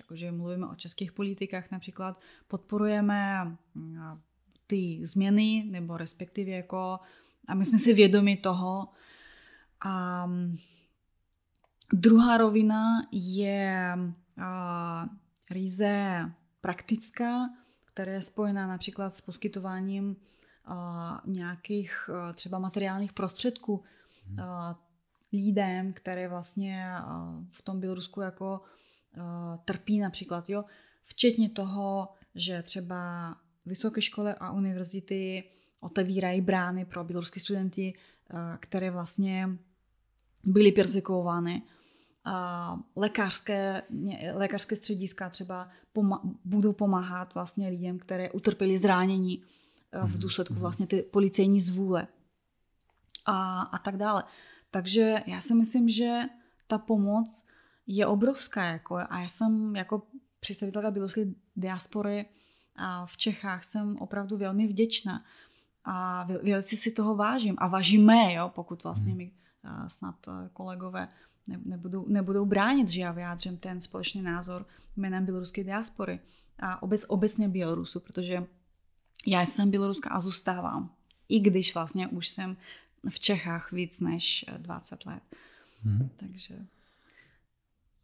jakože 0.00 0.32
mluvíme 0.32 0.66
o 0.66 0.74
českých 0.74 1.12
politikách 1.12 1.70
například, 1.70 2.20
podporujeme 2.48 3.56
ty 4.66 5.00
změny, 5.02 5.64
nebo 5.70 5.96
respektive 5.96 6.50
jako 6.50 7.00
a 7.48 7.54
my 7.54 7.64
jsme 7.64 7.78
si 7.78 7.94
vědomi 7.94 8.36
toho. 8.36 8.88
A 9.84 10.26
druhá 11.92 12.36
rovina 12.36 13.06
je 13.12 13.98
a, 14.42 15.08
ryze 15.50 16.30
praktická, 16.60 17.50
která 17.84 18.12
je 18.12 18.22
spojená 18.22 18.66
například 18.66 19.14
s 19.14 19.20
poskytováním 19.20 20.16
nějakých 21.26 22.10
a, 22.10 22.32
třeba 22.32 22.58
materiálních 22.58 23.12
prostředků 23.12 23.82
a, 24.42 24.78
lidem, 25.32 25.92
které 25.92 26.28
vlastně 26.28 26.94
a, 26.94 27.34
v 27.50 27.62
tom 27.62 27.80
Bělorusku 27.80 28.20
jako 28.20 28.60
trpí 29.64 29.98
například, 29.98 30.48
jo, 30.48 30.64
včetně 31.02 31.50
toho, 31.50 32.08
že 32.34 32.62
třeba 32.62 33.34
vysoké 33.66 34.02
školy 34.02 34.34
a 34.40 34.52
univerzity 34.52 35.44
otevírají 35.80 36.40
brány 36.40 36.84
pro 36.84 37.04
běloruské 37.04 37.40
studenty, 37.40 37.94
které 38.60 38.90
vlastně 38.90 39.48
byly 40.44 40.72
persekuovány. 40.72 41.62
Lékařské, 42.96 43.82
lékařské 44.32 44.76
střediska 44.76 45.30
třeba 45.30 45.68
poma- 45.94 46.20
budou 46.44 46.72
pomáhat 46.72 47.34
vlastně 47.34 47.68
lidem, 47.68 47.98
které 47.98 48.30
utrpěli 48.30 48.78
zranění 48.78 49.42
v 49.92 50.10
mhm, 50.10 50.18
důsledku 50.18 50.54
mhm. 50.54 50.60
vlastně 50.60 50.86
ty 50.86 51.02
policejní 51.02 51.60
zvůle 51.60 52.06
a, 53.26 53.62
a 53.62 53.78
tak 53.78 53.96
dále. 53.96 54.24
Takže 54.70 55.22
já 55.26 55.40
si 55.40 55.54
myslím, 55.54 55.88
že 55.88 56.20
ta 56.66 56.78
pomoc 56.78 57.46
je 57.86 58.06
obrovská. 58.06 58.64
Jako, 58.64 58.96
a 58.96 59.20
já 59.20 59.28
jsem 59.28 59.76
jako 59.76 60.02
představitelka 60.40 60.90
běloruské 60.90 61.26
diaspory 61.56 62.26
a 62.76 63.06
v 63.06 63.16
Čechách 63.16 63.64
jsem 63.64 63.96
opravdu 63.96 64.36
velmi 64.36 64.66
vděčná 64.66 65.24
a 65.84 66.24
velice 66.24 66.76
si 66.76 66.90
toho 66.90 67.16
vážím 67.16 67.54
a 67.58 67.66
vážíme, 67.66 68.32
jo, 68.32 68.52
pokud 68.54 68.84
vlastně 68.84 69.10
hmm. 69.10 69.18
mi 69.18 69.32
snad 69.88 70.14
kolegové 70.52 71.08
nebudou, 71.64 72.08
nebudou 72.08 72.46
bránit, 72.46 72.88
že 72.88 73.00
já 73.00 73.12
vyjádřím 73.12 73.56
ten 73.56 73.80
společný 73.80 74.22
názor 74.22 74.66
jménem 74.96 75.24
běloruské 75.24 75.64
diaspory 75.64 76.20
a 76.58 76.82
obec, 76.82 77.04
obecně 77.08 77.48
Bělorusu, 77.48 78.00
protože 78.00 78.46
já 79.26 79.42
jsem 79.42 79.70
běloruska 79.70 80.10
a 80.10 80.20
zůstávám, 80.20 80.90
i 81.28 81.40
když 81.40 81.74
vlastně 81.74 82.08
už 82.08 82.28
jsem 82.28 82.56
v 83.08 83.20
Čechách 83.20 83.72
víc 83.72 84.00
než 84.00 84.44
20 84.58 85.06
let. 85.06 85.22
Hmm. 85.82 86.10
Takže... 86.16 86.54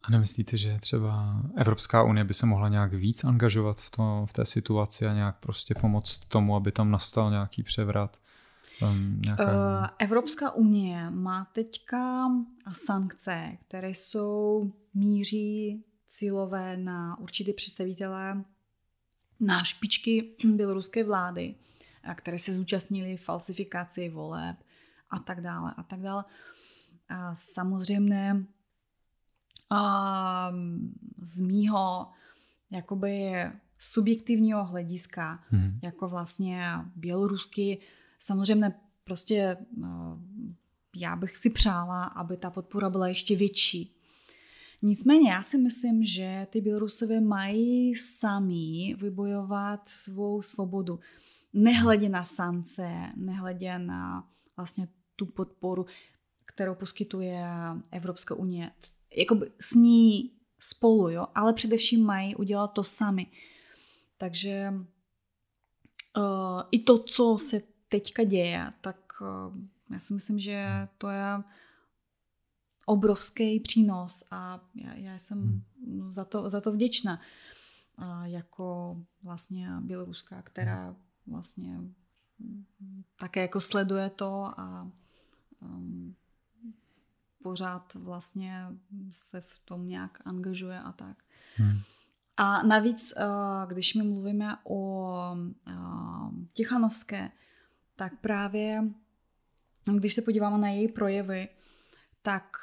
A 0.02 0.10
nemyslíte, 0.10 0.56
že 0.56 0.78
třeba 0.80 1.42
Evropská 1.56 2.02
unie 2.02 2.24
by 2.24 2.34
se 2.34 2.46
mohla 2.46 2.68
nějak 2.68 2.94
víc 2.94 3.24
angažovat 3.24 3.80
v, 3.80 3.90
to, 3.90 4.26
v 4.28 4.32
té 4.32 4.44
situaci 4.44 5.06
a 5.06 5.14
nějak 5.14 5.38
prostě 5.40 5.74
pomoct 5.74 6.18
tomu, 6.18 6.56
aby 6.56 6.72
tam 6.72 6.90
nastal 6.90 7.30
nějaký 7.30 7.62
převrat? 7.62 8.18
Um, 8.82 9.20
nějaká... 9.24 9.44
Uh, 9.44 9.86
Evropská 9.98 10.50
unie 10.50 11.10
má 11.10 11.44
teďka 11.52 12.28
sankce, 12.72 13.58
které 13.68 13.90
jsou 13.90 14.72
míří 14.94 15.84
cílové 16.06 16.76
na 16.76 17.18
určité 17.18 17.52
představitele 17.52 18.44
na 19.40 19.64
špičky 19.64 20.34
běloruské 20.44 21.04
vlády, 21.04 21.54
které 22.14 22.38
se 22.38 22.54
zúčastnili 22.54 23.16
falsifikaci 23.16 24.08
voleb 24.08 24.56
a 25.10 25.18
tak 25.18 25.40
dále 25.40 25.74
a 25.76 25.82
tak 25.82 26.00
dále. 26.00 26.24
A 27.08 27.34
samozřejmě 27.34 28.44
z 31.20 31.40
mýho 31.40 32.08
jakoby 32.70 33.32
subjektivního 33.78 34.64
hlediska, 34.64 35.44
mm. 35.50 35.78
jako 35.82 36.08
vlastně 36.08 36.68
bělorusky, 36.96 37.78
samozřejmě 38.18 38.72
prostě 39.04 39.56
no, 39.76 40.18
já 40.96 41.16
bych 41.16 41.36
si 41.36 41.50
přála, 41.50 42.04
aby 42.04 42.36
ta 42.36 42.50
podpora 42.50 42.90
byla 42.90 43.08
ještě 43.08 43.36
větší. 43.36 43.97
Nicméně 44.82 45.30
já 45.30 45.42
si 45.42 45.58
myslím, 45.58 46.04
že 46.04 46.46
ty 46.50 46.60
Bělorusové 46.60 47.20
mají 47.20 47.94
sami 47.94 48.96
vybojovat 48.98 49.88
svou 49.88 50.42
svobodu. 50.42 51.00
Nehledě 51.52 52.08
na 52.08 52.24
sance, 52.24 52.88
nehledě 53.16 53.78
na 53.78 54.28
vlastně 54.56 54.88
tu 55.16 55.26
podporu, 55.26 55.86
kterou 56.44 56.74
poskytuje 56.74 57.44
Evropská 57.90 58.34
unie 58.34 58.70
jakoby 59.16 59.50
s 59.60 59.74
ní 59.74 60.32
spolu, 60.58 61.10
jo, 61.10 61.26
ale 61.34 61.52
především 61.52 62.04
mají 62.06 62.36
udělat 62.36 62.68
to 62.68 62.84
sami. 62.84 63.26
Takže 64.18 64.72
uh, 66.16 66.62
i 66.70 66.78
to, 66.78 66.98
co 66.98 67.38
se 67.38 67.62
teďka 67.88 68.24
děje, 68.24 68.72
tak 68.80 68.96
uh, 69.20 69.56
já 69.92 70.00
si 70.00 70.14
myslím, 70.14 70.38
že 70.38 70.88
to 70.98 71.08
je 71.08 71.24
obrovský 72.88 73.60
přínos 73.60 74.24
a 74.30 74.60
já, 74.74 74.94
já 74.94 75.18
jsem 75.18 75.38
hmm. 75.42 76.10
za 76.10 76.24
to, 76.24 76.50
za 76.50 76.60
to 76.60 76.72
vděčná 76.72 77.20
uh, 77.98 78.24
jako 78.24 78.96
vlastně 79.22 79.70
Běloruská, 79.80 80.42
která 80.42 80.96
vlastně 81.26 81.80
také 83.16 83.40
jako 83.40 83.60
sleduje 83.60 84.10
to 84.10 84.60
a 84.60 84.90
um, 85.60 86.14
pořád 87.42 87.94
vlastně 87.94 88.66
se 89.10 89.40
v 89.40 89.60
tom 89.64 89.88
nějak 89.88 90.18
angažuje 90.24 90.80
a 90.80 90.92
tak. 90.92 91.16
Hmm. 91.56 91.80
A 92.36 92.62
navíc, 92.62 93.14
eh, 93.16 93.22
když 93.66 93.94
my 93.94 94.02
mluvíme 94.02 94.56
o 94.64 95.36
eh, 95.66 95.72
Tichanovské, 96.52 97.30
tak 97.96 98.20
právě 98.20 98.84
když 99.96 100.14
se 100.14 100.22
podíváme 100.22 100.58
na 100.58 100.68
její 100.68 100.88
projevy, 100.88 101.48
tak 102.22 102.56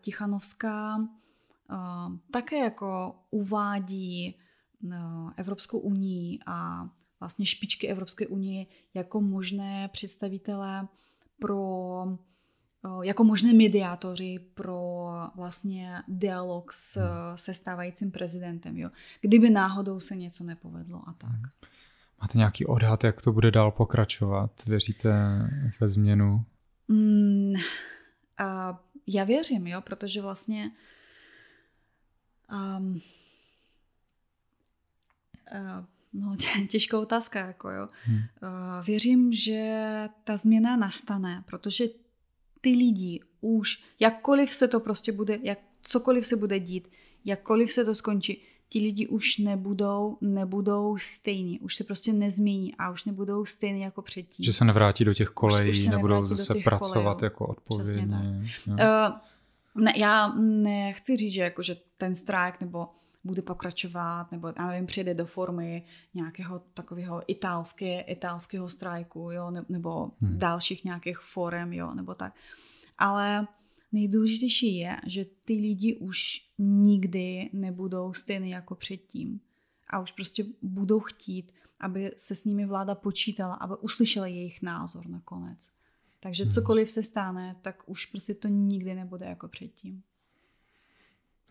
Tichanovská 0.00 0.96
uh, 0.96 2.14
také 2.30 2.58
jako 2.58 3.14
uvádí 3.30 4.36
uh, 4.82 5.30
Evropskou 5.36 5.78
unii 5.78 6.38
a 6.46 6.88
vlastně 7.20 7.46
špičky 7.46 7.88
Evropské 7.88 8.26
unie 8.26 8.66
jako 8.94 9.20
možné 9.20 9.88
představitele 9.92 10.88
pro 11.38 12.06
jako 13.02 13.24
možné 13.24 13.52
mediátoři 13.52 14.38
pro 14.54 15.08
vlastně 15.36 16.02
dialog 16.08 16.72
s, 16.72 16.96
hmm. 16.96 17.36
se 17.36 17.54
stávajícím 17.54 18.10
prezidentem, 18.10 18.76
jo. 18.76 18.90
kdyby 19.20 19.50
náhodou 19.50 20.00
se 20.00 20.16
něco 20.16 20.44
nepovedlo 20.44 21.02
a 21.08 21.12
tak. 21.12 21.30
Hmm. 21.30 21.42
Máte 22.22 22.38
nějaký 22.38 22.66
odhad, 22.66 23.04
jak 23.04 23.22
to 23.22 23.32
bude 23.32 23.50
dál 23.50 23.70
pokračovat? 23.70 24.50
Věříte 24.66 25.12
ve 25.80 25.88
změnu? 25.88 26.44
Mm, 26.88 27.52
a 28.38 28.80
já 29.06 29.24
věřím, 29.24 29.66
jo, 29.66 29.80
protože 29.80 30.22
vlastně 30.22 30.70
um, 32.52 33.00
uh, 35.52 35.84
no, 36.12 36.36
těžká 36.68 36.98
otázka, 36.98 37.46
jako 37.46 37.70
jo. 37.70 37.88
Hmm. 38.04 38.16
Uh, 38.18 38.86
věřím, 38.86 39.32
že 39.32 39.82
ta 40.24 40.36
změna 40.36 40.76
nastane, 40.76 41.44
protože 41.46 41.84
ty 42.60 42.70
lidi 42.70 43.20
už, 43.40 43.82
jakkoliv 44.00 44.50
se 44.50 44.68
to 44.68 44.80
prostě 44.80 45.12
bude, 45.12 45.38
jak 45.42 45.58
cokoliv 45.82 46.26
se 46.26 46.36
bude 46.36 46.60
dít, 46.60 46.88
jakkoliv 47.24 47.72
se 47.72 47.84
to 47.84 47.94
skončí, 47.94 48.42
ti 48.68 48.78
lidi 48.78 49.06
už 49.06 49.38
nebudou, 49.38 50.18
nebudou 50.20 50.98
stejní, 50.98 51.60
už 51.60 51.76
se 51.76 51.84
prostě 51.84 52.12
nezmění 52.12 52.74
a 52.74 52.90
už 52.90 53.04
nebudou 53.04 53.44
stejní 53.44 53.80
jako 53.80 54.02
předtím. 54.02 54.44
Že 54.44 54.52
se 54.52 54.64
nevrátí 54.64 55.04
do 55.04 55.14
těch 55.14 55.28
kolejí, 55.28 55.70
už, 55.70 55.78
už 55.78 55.86
nebudou 55.86 56.26
zase 56.26 56.54
pracovat 56.64 57.14
kolejů. 57.14 57.24
jako 57.24 57.46
odpovědně. 57.46 58.42
Uh, 58.66 58.76
ne, 59.74 59.92
já 59.96 60.34
nechci 60.38 61.16
říct, 61.16 61.32
že, 61.32 61.42
jako, 61.42 61.62
že 61.62 61.76
ten 61.98 62.14
strajk 62.14 62.60
nebo 62.60 62.88
bude 63.24 63.42
pokračovat, 63.42 64.32
nebo 64.32 64.52
já 64.58 64.66
nevím, 64.66 64.86
přijde 64.86 65.14
do 65.14 65.26
formy 65.26 65.82
nějakého 66.14 66.62
takového 66.74 67.22
italské, 67.26 68.00
italského 68.00 68.68
strajku, 68.68 69.30
jo, 69.30 69.52
nebo 69.68 70.10
hmm. 70.20 70.38
dalších 70.38 70.84
nějakých 70.84 71.18
forem, 71.18 71.72
jo, 71.72 71.94
nebo 71.94 72.14
tak. 72.14 72.32
Ale 72.98 73.46
nejdůležitější 73.96 74.76
je, 74.76 74.96
že 75.06 75.24
ty 75.44 75.52
lidi 75.52 75.96
už 75.96 76.48
nikdy 76.58 77.50
nebudou 77.52 78.12
stejné 78.12 78.48
jako 78.48 78.74
předtím. 78.74 79.40
A 79.90 80.00
už 80.00 80.12
prostě 80.12 80.44
budou 80.62 81.00
chtít, 81.00 81.52
aby 81.80 82.12
se 82.16 82.34
s 82.34 82.44
nimi 82.44 82.66
vláda 82.66 82.94
počítala, 82.94 83.54
aby 83.54 83.74
uslyšela 83.80 84.26
jejich 84.26 84.62
názor 84.62 85.08
nakonec. 85.08 85.70
Takže 86.20 86.44
hmm. 86.44 86.52
cokoliv 86.52 86.90
se 86.90 87.02
stane, 87.02 87.56
tak 87.62 87.82
už 87.86 88.06
prostě 88.06 88.34
to 88.34 88.48
nikdy 88.48 88.94
nebude 88.94 89.26
jako 89.26 89.48
předtím. 89.48 90.02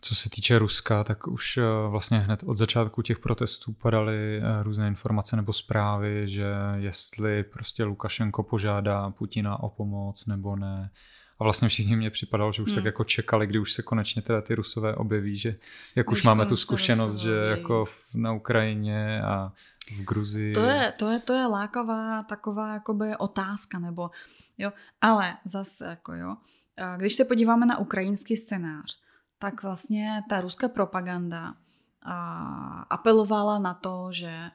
Co 0.00 0.14
se 0.14 0.30
týče 0.30 0.58
Ruska, 0.58 1.04
tak 1.04 1.28
už 1.28 1.56
eh, 1.56 1.62
vlastně 1.88 2.18
hned 2.18 2.42
od 2.42 2.56
začátku 2.56 3.02
těch 3.02 3.18
protestů 3.18 3.72
padaly 3.72 4.38
eh, 4.38 4.62
různé 4.62 4.88
informace 4.88 5.36
nebo 5.36 5.52
zprávy, 5.52 6.28
že 6.28 6.52
jestli 6.76 7.44
prostě 7.44 7.84
Lukašenko 7.84 8.42
požádá 8.42 9.10
Putina 9.10 9.62
o 9.62 9.70
pomoc 9.70 10.26
nebo 10.26 10.56
ne. 10.56 10.90
A 11.38 11.44
vlastně 11.44 11.68
všichni 11.68 11.96
mě 11.96 12.10
připadalo, 12.10 12.52
že 12.52 12.62
už 12.62 12.68
hmm. 12.68 12.74
tak 12.74 12.84
jako 12.84 13.04
čekali, 13.04 13.46
kdy 13.46 13.58
už 13.58 13.72
se 13.72 13.82
konečně 13.82 14.22
teda 14.22 14.40
ty 14.40 14.54
Rusové 14.54 14.94
objeví, 14.94 15.38
že 15.38 15.56
jak 15.94 16.10
už, 16.10 16.18
už 16.18 16.24
máme 16.24 16.46
tu 16.46 16.56
zkušenost, 16.56 17.16
že 17.16 17.34
jako 17.34 17.84
na 18.14 18.32
Ukrajině 18.32 19.22
a 19.22 19.52
v 19.96 20.04
Gruzii. 20.04 20.54
To 20.54 20.60
je, 20.60 20.92
to 20.98 21.10
je, 21.10 21.20
to 21.20 21.32
je 21.32 21.46
lákavá 21.46 22.22
taková 22.22 22.74
jakoby 22.74 23.16
otázka, 23.16 23.78
nebo 23.78 24.10
jo, 24.58 24.72
ale 25.00 25.36
zase 25.44 25.84
jako 25.86 26.14
jo, 26.14 26.36
když 26.96 27.14
se 27.14 27.24
podíváme 27.24 27.66
na 27.66 27.78
ukrajinský 27.78 28.36
scénář, 28.36 28.98
tak 29.38 29.62
vlastně 29.62 30.22
ta 30.28 30.40
ruská 30.40 30.68
propaganda 30.68 31.54
apelovala 32.90 33.58
na 33.58 33.74
to, 33.74 34.08
že 34.10 34.50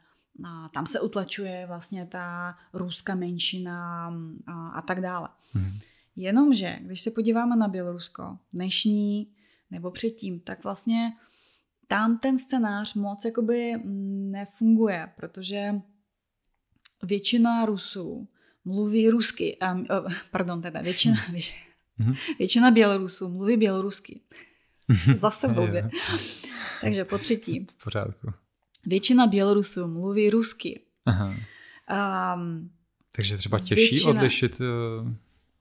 tam 0.73 0.85
se 0.85 0.99
utlačuje 0.99 1.65
vlastně 1.67 2.05
ta 2.05 2.57
ruská 2.73 3.15
menšina 3.15 4.07
a, 4.47 4.67
a 4.67 4.81
tak 4.81 5.01
dále. 5.01 5.29
Hmm. 5.53 5.79
Jenomže, 6.15 6.77
když 6.81 7.01
se 7.01 7.11
podíváme 7.11 7.55
na 7.55 7.67
Bělorusko, 7.67 8.37
dnešní 8.53 9.27
nebo 9.71 9.91
předtím, 9.91 10.39
tak 10.39 10.63
vlastně 10.63 11.13
tam 11.87 12.17
ten 12.17 12.37
scénář 12.37 12.93
moc 12.93 13.25
jakoby 13.25 13.73
nefunguje, 14.31 15.09
protože 15.15 15.73
většina 17.03 17.65
Rusů 17.65 18.27
mluví 18.65 19.09
rusky, 19.09 19.57
um, 19.73 19.85
pardon, 20.31 20.61
teda 20.61 20.81
většina, 20.81 21.15
hmm. 21.97 22.13
většina 22.39 22.71
Bělorusů 22.71 23.29
mluví 23.29 23.57
bělorusky. 23.57 24.21
Zase 25.15 25.47
blbě. 25.47 25.89
Takže 26.81 27.05
po 27.05 27.17
třetí. 27.17 27.65
V 27.77 27.83
pořádku. 27.83 28.27
Většina 28.85 29.27
Bělorusů 29.27 29.87
mluví 29.87 30.29
rusky. 30.29 30.81
Aha. 31.05 31.35
Um, 32.35 32.71
Takže 33.11 33.37
třeba 33.37 33.59
těžší 33.59 33.89
většina, 33.95 34.11
odlišit 34.11 34.59
uh, 34.59 34.67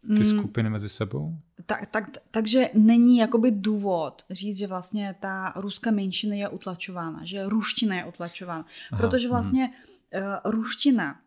ty 0.07 0.23
mm, 0.23 0.25
skupiny 0.25 0.71
mezi 0.71 0.89
sebou? 0.89 1.37
Tak, 1.67 1.87
tak, 1.87 2.05
takže 2.31 2.71
není 2.75 3.19
jakoby 3.19 3.51
důvod 3.51 4.23
říct, 4.31 4.59
že 4.59 4.67
vlastně 4.67 5.15
ta 5.21 5.53
ruská 5.57 5.91
menšina 5.91 6.35
je 6.35 6.49
utlačována, 6.49 7.25
že 7.25 7.49
ruština 7.49 7.97
je 7.97 8.05
utlačována. 8.05 8.67
Aha, 8.93 9.01
protože 9.01 9.29
mhm. 9.29 9.35
vlastně 9.35 9.71
uh, 10.15 10.53
ruština 10.53 11.21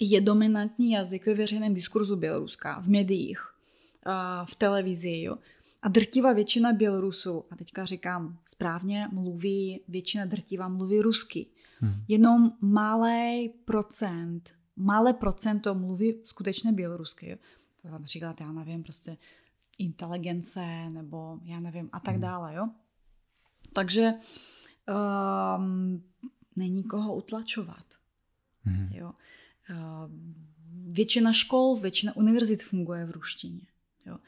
je 0.00 0.20
dominantní 0.20 0.90
jazyk 0.90 1.26
ve 1.26 1.34
veřejném 1.34 1.74
diskurzu 1.74 2.16
Běloruska, 2.16 2.80
v 2.80 2.88
médiích, 2.88 3.40
uh, 4.06 4.46
v 4.46 4.54
televizi. 4.54 5.20
Jo. 5.20 5.38
A 5.82 5.88
drtivá 5.88 6.32
většina 6.32 6.72
Bělorusů, 6.72 7.44
a 7.50 7.56
teďka 7.56 7.84
říkám 7.84 8.38
správně, 8.46 9.08
mluví, 9.12 9.80
většina 9.88 10.24
drtivá 10.24 10.68
mluví 10.68 11.00
rusky. 11.00 11.46
Hmm. 11.80 11.92
Jenom 12.08 12.52
malý 12.60 13.48
procent, 13.64 14.50
malé 14.76 15.12
procento 15.12 15.74
mluví 15.74 16.14
skutečně 16.22 16.72
bělorusky. 16.72 17.38
To 17.58 17.63
například, 17.90 18.40
já 18.40 18.52
nevím, 18.52 18.82
prostě 18.82 19.16
inteligence 19.78 20.90
nebo 20.90 21.38
já 21.42 21.60
nevím 21.60 21.90
a 21.92 22.00
tak 22.00 22.14
hmm. 22.14 22.22
dále, 22.22 22.54
jo. 22.54 22.68
Takže 23.72 24.12
um, 25.58 26.04
není 26.56 26.84
koho 26.84 27.14
utlačovat. 27.14 27.84
Hmm. 28.62 28.88
Jo. 28.92 29.12
Uh, 29.70 30.10
většina 30.92 31.32
škol, 31.32 31.76
většina 31.76 32.16
univerzit 32.16 32.62
funguje 32.62 33.04
v 33.04 33.10
ruštině. 33.10 33.60
Jo. 34.06 34.18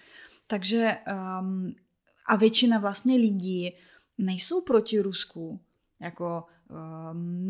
Takže 0.46 0.96
um, 1.40 1.74
a 2.26 2.36
většina 2.36 2.78
vlastně 2.78 3.16
lidí 3.16 3.72
nejsou 4.18 4.60
proti 4.60 5.00
Rusku, 5.00 5.60
jako 6.00 6.44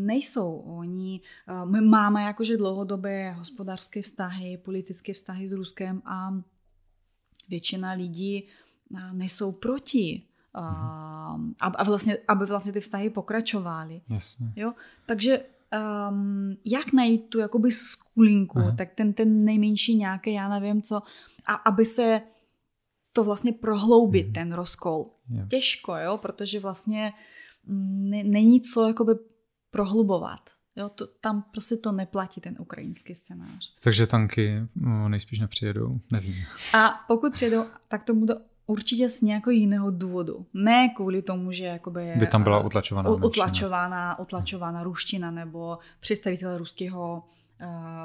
nejsou. 0.05 0.57
Oni, 0.57 1.21
um, 1.63 1.71
my 1.71 1.81
máme 1.81 2.23
jakože 2.23 2.57
dlouhodobé 2.57 3.31
hospodářské 3.31 4.01
vztahy, 4.01 4.57
politické 4.57 5.13
vztahy 5.13 5.49
s 5.49 5.51
Ruskem 5.51 6.01
a 6.05 6.33
většina 7.49 7.91
lidí 7.91 8.43
uh, 8.89 9.13
nejsou 9.13 9.51
proti. 9.51 10.23
Um, 10.57 11.55
a, 11.59 11.83
vlastně, 11.83 12.17
aby 12.27 12.45
vlastně 12.45 12.73
ty 12.73 12.79
vztahy 12.79 13.09
pokračovaly. 13.09 14.01
Jasně. 14.09 14.53
Jo? 14.55 14.73
Takže 15.05 15.43
um, 16.09 16.57
jak 16.65 16.93
najít 16.93 17.29
tu 17.29 17.39
jakoby 17.39 17.71
skulinku, 17.71 18.59
Aha. 18.59 18.75
tak 18.77 18.93
ten, 18.95 19.13
ten 19.13 19.45
nejmenší 19.45 19.95
nějaký, 19.95 20.33
já 20.33 20.49
nevím 20.49 20.81
co, 20.81 21.01
a 21.45 21.53
aby 21.53 21.85
se 21.85 22.21
to 23.13 23.23
vlastně 23.23 23.53
prohloubit, 23.53 24.27
mm. 24.27 24.33
ten 24.33 24.53
rozkol. 24.53 25.05
Yeah. 25.29 25.49
Těžko, 25.49 25.95
jo, 25.95 26.17
protože 26.17 26.59
vlastně 26.59 27.01
ne, 27.01 27.13
není 28.23 28.61
co 28.61 28.87
jakoby 28.87 29.11
prohlubovat. 29.71 30.39
Jo, 30.75 30.89
to, 30.89 31.07
tam 31.07 31.43
prostě 31.51 31.77
to 31.77 31.91
neplatí, 31.91 32.41
ten 32.41 32.55
ukrajinský 32.59 33.15
scénář. 33.15 33.73
Takže 33.83 34.07
tanky 34.07 34.61
no, 34.75 35.09
nejspíš 35.09 35.39
nepřijedou, 35.39 35.99
nevím. 36.11 36.35
A 36.73 37.05
pokud 37.07 37.33
přijedou, 37.33 37.63
tak 37.87 38.03
to 38.03 38.13
bude 38.13 38.35
určitě 38.67 39.09
z 39.09 39.21
nějakého 39.21 39.51
jiného 39.51 39.91
důvodu. 39.91 40.45
Ne 40.53 40.89
kvůli 40.95 41.21
tomu, 41.21 41.51
že 41.51 41.65
jakoby 41.65 42.13
by 42.19 42.27
tam 42.27 42.43
byla 42.43 42.63
utlačovaná 42.63 43.09
utlačovaná, 43.09 44.19
utlačovaná 44.19 44.83
ruština 44.83 45.31
nebo 45.31 45.77
představitel 45.99 46.57
ruského 46.57 47.23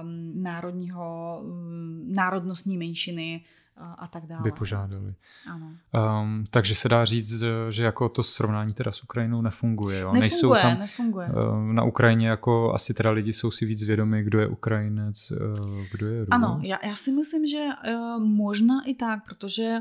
um, 0.02 0.42
národního 0.42 1.40
um, 1.42 2.14
národnostní 2.14 2.78
menšiny 2.78 3.44
a 3.76 4.06
tak 4.06 4.26
dále. 4.26 4.42
Vypožádali. 4.42 5.14
Ano. 5.50 5.66
Um, 6.22 6.44
takže 6.50 6.74
se 6.74 6.88
dá 6.88 7.04
říct, 7.04 7.44
že 7.68 7.84
jako 7.84 8.08
to 8.08 8.22
srovnání 8.22 8.72
teda 8.72 8.92
s 8.92 9.02
Ukrajinou 9.02 9.42
nefunguje. 9.42 10.00
Jo? 10.00 10.12
Nefunguje, 10.12 10.20
Nejsou 10.20 10.54
tam, 10.54 10.78
nefunguje. 10.78 11.28
Uh, 11.28 11.72
na 11.72 11.84
Ukrajině 11.84 12.28
jako 12.28 12.74
asi 12.74 12.94
teda 12.94 13.10
lidi 13.10 13.32
jsou 13.32 13.50
si 13.50 13.66
víc 13.66 13.84
vědomi, 13.84 14.22
kdo 14.22 14.40
je 14.40 14.46
Ukrajinec, 14.46 15.30
uh, 15.30 15.38
kdo 15.92 16.06
je 16.06 16.20
Rus. 16.20 16.28
Ano, 16.30 16.60
já, 16.62 16.86
já 16.86 16.94
si 16.94 17.12
myslím, 17.12 17.46
že 17.46 17.66
uh, 17.88 18.22
možná 18.22 18.84
i 18.86 18.94
tak, 18.94 19.24
protože 19.24 19.78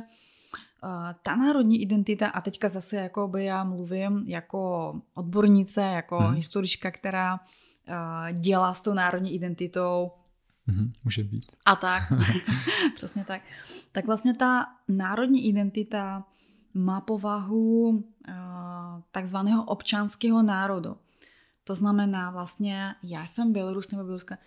uh, 0.83 0.89
ta 1.23 1.35
národní 1.35 1.81
identita, 1.81 2.27
a 2.27 2.41
teďka 2.41 2.69
zase 2.69 2.97
jako 2.97 3.27
by 3.27 3.45
já 3.45 3.63
mluvím 3.63 4.23
jako 4.27 4.93
odbornice, 5.13 5.81
jako 5.81 6.17
hmm. 6.17 6.35
historička, 6.35 6.91
která 6.91 7.39
dělá 8.31 8.73
s 8.73 8.81
tou 8.81 8.93
národní 8.93 9.35
identitou 9.35 10.11
Mm-hmm, 10.67 10.91
může 11.03 11.23
být. 11.23 11.51
A 11.65 11.75
tak, 11.75 12.03
přesně 12.95 13.25
tak. 13.25 13.41
Tak 13.91 14.05
vlastně 14.05 14.33
ta 14.33 14.65
národní 14.87 15.47
identita 15.47 16.23
má 16.73 17.01
povahu 17.01 17.89
uh, 17.89 18.03
takzvaného 19.11 19.63
občanského 19.63 20.43
národu. 20.43 20.97
To 21.63 21.75
znamená 21.75 22.31
vlastně, 22.31 22.95
já 23.03 23.27
jsem 23.27 23.53
Bělorus 23.53 23.91
nebo 23.91 24.03
Běloruska, 24.03 24.37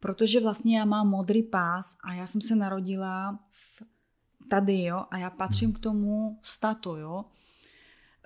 protože 0.00 0.40
vlastně 0.40 0.78
já 0.78 0.84
mám 0.84 1.08
modrý 1.08 1.42
pás 1.42 1.96
a 2.04 2.12
já 2.12 2.26
jsem 2.26 2.40
se 2.40 2.56
narodila 2.56 3.38
v, 3.50 3.82
tady, 4.48 4.82
jo, 4.82 5.04
a 5.10 5.18
já 5.18 5.30
patřím 5.30 5.68
hmm. 5.68 5.74
k 5.74 5.78
tomu 5.78 6.38
statu, 6.42 6.96
jo. 6.96 7.24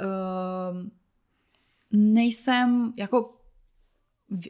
Uh, 0.01 0.89
nejsem, 1.91 2.93
jako 2.97 3.36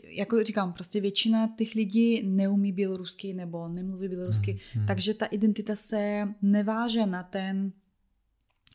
jako 0.04 0.44
říkám, 0.44 0.72
prostě 0.72 1.00
většina 1.00 1.48
těch 1.58 1.74
lidí 1.74 2.22
neumí 2.22 2.72
bělorusky 2.72 3.34
nebo 3.34 3.68
nemluví 3.68 4.08
bělorusky, 4.08 4.50
hmm, 4.50 4.60
hmm. 4.72 4.86
takže 4.86 5.14
ta 5.14 5.26
identita 5.26 5.76
se 5.76 6.28
neváže 6.42 7.06
na 7.06 7.22
ten 7.22 7.72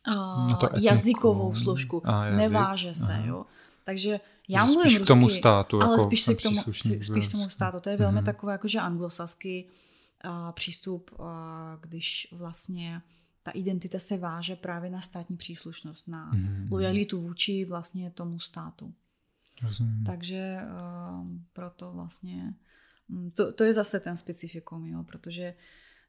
uh, 0.08 0.14
na 0.14 0.58
jazykovou 0.82 1.54
složku. 1.54 2.02
A, 2.04 2.24
jazyk. 2.24 2.40
Neváže 2.40 2.94
se, 2.94 3.12
Aha. 3.12 3.26
jo. 3.26 3.46
Takže 3.84 4.20
já 4.48 4.64
mluvím 4.64 4.82
spíš 4.82 4.98
rusky, 4.98 5.04
k 5.04 5.14
tomu 5.14 5.28
státu, 5.28 5.82
ale 5.82 5.92
jako 5.92 6.04
spíš 6.04 6.22
se 6.22 6.34
k 6.34 6.42
tomu, 6.42 6.56
spíš 7.02 7.28
tomu 7.32 7.48
státu. 7.48 7.80
To 7.80 7.90
je 7.90 7.96
velmi 7.96 8.18
hmm. 8.18 8.26
takové 8.26 8.52
jakože 8.52 8.78
anglosaský 8.80 9.66
uh, 10.24 10.52
přístup, 10.52 11.10
uh, 11.18 11.26
když 11.80 12.28
vlastně 12.32 13.02
ta 13.42 13.50
identita 13.50 13.98
se 13.98 14.16
váže 14.16 14.56
právě 14.56 14.90
na 14.90 15.00
státní 15.00 15.36
příslušnost, 15.36 16.08
na 16.08 16.30
hmm. 16.30 16.68
lojalitu 16.70 17.20
vůči 17.20 17.64
vlastně 17.64 18.10
tomu 18.10 18.38
státu. 18.38 18.92
Rozumím. 19.62 20.04
Takže 20.04 20.58
uh, 20.62 21.26
proto 21.52 21.92
vlastně 21.92 22.54
mm, 23.08 23.30
to, 23.30 23.52
to 23.52 23.64
je 23.64 23.72
zase 23.72 24.00
ten 24.00 24.16
specifikum, 24.16 24.86
jo, 24.86 25.04
protože 25.04 25.54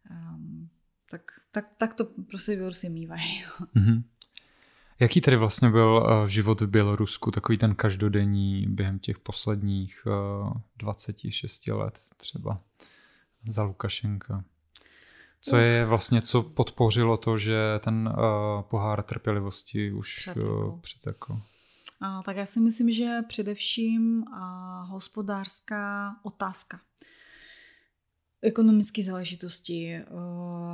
um, 0.09 0.69
tak, 1.09 1.21
tak, 1.51 1.65
tak 1.77 1.93
to 1.93 2.05
prostě 2.05 2.55
Bělorusy 2.55 2.89
mývají. 2.89 3.43
Mm-hmm. 3.75 4.03
Jaký 4.99 5.21
tedy 5.21 5.37
vlastně 5.37 5.69
byl 5.69 6.19
uh, 6.21 6.27
život 6.27 6.61
v 6.61 6.67
Bělorusku, 6.67 7.31
takový 7.31 7.57
ten 7.57 7.75
každodenní 7.75 8.65
během 8.69 8.99
těch 8.99 9.19
posledních 9.19 10.03
uh, 10.05 10.53
26 10.77 11.67
let 11.67 12.01
třeba 12.17 12.59
za 13.45 13.63
Lukašenka? 13.63 14.43
Co 15.41 15.57
je 15.57 15.85
vlastně, 15.85 16.21
co 16.21 16.43
podpořilo 16.43 17.17
to, 17.17 17.37
že 17.37 17.79
ten 17.79 18.07
uh, 18.07 18.61
pohár 18.61 19.03
trpělivosti 19.03 19.91
už 19.91 20.19
přetekl? 20.19 20.47
Uh, 20.47 20.79
přetekl? 20.79 21.41
A, 22.03 22.23
tak 22.23 22.37
já 22.37 22.45
si 22.45 22.59
myslím, 22.59 22.91
že 22.91 23.21
především 23.27 24.23
a, 24.27 24.81
hospodářská 24.83 26.15
otázka. 26.23 26.81
Ekonomické 28.41 29.03
záležitosti, 29.03 30.01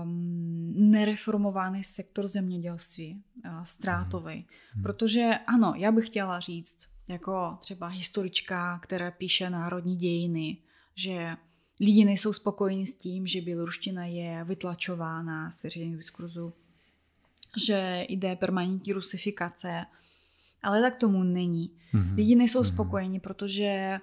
um, 0.02 0.74
nereformovaný 0.92 1.84
sektor 1.84 2.28
zemědělství, 2.28 3.24
uh, 3.46 3.64
ztrátový. 3.64 4.48
Hmm. 4.74 4.84
Protože 4.84 5.32
ano, 5.48 5.74
já 5.78 5.92
bych 5.92 6.08
chtěla 6.08 6.40
říct, 6.40 6.90
jako 7.08 7.58
třeba 7.60 7.88
historička, 7.88 8.80
která 8.80 9.12
píše 9.12 9.50
národní 9.50 9.96
dějiny, 9.96 10.58
že 10.96 11.36
lidi 11.80 12.06
nejsou 12.06 12.34
spokojeni 12.34 12.88
s 12.88 12.98
tím, 12.98 13.28
že 13.28 13.42
běloruština 13.42 14.06
je 14.06 14.44
vytlačována 14.44 15.52
z 15.52 15.64
veřejného 15.64 15.98
diskurzu, 15.98 16.54
že 17.66 18.06
jde 18.10 18.36
permanentní 18.36 18.94
rusifikace, 18.94 19.86
ale 20.62 20.82
tak 20.82 20.96
tomu 20.96 21.24
není. 21.24 21.72
Mm-hmm. 21.94 22.16
Lidi 22.16 22.36
nejsou 22.36 22.62
mm-hmm. 22.62 22.74
spokojeni, 22.74 23.20
protože 23.20 24.00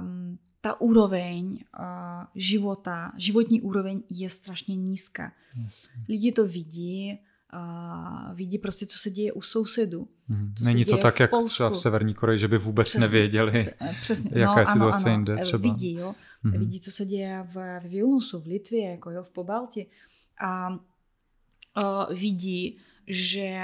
um, 0.00 0.38
ta 0.60 0.80
úroveň 0.80 1.58
uh, 1.78 1.86
života, 2.34 3.12
životní 3.16 3.60
úroveň 3.60 4.02
je 4.10 4.30
strašně 4.30 4.76
nízká. 4.76 5.32
Yes. 5.64 5.90
Lidi 6.08 6.32
to 6.32 6.46
vidí, 6.46 7.18
uh, 7.54 8.34
vidí 8.34 8.58
prostě, 8.58 8.86
co 8.86 8.98
se 8.98 9.10
děje 9.10 9.32
u 9.32 9.40
sousedů. 9.40 10.08
Mm. 10.28 10.54
Není 10.64 10.84
to 10.84 10.96
tak, 10.96 11.20
jak 11.20 11.30
třeba 11.48 11.70
v 11.70 11.76
Severní 11.76 12.14
Koreji, 12.14 12.38
že 12.38 12.48
by 12.48 12.58
vůbec 12.58 12.88
přesně, 12.88 13.00
nevěděli, 13.00 13.70
přesně, 14.00 14.30
jaká 14.34 14.54
no, 14.54 14.60
je 14.60 14.66
situace 14.66 15.04
ano, 15.04 15.14
ano, 15.14 15.14
jinde 15.14 15.36
třeba. 15.42 15.62
Vidí, 15.62 15.94
jo. 15.94 16.14
Mm-hmm. 16.44 16.58
Vidí, 16.58 16.80
co 16.80 16.90
se 16.90 17.06
děje 17.06 17.46
v, 17.48 17.80
v 17.80 17.84
Vilnusu, 17.88 18.40
v 18.40 18.46
Litvě, 18.46 18.90
jako 18.90 19.10
jo, 19.10 19.22
v 19.22 19.30
Pobalti. 19.30 19.86
A 20.40 20.68
uh, 20.70 22.18
vidí, 22.18 22.78
že 23.06 23.60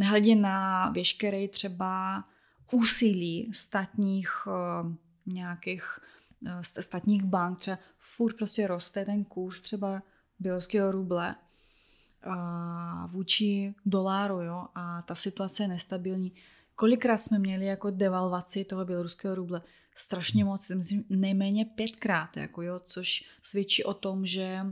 nehledě 0.00 0.34
na 0.34 0.88
veškeré 0.90 1.48
třeba 1.48 2.24
úsilí 2.72 3.50
státních 3.54 4.46
uh, 4.46 4.92
nějakých 5.26 5.98
uh, 6.42 6.60
státních 6.60 7.24
bank, 7.24 7.58
třeba 7.58 7.78
furt 7.98 8.36
prostě 8.36 8.66
roste 8.66 9.04
ten 9.04 9.24
kurz 9.24 9.60
třeba 9.60 10.02
běloruského 10.38 10.92
ruble 10.92 11.34
uh, 12.26 13.10
vůči 13.10 13.74
doláru, 13.86 14.40
jo, 14.40 14.66
a 14.74 15.02
ta 15.02 15.14
situace 15.14 15.62
je 15.62 15.68
nestabilní. 15.68 16.32
Kolikrát 16.74 17.18
jsme 17.18 17.38
měli 17.38 17.66
jako 17.66 17.90
devalvaci 17.90 18.64
toho 18.64 18.84
běloruského 18.84 19.34
ruble? 19.34 19.62
Strašně 19.94 20.44
moc, 20.44 20.70
myslím, 20.70 21.04
nejméně 21.10 21.64
pětkrát, 21.64 22.36
jako 22.36 22.62
jo, 22.62 22.80
což 22.84 23.24
svědčí 23.42 23.84
o 23.84 23.94
tom, 23.94 24.26
že 24.26 24.66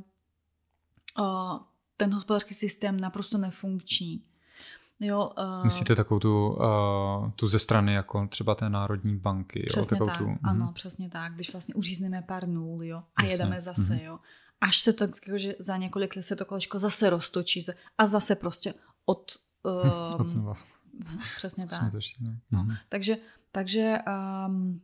ten 1.96 2.14
hospodářský 2.14 2.54
systém 2.54 3.00
naprosto 3.00 3.38
nefunkční. 3.38 4.22
Jo, 5.00 5.30
uh, 5.38 5.64
Myslíte 5.64 5.94
takovou 5.94 6.20
tu, 6.20 6.48
uh, 6.48 7.30
tu 7.30 7.46
ze 7.46 7.58
strany 7.58 7.94
jako 7.94 8.26
třeba 8.26 8.54
té 8.54 8.70
Národní 8.70 9.16
banky? 9.16 9.64
Přesně 9.66 9.98
jo? 10.00 10.06
tak, 10.06 10.18
tu, 10.18 10.36
ano, 10.42 10.66
uh 10.68 10.72
přesně 10.72 11.08
tak. 11.08 11.34
Když 11.34 11.52
vlastně 11.52 11.74
uřízneme 11.74 12.22
pár 12.22 12.48
nul 12.48 12.84
jo, 12.84 13.02
a 13.16 13.22
Jasně. 13.22 13.34
jedeme 13.34 13.60
zase, 13.60 13.82
uh-huh. 13.94 14.04
jo. 14.04 14.18
Až 14.60 14.78
se 14.80 14.92
tak, 14.92 15.10
že 15.36 15.54
za 15.58 15.76
několik 15.76 16.16
let 16.16 16.22
se 16.22 16.36
to 16.36 16.44
kolečko 16.44 16.78
zase 16.78 17.10
roztočí 17.10 17.62
a 17.98 18.06
zase 18.06 18.34
prostě 18.34 18.74
od... 19.04 19.32
Um, 19.62 20.20
od 20.20 20.28
znova. 20.28 20.54
Přesně 21.36 21.66
tak. 21.66 21.94
Ještě, 21.94 22.24
no. 22.24 22.36
No. 22.50 22.64
Uh-huh. 22.64 22.76
Takže, 22.88 23.16
takže 23.52 23.98
um, 24.46 24.80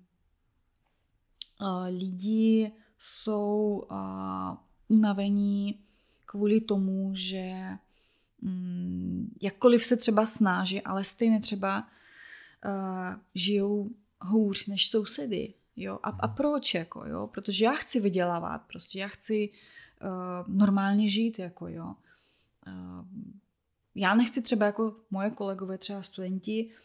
uh, 1.61 1.87
lidi 1.87 2.73
jsou 2.99 3.87
uh, 3.91 4.57
unavení 4.89 5.79
kvůli 6.27 6.61
tomu, 6.61 7.11
že 7.15 7.55
Mm, 7.61 7.79
jakkoliv 9.43 9.85
se 9.85 9.97
třeba 9.97 10.27
snaží, 10.27 10.83
ale 10.83 11.05
stejně 11.05 11.41
třeba 11.41 11.89
uh, 12.65 13.21
žijou 13.35 13.91
hůř 14.21 14.67
než 14.67 14.89
sousedy. 14.89 15.55
Jo? 15.77 15.99
A, 16.03 16.09
a 16.09 16.29
proč? 16.29 16.75
Jako, 16.75 17.05
jo? 17.07 17.27
Protože 17.27 17.65
já 17.65 17.73
chci 17.73 18.01
vydělávat, 18.01 18.59
prostě 18.59 18.99
já 18.99 19.09
chci 19.09 19.51
uh, 20.03 20.57
normálně 20.57 21.09
žít. 21.09 21.39
Jako, 21.39 21.69
jo? 21.69 21.95
Uh, 22.67 23.05
já 23.95 24.15
nechci 24.15 24.43
třeba 24.43 24.67
jako 24.67 24.97
moje 25.11 25.31
kolegové, 25.31 25.79
třeba 25.79 26.03
studenti, 26.03 26.67
uh, 26.67 26.85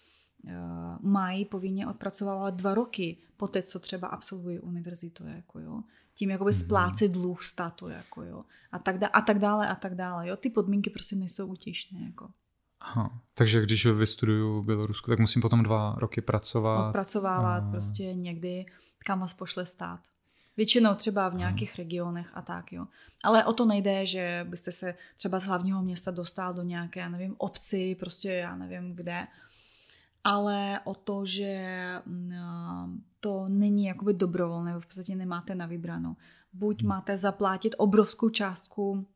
mají 1.01 1.45
povinně 1.45 1.87
odpracovávat 1.87 2.55
dva 2.55 2.73
roky 2.73 3.17
po 3.37 3.47
té, 3.47 3.63
co 3.63 3.79
třeba 3.79 4.07
absolvují 4.07 4.59
univerzitu. 4.59 5.27
Jako, 5.27 5.59
jo? 5.59 5.83
tím 6.19 6.29
jakoby 6.29 6.51
mhm. 6.51 6.59
splácet 6.59 7.11
dluh 7.11 7.43
státu, 7.43 7.87
jako 7.87 8.23
jo. 8.23 8.43
A 8.71 8.79
tak, 8.79 8.95
a 9.13 9.21
tak 9.21 9.39
dále, 9.39 9.67
a 9.67 9.75
tak 9.75 9.95
dále, 9.95 10.27
jo. 10.27 10.35
Ty 10.37 10.49
podmínky 10.49 10.89
prostě 10.89 11.15
nejsou 11.15 11.47
útěšné, 11.47 11.99
jako. 12.05 12.29
Aha, 12.81 13.19
takže 13.33 13.61
když 13.61 13.85
vystuduju 13.85 14.61
v 14.61 14.65
Bělorusku, 14.65 15.11
tak 15.11 15.19
musím 15.19 15.41
potom 15.41 15.63
dva 15.63 15.95
roky 15.97 16.21
pracovat. 16.21 16.87
Odpracovávat 16.87 17.63
a... 17.63 17.71
prostě 17.71 18.13
někdy, 18.13 18.65
kam 19.05 19.19
vás 19.19 19.33
pošle 19.33 19.65
stát. 19.65 19.99
Většinou 20.57 20.95
třeba 20.95 21.29
v 21.29 21.35
nějakých 21.35 21.75
regionech 21.77 22.31
a 22.33 22.41
tak, 22.41 22.71
jo. 22.73 22.87
Ale 23.23 23.45
o 23.45 23.53
to 23.53 23.65
nejde, 23.65 24.05
že 24.05 24.45
byste 24.49 24.71
se 24.71 24.95
třeba 25.17 25.39
z 25.39 25.45
hlavního 25.45 25.81
města 25.81 26.11
dostal 26.11 26.53
do 26.53 26.63
nějaké, 26.63 26.99
já 26.99 27.09
nevím, 27.09 27.35
obci, 27.37 27.95
prostě 27.99 28.31
já 28.31 28.55
nevím 28.55 28.95
kde, 28.95 29.27
ale 30.24 30.80
o 30.84 30.95
to, 30.95 31.26
že 31.26 31.78
mm, 32.05 33.03
to 33.20 33.45
není 33.49 33.86
jakoby 33.86 34.13
dobrovolné, 34.13 34.80
v 34.80 34.86
podstatě 34.86 35.15
nemáte 35.15 35.55
na 35.55 35.65
vybranou. 35.65 36.15
Buď 36.53 36.82
hmm. 36.82 36.89
máte 36.89 37.17
zaplatit 37.17 37.76
obrovskou 37.78 38.30
částku 38.30 39.07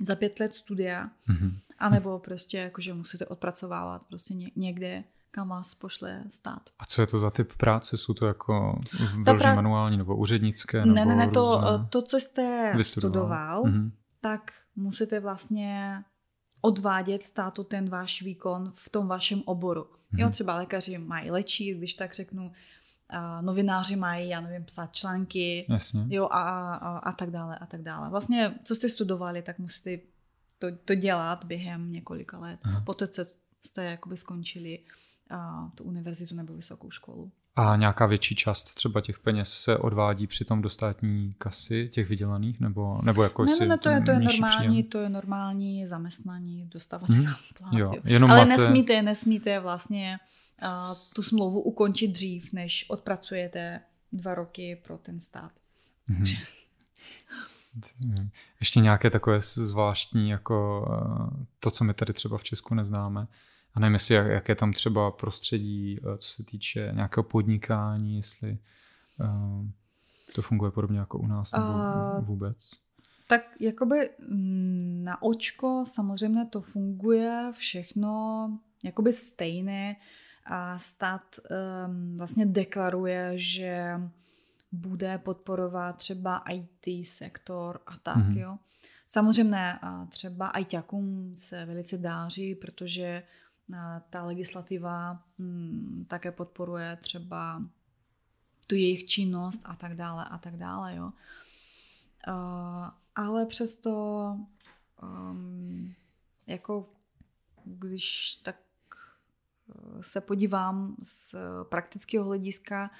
za 0.00 0.16
pět 0.16 0.40
let 0.40 0.54
studia, 0.54 1.10
mm-hmm. 1.28 1.52
anebo 1.78 2.18
prostě 2.18 2.58
jakože 2.58 2.94
musíte 2.94 3.26
odpracovávat 3.26 4.02
prostě 4.02 4.34
někde, 4.56 5.04
kam 5.30 5.48
vás 5.48 5.74
pošle 5.74 6.24
stát. 6.28 6.70
A 6.78 6.84
co 6.84 7.00
je 7.00 7.06
to 7.06 7.18
za 7.18 7.30
typ 7.30 7.52
práce? 7.56 7.96
Jsou 7.96 8.14
to 8.14 8.26
jako 8.26 8.80
vyloženě 9.10 9.38
pra... 9.38 9.54
manuální 9.54 9.96
nebo 9.96 10.16
úřednické? 10.16 10.86
Ne, 10.86 11.06
ne, 11.06 11.16
ne, 11.16 11.28
to, 11.28 11.60
to, 11.90 12.02
co 12.02 12.16
jste 12.20 12.72
vystudoval, 12.76 13.18
studoval, 13.18 13.62
mm-hmm. 13.62 13.90
tak 14.20 14.52
musíte 14.76 15.20
vlastně 15.20 16.02
odvádět 16.60 17.22
státu 17.22 17.64
ten 17.64 17.88
váš 17.88 18.22
výkon 18.22 18.72
v 18.74 18.90
tom 18.90 19.08
vašem 19.08 19.42
oboru. 19.44 19.86
Hmm. 20.10 20.20
Jo, 20.20 20.26
mhm. 20.26 20.32
třeba 20.32 20.56
lékaři 20.56 20.98
mají 20.98 21.30
léčit, 21.30 21.78
když 21.78 21.94
tak 21.94 22.14
řeknu, 22.14 22.52
a 23.10 23.40
novináři 23.40 23.96
mají, 23.96 24.28
já 24.28 24.40
nevím, 24.40 24.64
psát 24.64 24.92
články, 24.92 25.66
Jasně. 25.68 26.04
jo, 26.08 26.28
a, 26.30 26.74
a, 26.74 26.98
a 26.98 27.12
tak 27.12 27.30
dále, 27.30 27.58
a 27.58 27.66
tak 27.66 27.82
dále. 27.82 28.10
Vlastně, 28.10 28.54
co 28.64 28.74
jste 28.76 28.88
studovali, 28.88 29.42
tak 29.42 29.58
musíte 29.58 29.98
to, 30.58 30.66
to 30.84 30.94
dělat 30.94 31.44
během 31.44 31.92
několika 31.92 32.38
let. 32.38 32.60
Aha. 32.62 32.80
Poté, 32.80 33.06
jste 33.60 33.84
jakoby 33.84 34.16
skončili 34.16 34.78
a, 35.30 35.70
tu 35.74 35.84
univerzitu 35.84 36.34
nebo 36.34 36.54
vysokou 36.54 36.90
školu. 36.90 37.32
A 37.58 37.76
nějaká 37.76 38.06
větší 38.06 38.34
část 38.34 38.74
třeba 38.74 39.00
těch 39.00 39.18
peněz 39.18 39.52
se 39.52 39.76
odvádí 39.76 40.26
přitom 40.26 40.62
do 40.62 40.68
státní 40.68 41.32
kasy 41.38 41.88
těch 41.92 42.08
vydělaných? 42.08 42.60
Nebo, 42.60 43.00
nebo 43.02 43.22
jako 43.22 43.44
ne, 43.44 43.56
ne, 43.60 43.66
ne, 43.66 43.78
to 43.78 43.88
je, 43.88 44.00
to 44.00 44.10
je 44.10 44.20
normální, 44.20 44.68
příjem? 44.68 44.90
to 44.90 44.98
je 44.98 45.08
normální 45.08 45.86
zaměstnání, 45.86 46.66
dostávat 46.66 47.10
hmm. 47.10 47.26
plat. 47.58 47.72
Jo, 47.72 47.94
jenom 48.04 48.30
Ale 48.30 48.46
máte... 48.46 48.62
nesmíte, 48.62 49.02
nesmíte 49.02 49.60
vlastně 49.60 50.18
uh, 50.62 50.68
tu 51.14 51.22
smlouvu 51.22 51.60
ukončit 51.60 52.08
dřív, 52.08 52.52
než 52.52 52.84
odpracujete 52.88 53.80
dva 54.12 54.34
roky 54.34 54.80
pro 54.84 54.98
ten 54.98 55.20
stát. 55.20 55.52
Hmm. 56.06 56.24
Ještě 58.60 58.80
nějaké 58.80 59.10
takové 59.10 59.40
zvláštní, 59.40 60.30
jako 60.30 60.86
uh, 60.90 61.44
to, 61.60 61.70
co 61.70 61.84
my 61.84 61.94
tady 61.94 62.12
třeba 62.12 62.38
v 62.38 62.44
Česku 62.44 62.74
neznáme, 62.74 63.26
a 63.74 63.80
nevím, 63.80 63.92
jestli 63.92 64.14
jak, 64.14 64.26
jak 64.26 64.48
je 64.48 64.54
tam 64.54 64.72
třeba 64.72 65.10
prostředí, 65.10 65.98
eh, 65.98 66.18
co 66.18 66.28
se 66.28 66.44
týče 66.44 66.92
nějakého 66.94 67.24
podnikání, 67.24 68.16
jestli 68.16 68.58
uh, 69.20 69.66
to 70.34 70.42
funguje 70.42 70.70
podobně 70.70 70.98
jako 70.98 71.18
u 71.18 71.26
nás 71.26 71.52
nebo 71.52 71.68
uh, 71.68 72.24
vůbec. 72.24 72.70
Tak 73.28 73.40
jakoby 73.60 74.10
mm, 74.28 75.00
na 75.04 75.22
očko 75.22 75.84
samozřejmě 75.86 76.46
to 76.46 76.60
funguje 76.60 77.52
všechno 77.52 78.50
jakoby 78.84 79.12
stejné 79.12 79.96
a 80.46 80.78
stát 80.78 81.22
um, 81.86 82.16
vlastně 82.16 82.46
deklaruje, 82.46 83.32
že 83.34 84.00
bude 84.72 85.18
podporovat 85.18 85.96
třeba 85.96 86.42
IT 86.50 87.06
sektor 87.06 87.80
a 87.86 87.98
tak, 88.02 88.16
mm-hmm. 88.16 88.38
jo. 88.38 88.58
Samozřejmě 89.06 89.78
třeba 90.08 90.50
ITákům 90.50 91.30
se 91.34 91.64
velice 91.64 91.98
dáří, 91.98 92.54
protože 92.54 93.22
ta 94.10 94.24
legislativa 94.24 95.22
hm, 95.38 96.04
také 96.08 96.32
podporuje 96.32 96.96
třeba 96.96 97.62
tu 98.66 98.74
jejich 98.74 99.06
činnost 99.06 99.60
a 99.64 99.76
tak 99.76 99.94
dále 99.94 100.24
a 100.24 100.38
tak 100.38 100.56
dále, 100.56 100.96
jo. 100.96 101.12
Ale 103.14 103.46
přesto 103.46 104.36
um, 105.02 105.94
jako 106.46 106.88
když 107.64 108.34
tak 108.42 108.56
e, 108.56 110.02
se 110.02 110.20
podívám 110.20 110.96
z 111.02 111.34
praktického 111.68 112.24
hlediska, 112.24 112.90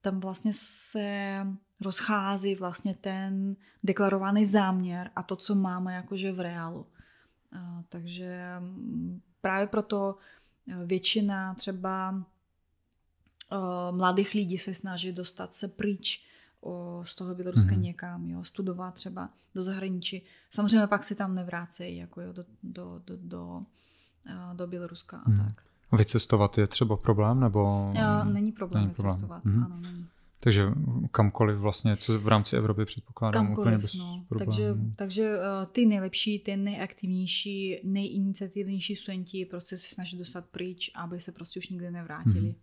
tam 0.00 0.20
vlastně 0.20 0.52
se 0.54 1.46
rozchází 1.80 2.54
vlastně 2.54 2.94
ten 2.94 3.56
deklarovaný 3.84 4.46
záměr 4.46 5.10
a 5.16 5.22
to, 5.22 5.36
co 5.36 5.54
máme 5.54 5.94
jakože 5.94 6.32
v 6.32 6.40
reálu. 6.40 6.86
Takže 7.88 8.62
právě 9.40 9.66
proto 9.66 10.16
eh, 10.68 10.86
většina 10.86 11.54
třeba 11.54 12.10
uh, 13.52 13.96
mladých 13.96 14.34
lidí 14.34 14.58
se 14.58 14.74
snaží 14.74 15.12
dostat 15.12 15.54
se 15.54 15.68
pryč 15.68 16.26
z 17.02 17.14
toho 17.14 17.34
Běloruska 17.34 17.70
mm-hmm. 17.70 17.80
někam, 17.80 18.30
jo, 18.30 18.44
studovat 18.44 18.94
třeba 18.94 19.30
do 19.54 19.64
zahraničí. 19.64 20.22
Samozřejmě 20.50 20.86
pak 20.86 21.04
se 21.04 21.14
tam 21.14 21.34
nevrácejí 21.34 21.96
jako 21.96 22.20
jo, 22.20 22.32
do, 22.32 22.44
do, 22.62 23.02
do, 23.06 23.16
do, 23.16 23.62
uh, 24.26 24.56
do 24.56 24.66
Běloruska 24.66 25.22
a 25.26 25.30
mm. 25.30 25.36
tak. 25.36 25.64
Vycestovat 25.98 26.58
je 26.58 26.66
třeba 26.66 26.96
problém, 26.96 27.40
nebo? 27.40 27.86
Není 28.24 28.52
problém 28.52 28.82
není 28.82 28.94
vycestovat, 28.98 29.42
problém. 29.42 29.60
Mm-hmm. 29.60 29.64
ano, 29.64 29.80
není. 29.80 30.06
Takže 30.40 30.66
kamkoliv 31.10 31.58
vlastně, 31.58 31.96
co 31.96 32.20
v 32.20 32.28
rámci 32.28 32.56
Evropy 32.56 32.84
předpokládám 32.84 33.46
kamkoliv, 33.46 33.66
úplně 33.66 33.78
bez 33.78 33.94
no. 33.94 34.24
problémů. 34.28 34.52
Takže, 34.52 34.74
takže 34.96 35.36
uh, 35.36 35.42
ty 35.72 35.86
nejlepší, 35.86 36.38
ty 36.38 36.56
nejaktivnější, 36.56 37.80
nejiniciativnější 37.84 38.96
studenti 38.96 39.44
prostě 39.44 39.76
se 39.76 39.94
snaží 39.94 40.18
dostat 40.18 40.44
pryč, 40.46 40.90
aby 40.94 41.20
se 41.20 41.32
prostě 41.32 41.58
už 41.60 41.68
nikdy 41.68 41.90
nevrátili. 41.90 42.40
Mm-hmm. 42.40 42.54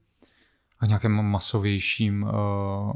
A 0.79 0.85
nějakým 0.85 1.11
masovějším 1.11 2.23
uh, 2.23 2.29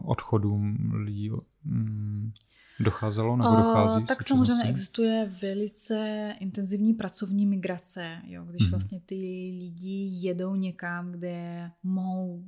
odchodům 0.03 0.91
lidí 0.93 1.31
um, 1.31 2.33
docházelo 2.79 3.37
nebo 3.37 3.49
dochází? 3.49 4.01
Uh, 4.01 4.07
tak 4.07 4.23
samozřejmě 4.23 4.63
existuje 4.63 5.31
velice 5.41 6.33
intenzivní 6.39 6.93
pracovní 6.93 7.45
migrace, 7.45 8.21
jo, 8.27 8.45
když 8.45 8.61
mm-hmm. 8.61 8.71
vlastně 8.71 8.99
ty 9.05 9.15
lidi 9.59 10.09
jedou 10.11 10.55
někam, 10.55 11.11
kde 11.11 11.71
mohou 11.83 12.43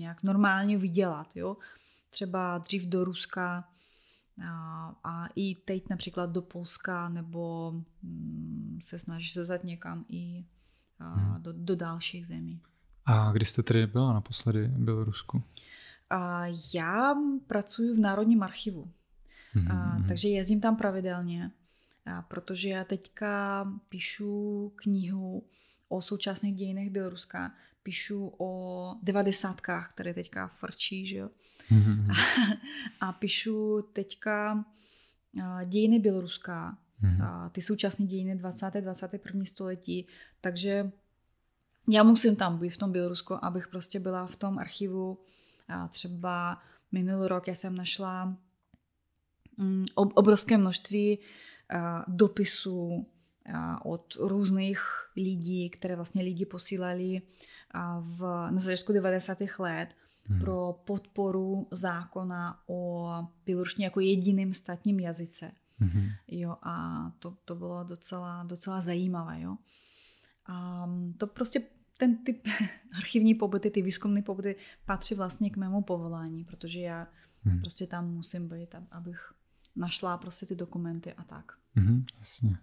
nějak 0.00 0.22
normálně 0.22 0.78
vydělat. 0.78 1.36
Jo? 1.36 1.56
Třeba 2.10 2.58
dřív 2.58 2.86
do 2.86 3.04
Ruska 3.04 3.68
a, 4.48 4.94
a 5.04 5.26
i 5.36 5.54
teď 5.54 5.88
například 5.90 6.30
do 6.30 6.42
Polska 6.42 7.08
nebo 7.08 7.72
mm, 8.02 8.78
se 8.84 8.98
snažíš 8.98 9.34
dostat 9.34 9.64
někam 9.64 10.04
i 10.08 10.44
a, 10.98 11.14
hmm. 11.14 11.42
do, 11.42 11.52
do 11.52 11.76
dalších 11.76 12.26
zemí. 12.26 12.60
A 13.06 13.32
kdy 13.32 13.44
jste 13.44 13.62
tedy 13.62 13.86
byla 13.86 14.12
naposledy 14.12 14.68
v 14.68 14.78
Bělorusku? 14.78 15.42
A 16.10 16.44
já 16.74 17.14
pracuji 17.46 17.94
v 17.94 18.00
Národním 18.00 18.42
archivu, 18.42 18.90
hmm. 19.52 19.70
a, 19.70 19.74
hmm. 19.74 20.08
takže 20.08 20.28
jezdím 20.28 20.60
tam 20.60 20.76
pravidelně, 20.76 21.50
a, 22.06 22.22
protože 22.22 22.68
já 22.68 22.84
teďka 22.84 23.64
píšu 23.88 24.72
knihu 24.76 25.46
o 25.88 26.02
současných 26.02 26.54
dějinách 26.54 26.88
Běloruska 26.88 27.52
píšu 27.82 28.32
o 28.38 28.94
devadesátkách, 29.02 29.90
které 29.90 30.14
teďka 30.14 30.48
frčí, 30.48 31.06
že 31.06 31.16
jo. 31.16 31.30
Mm-hmm. 31.70 32.10
A, 33.00 33.06
a 33.08 33.12
píšu 33.12 33.82
teďka 33.92 34.64
dějiny 35.64 35.98
Běloruska, 35.98 36.78
mm-hmm. 37.02 37.24
a 37.24 37.48
ty 37.48 37.62
současné 37.62 38.06
dějiny 38.06 38.36
20. 38.36 38.70
21. 38.74 39.44
století, 39.44 40.06
takže 40.40 40.92
já 41.88 42.02
musím 42.02 42.36
tam 42.36 42.58
být 42.58 42.68
v 42.68 42.78
tom 42.78 42.92
Bělorusku, 42.92 43.44
abych 43.44 43.68
prostě 43.68 44.00
byla 44.00 44.26
v 44.26 44.36
tom 44.36 44.58
archivu. 44.58 45.18
A 45.68 45.88
třeba 45.88 46.62
minulý 46.92 47.28
rok 47.28 47.48
já 47.48 47.54
jsem 47.54 47.76
našla 47.76 48.36
mm, 49.56 49.84
obrovské 49.94 50.58
množství 50.58 51.18
dopisů 52.08 53.06
od 53.84 54.14
různých 54.20 54.80
lidí, 55.16 55.70
které 55.70 55.96
vlastně 55.96 56.22
lidi 56.22 56.46
posílali 56.46 57.22
v, 58.00 58.20
na 58.50 58.58
začátku 58.58 58.92
90. 58.92 59.38
let 59.58 59.88
hmm. 60.28 60.40
pro 60.40 60.80
podporu 60.84 61.68
zákona 61.70 62.60
o 62.66 63.08
běloruštině 63.46 63.86
jako 63.86 64.00
jediném 64.00 64.52
státním 64.52 65.00
jazyce. 65.00 65.52
Hmm. 65.78 66.08
Jo, 66.28 66.56
a 66.62 67.06
to, 67.18 67.36
to 67.44 67.54
bylo 67.54 67.84
docela, 67.84 68.44
docela 68.44 68.80
zajímavé. 68.80 69.40
Jo. 69.40 69.56
A 70.46 70.88
to 71.18 71.26
prostě 71.26 71.62
ten 71.98 72.24
typ 72.24 72.48
archivní 72.96 73.34
pobyty, 73.34 73.70
ty 73.70 73.82
výzkumné 73.82 74.22
pobyty 74.22 74.56
patří 74.84 75.14
vlastně 75.14 75.50
k 75.50 75.56
mému 75.56 75.82
povolání, 75.82 76.44
protože 76.44 76.80
já 76.80 77.06
hmm. 77.44 77.60
prostě 77.60 77.86
tam 77.86 78.10
musím 78.10 78.48
být, 78.48 78.74
abych 78.90 79.32
našla 79.76 80.18
prostě 80.18 80.46
ty 80.46 80.54
dokumenty 80.54 81.12
a 81.12 81.24
tak. 81.24 81.52
Hmm, 81.74 82.04
jasně. 82.18 82.58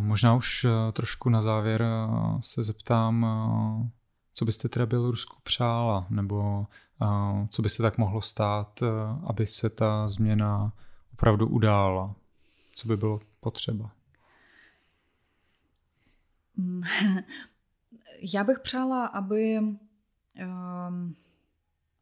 Možná 0.00 0.34
už 0.34 0.64
eh, 0.64 0.92
trošku 0.92 1.28
na 1.28 1.42
závěr 1.42 1.82
eh, 1.82 2.08
se 2.40 2.62
zeptám, 2.62 3.26
eh, 3.26 3.90
co 4.32 4.44
byste 4.44 4.68
teda 4.68 4.86
Bělorusku 4.86 5.36
přála, 5.42 6.06
nebo 6.10 6.66
uh, 7.02 7.46
co 7.48 7.62
by 7.62 7.68
se 7.68 7.82
tak 7.82 7.98
mohlo 7.98 8.20
stát, 8.20 8.82
uh, 8.82 8.88
aby 9.30 9.46
se 9.46 9.70
ta 9.70 10.08
změna 10.08 10.72
opravdu 11.12 11.48
udála? 11.48 12.14
Co 12.74 12.88
by 12.88 12.96
bylo 12.96 13.20
potřeba? 13.40 13.90
Já 18.34 18.44
bych 18.44 18.58
přála, 18.58 19.06
aby, 19.06 19.58
um, 19.58 21.16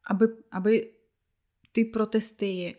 aby, 0.04 0.26
aby 0.50 0.92
ty 1.72 1.84
protesty 1.84 2.76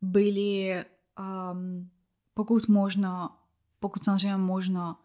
byly 0.00 0.84
um, 1.18 1.90
pokud 2.34 2.68
možno, 2.68 3.36
pokud 3.80 4.04
samozřejmě 4.04 4.36
možno, 4.36 4.96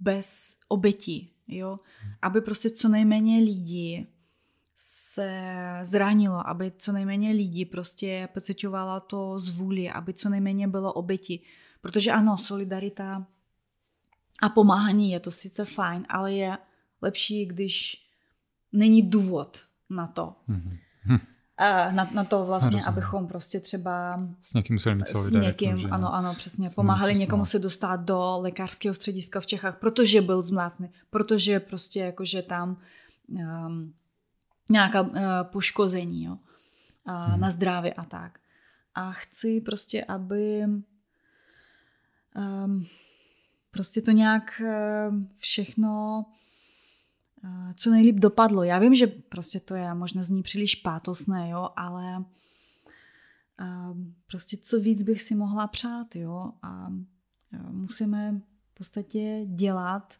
bez 0.00 0.58
obětí, 0.68 1.33
jo, 1.48 1.76
aby 2.22 2.40
prostě 2.40 2.70
co 2.70 2.88
nejméně 2.88 3.38
lidí 3.38 4.06
se 4.76 5.42
zranilo, 5.82 6.48
aby 6.48 6.72
co 6.78 6.92
nejméně 6.92 7.30
lidí 7.30 7.64
prostě 7.64 8.28
pocitovalo 8.34 9.00
to 9.00 9.38
zvůli, 9.38 9.90
aby 9.90 10.14
co 10.14 10.28
nejméně 10.28 10.68
bylo 10.68 10.92
oběti. 10.92 11.40
Protože 11.80 12.12
ano, 12.12 12.38
solidarita 12.38 13.26
a 14.42 14.48
pomáhání 14.48 15.10
je 15.10 15.20
to 15.20 15.30
sice 15.30 15.64
fajn, 15.64 16.06
ale 16.08 16.32
je 16.32 16.58
lepší, 17.02 17.46
když 17.46 18.06
není 18.72 19.02
důvod 19.02 19.66
na 19.90 20.06
to. 20.06 20.36
Mm-hmm. 20.48 21.20
A 21.56 21.92
na, 21.92 22.10
na 22.14 22.24
to 22.24 22.44
vlastně, 22.44 22.70
Rozumím. 22.70 22.88
abychom 22.88 23.26
prostě 23.26 23.60
třeba 23.60 24.20
s 24.40 24.54
někým 24.54 24.74
museli 24.74 25.04
S 25.04 25.30
někým, 25.30 25.78
že 25.78 25.88
ano, 25.88 26.14
ano, 26.14 26.34
přesně. 26.34 26.68
Pomáhali 26.74 27.14
někomu 27.14 27.44
se 27.44 27.58
dostat 27.58 28.00
do 28.00 28.38
lékařského 28.40 28.94
střediska 28.94 29.40
v 29.40 29.46
Čechách, 29.46 29.78
protože 29.78 30.22
byl 30.22 30.42
zmlácný, 30.42 30.90
protože 31.10 31.60
prostě 31.60 32.00
jakože 32.00 32.42
tam 32.42 32.76
um, 33.28 33.94
nějaká 34.68 35.00
uh, 35.00 35.16
poškození 35.42 36.24
jo, 36.24 36.32
uh, 36.32 37.14
hmm. 37.14 37.40
na 37.40 37.50
zdraví 37.50 37.92
a 37.92 38.04
tak. 38.04 38.38
A 38.94 39.12
chci 39.12 39.60
prostě, 39.60 40.04
aby 40.04 40.64
um, 42.36 42.86
prostě 43.70 44.02
to 44.02 44.10
nějak 44.10 44.62
uh, 44.62 45.20
všechno 45.38 46.16
co 47.74 47.90
nejlíp 47.90 48.16
dopadlo. 48.16 48.62
Já 48.62 48.78
vím, 48.78 48.94
že 48.94 49.06
prostě 49.06 49.60
to 49.60 49.74
je 49.74 49.94
možná 49.94 50.22
zní 50.22 50.42
příliš 50.42 50.74
pátosné, 50.74 51.50
jo, 51.50 51.70
ale 51.76 52.24
prostě 54.26 54.56
co 54.56 54.80
víc 54.80 55.02
bych 55.02 55.22
si 55.22 55.34
mohla 55.34 55.66
přát, 55.66 56.16
jo, 56.16 56.52
a 56.62 56.92
musíme 57.70 58.40
v 58.70 58.74
podstatě 58.74 59.44
dělat 59.46 60.18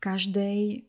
každý, 0.00 0.86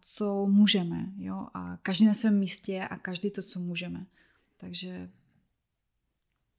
co 0.00 0.46
můžeme, 0.46 1.12
jo, 1.16 1.46
a 1.54 1.76
každý 1.76 2.06
na 2.06 2.14
svém 2.14 2.38
místě 2.38 2.88
a 2.90 2.98
každý 2.98 3.30
to, 3.30 3.42
co 3.42 3.60
můžeme. 3.60 4.06
Takže 4.56 5.10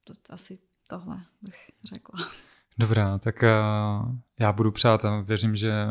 to 0.04 0.14
asi 0.30 0.60
tohle 0.88 1.22
bych 1.42 1.72
řekla. 1.84 2.20
Dobrá, 2.78 3.18
tak 3.18 3.44
eh, 3.44 3.52
já 4.40 4.52
budu 4.52 4.72
přát 4.72 5.06
a 5.06 5.22
věřím, 5.22 5.56
že 5.56 5.72
eh, 5.72 5.88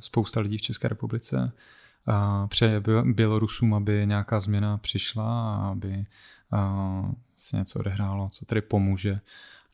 spousta 0.00 0.40
lidí 0.40 0.58
v 0.58 0.62
České 0.62 0.88
republice 0.88 1.52
eh, 2.08 2.46
přeje 2.48 2.82
Bělorusům, 3.04 3.74
aby 3.74 4.06
nějaká 4.06 4.40
změna 4.40 4.78
přišla 4.78 5.56
a 5.56 5.70
aby 5.70 6.06
se 7.36 7.56
něco 7.56 7.78
odehrálo, 7.78 8.28
co 8.28 8.44
tedy 8.44 8.60
pomůže. 8.60 9.20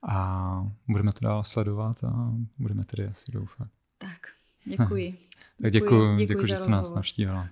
A 0.09 0.67
budeme 0.89 1.13
to 1.13 1.19
dál 1.21 1.45
sledovat 1.45 2.05
a 2.05 2.33
budeme 2.59 2.85
tedy 2.85 3.07
asi 3.07 3.33
doufat. 3.33 3.69
Tak, 3.99 4.21
děkuji. 4.65 5.13
tak 5.63 5.73
děkuji, 5.73 6.17
děkuji, 6.17 6.27
děkuji 6.27 6.49
že 6.49 6.57
jste 6.57 6.71
nás 6.71 6.95
navštívila. 6.95 7.49